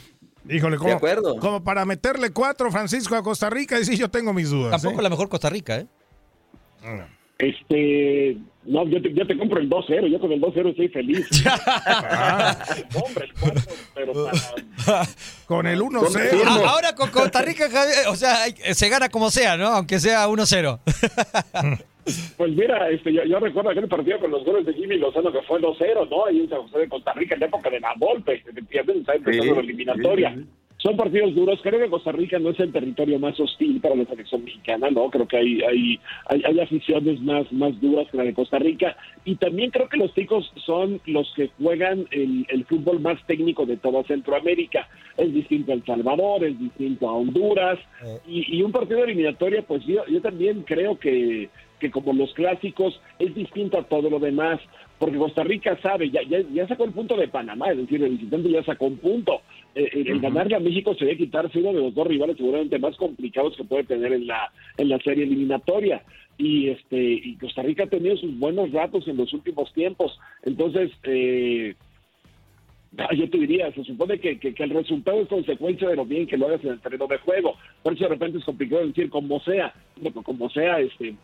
Híjole, 0.49 0.77
¿cómo, 0.77 0.99
como 1.39 1.63
para 1.63 1.85
meterle 1.85 2.31
cuatro, 2.31 2.71
Francisco, 2.71 3.15
a 3.15 3.21
Costa 3.21 3.49
Rica, 3.49 3.77
y 3.77 3.85
sí, 3.85 3.97
yo 3.97 4.09
tengo 4.09 4.33
mis 4.33 4.49
dudas. 4.49 4.71
Tampoco 4.71 5.01
¿eh? 5.01 5.03
la 5.03 5.09
mejor 5.09 5.27
Costa 5.27 5.49
Rica, 5.49 5.77
¿eh? 5.77 5.87
Este, 7.37 8.37
no, 8.69 8.87
yo 8.87 9.01
te, 9.01 9.11
yo 9.13 9.25
te 9.25 9.35
compro 9.35 9.59
el 9.59 9.67
2-0, 9.67 10.07
yo 10.07 10.19
con 10.19 10.31
el 10.31 10.39
2-0 10.39 10.69
estoy 10.69 10.89
feliz. 10.89 11.27
pero 13.95 14.13
con 15.47 15.65
el 15.65 15.81
1-0. 15.81 16.67
Ahora 16.67 16.93
con 16.93 17.09
Costa 17.09 17.41
Rica, 17.41 17.67
o 18.09 18.15
sea, 18.15 18.45
se 18.73 18.89
gana 18.89 19.09
como 19.09 19.31
sea, 19.31 19.57
¿no? 19.57 19.67
Aunque 19.67 19.99
sea 19.99 20.27
1-0. 20.27 20.79
Pues 22.37 22.51
mira, 22.53 22.89
este, 22.89 23.11
yo, 23.11 23.23
yo, 23.23 23.39
recuerdo 23.39 23.71
aquel 23.71 23.87
partido 23.87 24.19
con 24.19 24.31
los 24.31 24.45
goles 24.45 24.65
de 24.65 24.73
Jimmy 24.73 24.97
Lozano 24.97 25.31
que 25.31 25.41
fue 25.43 25.59
2-0, 25.59 26.09
¿no? 26.09 26.25
Ahí 26.25 26.41
en 26.41 26.49
San 26.49 26.61
José 26.61 26.79
de 26.79 26.89
Costa 26.89 27.13
Rica 27.13 27.33
en 27.33 27.41
la 27.41 27.47
época 27.47 27.69
de 27.69 27.79
la 27.79 27.93
Volpe, 27.97 28.43
efectivamente, 28.47 28.99
está 28.99 29.15
empezando 29.15 29.55
la 29.55 29.61
eliminatoria. 29.61 30.37
Son 30.81 30.95
partidos 30.95 31.35
duros. 31.35 31.59
Creo 31.61 31.79
que 31.79 31.89
Costa 31.89 32.11
Rica 32.11 32.39
no 32.39 32.49
es 32.51 32.59
el 32.59 32.71
territorio 32.71 33.19
más 33.19 33.39
hostil 33.39 33.81
para 33.81 33.95
la 33.95 34.05
selección 34.05 34.43
mexicana, 34.43 34.89
¿no? 34.89 35.09
Creo 35.09 35.27
que 35.27 35.37
hay, 35.37 35.61
hay, 35.61 35.99
hay, 36.29 36.59
aficiones 36.59 37.19
más, 37.21 37.51
más 37.51 37.79
duras 37.81 38.07
que 38.09 38.17
la 38.17 38.23
de 38.23 38.33
Costa 38.33 38.59
Rica. 38.59 38.95
Y 39.25 39.35
también 39.35 39.71
creo 39.71 39.89
que 39.89 39.97
los 39.97 40.13
ticos 40.13 40.51
son 40.65 41.01
los 41.05 41.31
que 41.35 41.49
juegan 41.61 42.07
el, 42.11 42.45
el 42.49 42.65
fútbol 42.65 43.01
más 43.01 43.17
técnico 43.27 43.65
de 43.65 43.75
toda 43.77 44.03
Centroamérica. 44.03 44.87
Es 45.17 45.33
distinto 45.33 45.73
a 45.73 45.75
El 45.75 45.85
Salvador, 45.85 46.45
es 46.45 46.57
distinto 46.57 47.09
a 47.09 47.13
Honduras. 47.13 47.77
Eh. 48.05 48.19
Y, 48.27 48.57
y 48.57 48.61
un 48.61 48.71
partido 48.71 49.03
eliminatorio, 49.03 49.63
pues 49.63 49.85
yo, 49.85 50.05
yo 50.07 50.21
también 50.21 50.63
creo 50.63 50.97
que 50.97 51.49
que 51.79 51.91
como 51.91 52.13
los 52.13 52.33
clásicos 52.33 52.99
es 53.17 53.33
distinto 53.33 53.77
a 53.77 53.83
todo 53.83 54.09
lo 54.09 54.19
demás, 54.19 54.59
porque 54.99 55.17
Costa 55.17 55.43
Rica 55.43 55.79
sabe, 55.81 56.09
ya, 56.09 56.21
ya, 56.23 56.67
sacó 56.67 56.83
el 56.83 56.91
punto 56.91 57.15
de 57.15 57.29
Panamá, 57.29 57.71
es 57.71 57.77
decir, 57.77 58.03
el 58.03 58.17
visitante 58.17 58.49
ya 58.49 58.63
sacó 58.63 58.85
un 58.85 58.97
punto. 58.97 59.41
Eh, 59.73 59.89
el, 59.93 60.19
ganarle 60.19 60.55
a 60.55 60.59
México 60.59 60.93
sería 60.95 61.15
quitarse 61.15 61.59
uno 61.59 61.73
de 61.73 61.81
los 61.81 61.95
dos 61.95 62.05
rivales 62.05 62.35
seguramente 62.35 62.77
más 62.79 62.97
complicados 62.97 63.55
que 63.55 63.63
puede 63.63 63.85
tener 63.85 64.11
en 64.11 64.27
la, 64.27 64.51
en 64.77 64.89
la 64.89 64.99
serie 64.99 65.23
eliminatoria. 65.23 66.03
Y, 66.37 66.69
este, 66.69 66.97
y 66.97 67.35
Costa 67.37 67.61
Rica 67.61 67.83
ha 67.83 67.87
tenido 67.87 68.17
sus 68.17 68.37
buenos 68.37 68.71
ratos 68.71 69.07
en 69.07 69.17
los 69.17 69.33
últimos 69.33 69.71
tiempos. 69.73 70.17
Entonces, 70.43 70.91
eh, 71.03 71.75
yo 73.15 73.29
te 73.29 73.37
diría, 73.37 73.71
se 73.71 73.83
supone 73.83 74.19
que, 74.19 74.39
que, 74.39 74.53
el 74.57 74.69
resultado 74.71 75.21
es 75.21 75.27
consecuencia 75.27 75.87
de 75.89 75.95
lo 75.95 76.05
bien 76.05 76.27
que 76.27 76.37
lo 76.37 76.47
hagas 76.47 76.63
en 76.63 76.71
el 76.71 76.81
terreno 76.81 77.07
de 77.07 77.17
juego. 77.19 77.55
Por 77.83 77.93
eso 77.93 78.03
de 78.03 78.09
repente 78.09 78.39
es 78.39 78.45
complicado 78.45 78.85
decir 78.85 79.09
como 79.09 79.39
sea, 79.41 79.73
como 80.23 80.49
sea, 80.49 80.79
este, 80.79 81.15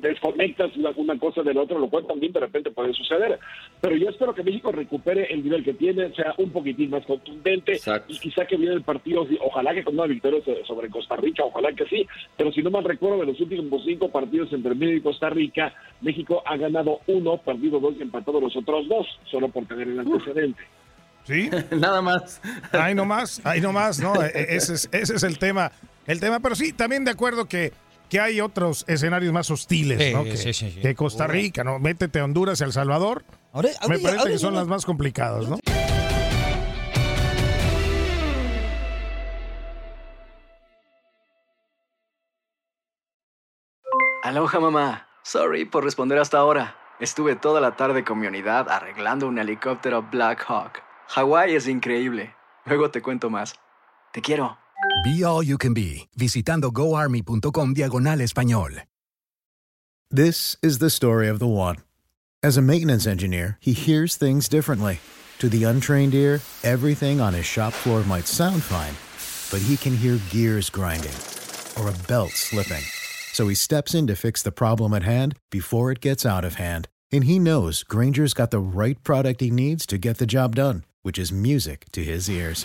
desconectas 0.00 0.70
una 0.76 1.18
cosa 1.18 1.42
del 1.42 1.58
otro, 1.58 1.78
lo 1.78 1.88
cual 1.88 2.06
también 2.06 2.32
de 2.32 2.40
repente 2.40 2.70
puede 2.70 2.92
suceder. 2.92 3.38
Pero 3.80 3.96
yo 3.96 4.08
espero 4.08 4.34
que 4.34 4.42
México 4.42 4.72
recupere 4.72 5.32
el 5.32 5.44
nivel 5.44 5.64
que 5.64 5.74
tiene, 5.74 6.12
sea 6.14 6.34
un 6.38 6.50
poquitín 6.50 6.90
más 6.90 7.04
contundente 7.06 7.80
y 8.08 8.18
quizá 8.18 8.46
que 8.46 8.56
viene 8.56 8.74
el 8.74 8.82
partido, 8.82 9.26
ojalá 9.40 9.74
que 9.74 9.84
con 9.84 9.94
una 9.94 10.06
victoria 10.06 10.40
sobre 10.66 10.90
Costa 10.90 11.16
Rica, 11.16 11.44
ojalá 11.44 11.72
que 11.72 11.86
sí, 11.86 12.06
pero 12.36 12.52
si 12.52 12.62
no 12.62 12.70
mal 12.70 12.84
recuerdo 12.84 13.20
de 13.20 13.26
los 13.26 13.40
últimos 13.40 13.84
cinco 13.84 14.10
partidos 14.10 14.52
entre 14.52 14.74
México 14.74 14.96
y 14.96 15.00
Costa 15.00 15.30
Rica, 15.30 15.74
México 16.00 16.42
ha 16.46 16.56
ganado 16.56 17.00
uno, 17.06 17.38
perdido 17.38 17.80
dos 17.80 17.94
y 17.98 18.02
empatado 18.02 18.40
los 18.40 18.56
otros 18.56 18.88
dos, 18.88 19.06
solo 19.30 19.48
por 19.48 19.66
tener 19.66 19.88
el 19.88 19.98
antecedente. 19.98 20.62
¿Sí? 21.24 21.50
Nada 21.70 22.02
más. 22.02 22.40
Ahí 22.72 22.94
nomás, 22.94 23.44
ahí 23.44 23.60
nomás, 23.60 24.00
¿no? 24.00 24.14
E, 24.22 24.26
e, 24.26 24.56
ese 24.56 24.74
es, 24.74 24.88
ese 24.92 25.16
es 25.16 25.22
el 25.22 25.38
tema. 25.38 25.72
El 26.06 26.20
tema, 26.20 26.40
pero 26.40 26.54
sí, 26.54 26.72
también 26.72 27.04
de 27.04 27.10
acuerdo 27.10 27.46
que 27.46 27.72
que 28.14 28.20
hay 28.20 28.40
otros 28.40 28.84
escenarios 28.86 29.32
más 29.32 29.50
hostiles, 29.50 30.14
¿no? 30.14 30.22
Que, 30.22 30.94
Costa 30.94 31.26
Rica, 31.26 31.64
¿no? 31.64 31.80
Métete 31.80 32.20
a 32.20 32.24
Honduras 32.24 32.60
y 32.60 32.62
El 32.62 32.72
Salvador. 32.72 33.24
me 33.88 33.98
parece 33.98 34.28
que 34.28 34.38
son 34.38 34.54
las 34.54 34.68
más 34.68 34.84
complicadas, 34.84 35.48
¿no? 35.48 35.58
Aloha 44.22 44.60
mamá. 44.60 45.08
Sorry 45.24 45.64
por 45.64 45.82
responder 45.82 46.20
hasta 46.20 46.38
ahora. 46.38 46.76
Estuve 47.00 47.34
toda 47.34 47.60
la 47.60 47.74
tarde 47.74 48.04
con 48.04 48.20
mi 48.20 48.28
unidad 48.28 48.68
arreglando 48.70 49.26
un 49.26 49.40
helicóptero 49.40 50.02
Black 50.02 50.44
Hawk. 50.46 50.84
Hawái 51.08 51.56
es 51.56 51.66
increíble. 51.66 52.36
Luego 52.64 52.92
te 52.92 53.02
cuento 53.02 53.28
más. 53.28 53.58
Te 54.12 54.22
quiero. 54.22 54.63
Be 55.04 55.22
All 55.22 55.42
You 55.42 55.58
Can 55.58 55.74
Be, 55.74 56.08
visitando 56.16 56.70
goarmy.com 56.70 57.74
diagonal 57.74 58.20
español. 58.20 58.84
This 60.10 60.56
is 60.62 60.78
the 60.78 60.88
story 60.88 61.28
of 61.28 61.38
the 61.38 61.46
one. 61.46 61.76
As 62.42 62.56
a 62.56 62.62
maintenance 62.62 63.06
engineer, 63.06 63.58
he 63.60 63.74
hears 63.74 64.16
things 64.16 64.48
differently. 64.48 65.00
To 65.40 65.50
the 65.50 65.64
untrained 65.64 66.14
ear, 66.14 66.40
everything 66.62 67.20
on 67.20 67.34
his 67.34 67.44
shop 67.44 67.74
floor 67.74 68.02
might 68.04 68.26
sound 68.26 68.62
fine, 68.62 68.94
but 69.50 69.62
he 69.68 69.76
can 69.76 69.94
hear 69.94 70.18
gears 70.30 70.70
grinding 70.70 71.12
or 71.78 71.90
a 71.90 71.98
belt 72.08 72.30
slipping. 72.30 72.84
So 73.34 73.46
he 73.46 73.54
steps 73.54 73.94
in 73.94 74.06
to 74.06 74.16
fix 74.16 74.42
the 74.42 74.52
problem 74.52 74.94
at 74.94 75.02
hand 75.02 75.36
before 75.50 75.92
it 75.92 76.00
gets 76.00 76.24
out 76.24 76.46
of 76.46 76.54
hand. 76.54 76.88
And 77.12 77.24
he 77.24 77.38
knows 77.38 77.82
Granger's 77.82 78.32
got 78.32 78.50
the 78.50 78.58
right 78.58 78.96
product 79.04 79.42
he 79.42 79.50
needs 79.50 79.84
to 79.84 79.98
get 79.98 80.16
the 80.16 80.24
job 80.24 80.56
done, 80.56 80.84
which 81.02 81.18
is 81.18 81.30
music 81.30 81.84
to 81.92 82.02
his 82.02 82.30
ears. 82.30 82.64